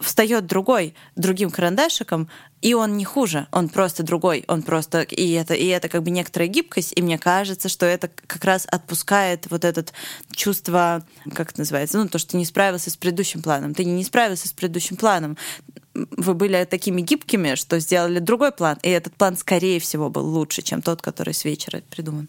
встает 0.00 0.46
другой, 0.46 0.94
другим 1.16 1.50
карандашиком, 1.50 2.28
и 2.60 2.74
он 2.74 2.96
не 2.96 3.04
хуже, 3.04 3.46
он 3.52 3.68
просто 3.68 4.02
другой, 4.02 4.44
он 4.48 4.62
просто 4.62 5.02
и 5.02 5.30
это 5.32 5.54
и 5.54 5.66
это 5.66 5.88
как 5.88 6.02
бы 6.02 6.10
некоторая 6.10 6.48
гибкость, 6.48 6.92
и 6.96 7.02
мне 7.02 7.18
кажется, 7.18 7.68
что 7.68 7.86
это 7.86 8.08
как 8.26 8.44
раз 8.44 8.66
отпускает 8.70 9.46
вот 9.50 9.64
этот 9.64 9.92
чувство, 10.34 11.04
как 11.34 11.50
это 11.50 11.60
называется, 11.60 11.98
ну 11.98 12.08
то, 12.08 12.18
что 12.18 12.32
ты 12.32 12.36
не 12.36 12.44
справился 12.44 12.90
с 12.90 12.96
предыдущим 12.96 13.42
планом, 13.42 13.74
ты 13.74 13.84
не 13.84 14.04
справился 14.04 14.48
с 14.48 14.52
предыдущим 14.52 14.96
планом, 14.96 15.36
вы 15.94 16.34
были 16.34 16.64
такими 16.64 17.00
гибкими, 17.00 17.54
что 17.54 17.78
сделали 17.78 18.18
другой 18.18 18.52
план, 18.52 18.78
и 18.82 18.90
этот 18.90 19.14
план 19.14 19.36
скорее 19.36 19.80
всего 19.80 20.10
был 20.10 20.26
лучше, 20.26 20.62
чем 20.62 20.82
тот, 20.82 21.02
который 21.02 21.34
с 21.34 21.44
вечера 21.44 21.82
придуман. 21.90 22.28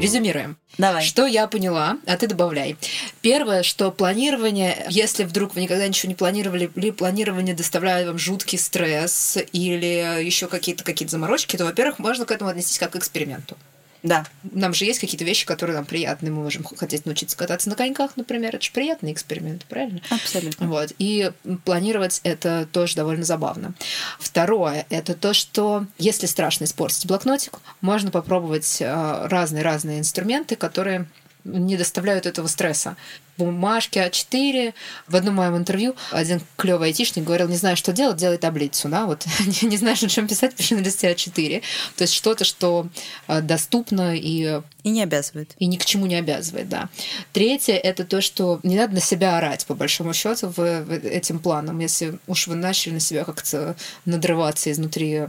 Резюмируем. 0.00 0.56
Давай. 0.78 1.04
Что 1.04 1.26
я 1.26 1.46
поняла, 1.46 1.98
а 2.06 2.16
ты 2.16 2.26
добавляй. 2.26 2.76
Первое, 3.20 3.62
что 3.62 3.90
планирование, 3.90 4.86
если 4.88 5.24
вдруг 5.24 5.54
вы 5.54 5.62
никогда 5.62 5.86
ничего 5.86 6.08
не 6.08 6.14
планировали, 6.14 6.70
или 6.74 6.90
планирование 6.90 7.54
доставляет 7.54 8.06
вам 8.06 8.18
жуткий 8.18 8.58
стресс 8.58 9.36
или 9.52 10.22
еще 10.24 10.46
какие-то 10.46 10.84
какие 10.84 11.08
заморочки, 11.08 11.56
то, 11.56 11.64
во-первых, 11.64 11.98
можно 11.98 12.24
к 12.24 12.30
этому 12.30 12.50
отнестись 12.50 12.78
как 12.78 12.92
к 12.92 12.96
эксперименту. 12.96 13.56
Да. 14.02 14.26
Нам 14.42 14.74
же 14.74 14.84
есть 14.84 15.00
какие-то 15.00 15.24
вещи, 15.24 15.46
которые 15.46 15.76
нам 15.76 15.84
приятны. 15.84 16.30
Мы 16.30 16.42
можем 16.42 16.64
хотеть 16.64 17.06
научиться 17.06 17.36
кататься 17.36 17.68
на 17.68 17.76
коньках, 17.76 18.16
например. 18.16 18.54
Это 18.54 18.64
же 18.64 18.72
приятный 18.72 19.12
эксперимент, 19.12 19.64
правильно? 19.66 20.00
Абсолютно. 20.10 20.66
Вот. 20.66 20.92
И 20.98 21.32
планировать 21.64 22.20
это 22.22 22.66
тоже 22.72 22.96
довольно 22.96 23.24
забавно. 23.24 23.74
Второе– 24.18 24.86
это 24.90 25.14
то, 25.14 25.34
что 25.34 25.86
если 25.98 26.26
страшно 26.26 26.64
испортить 26.64 27.06
блокнотик, 27.06 27.58
можно 27.80 28.10
попробовать 28.10 28.78
э, 28.80 29.26
разные-разные 29.28 29.98
инструменты, 29.98 30.56
которые 30.56 31.06
не 31.44 31.76
доставляют 31.76 32.26
этого 32.26 32.46
стресса. 32.46 32.96
Бумажки 33.36 33.98
А4. 33.98 34.74
В 35.08 35.16
одном 35.16 35.36
моем 35.36 35.56
интервью 35.56 35.96
один 36.10 36.40
клевый 36.56 36.88
айтишник 36.88 37.24
говорил, 37.24 37.48
не 37.48 37.56
знаю, 37.56 37.76
что 37.76 37.92
делать, 37.92 38.18
делай 38.18 38.36
таблицу. 38.38 38.88
Да? 38.88 39.06
Вот, 39.06 39.24
не, 39.62 39.68
не 39.68 39.76
знаешь, 39.76 40.02
на 40.02 40.08
чем 40.08 40.28
писать, 40.28 40.54
пиши 40.54 40.74
на 40.74 40.80
листе 40.80 41.10
А4. 41.10 41.62
То 41.96 42.02
есть 42.02 42.14
что-то, 42.14 42.44
что 42.44 42.88
э, 43.28 43.40
доступно 43.40 44.14
и... 44.14 44.60
И 44.82 44.90
не 44.90 45.02
обязывает. 45.02 45.54
И 45.58 45.66
ни 45.66 45.76
к 45.76 45.84
чему 45.84 46.06
не 46.06 46.16
обязывает, 46.16 46.68
да. 46.68 46.88
Третье– 47.32 47.74
это 47.82 48.04
то, 48.04 48.20
что 48.20 48.60
не 48.62 48.76
надо 48.76 48.94
на 48.94 49.00
себя 49.00 49.38
орать, 49.38 49.66
по 49.66 49.74
большому 49.74 50.14
счету, 50.14 50.48
в, 50.48 50.56
в 50.56 50.92
этим 50.92 51.38
планом. 51.38 51.78
Если 51.80 52.18
уж 52.26 52.46
вы 52.46 52.54
начали 52.54 52.94
на 52.94 53.00
себя 53.00 53.24
как-то 53.24 53.76
надрываться 54.04 54.70
изнутри 54.70 55.26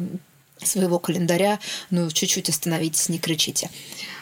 своего 0.63 0.99
календаря, 0.99 1.59
ну, 1.89 2.09
чуть-чуть 2.09 2.49
остановитесь, 2.49 3.09
не 3.09 3.19
кричите. 3.19 3.69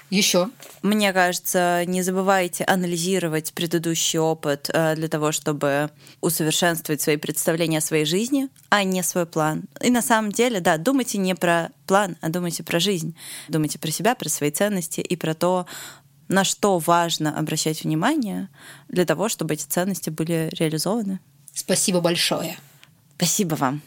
Еще. 0.09 0.49
Мне 0.81 1.13
кажется, 1.13 1.83
не 1.85 2.01
забывайте 2.01 2.63
анализировать 2.63 3.53
предыдущий 3.53 4.17
опыт 4.17 4.69
э, 4.73 4.95
для 4.95 5.07
того, 5.07 5.31
чтобы 5.31 5.91
усовершенствовать 6.21 7.01
свои 7.01 7.17
представления 7.17 7.77
о 7.77 7.81
своей 7.81 8.05
жизни, 8.05 8.49
а 8.69 8.83
не 8.83 9.03
свой 9.03 9.27
план. 9.27 9.65
И 9.81 9.91
на 9.91 10.01
самом 10.01 10.31
деле, 10.31 10.61
да, 10.61 10.77
думайте 10.77 11.19
не 11.19 11.35
про 11.35 11.69
план, 11.85 12.17
а 12.21 12.29
думайте 12.29 12.63
про 12.63 12.79
жизнь. 12.79 13.15
Думайте 13.49 13.77
про 13.77 13.91
себя, 13.91 14.15
про 14.15 14.29
свои 14.29 14.49
ценности 14.49 15.01
и 15.01 15.15
про 15.15 15.35
то, 15.35 15.67
на 16.27 16.43
что 16.43 16.79
важно 16.79 17.37
обращать 17.37 17.83
внимание 17.83 18.49
для 18.87 19.05
того, 19.05 19.29
чтобы 19.29 19.53
эти 19.53 19.65
ценности 19.65 20.09
были 20.09 20.49
реализованы. 20.53 21.19
Спасибо 21.53 22.01
большое. 22.01 22.57
Спасибо 23.17 23.55
вам. 23.55 23.81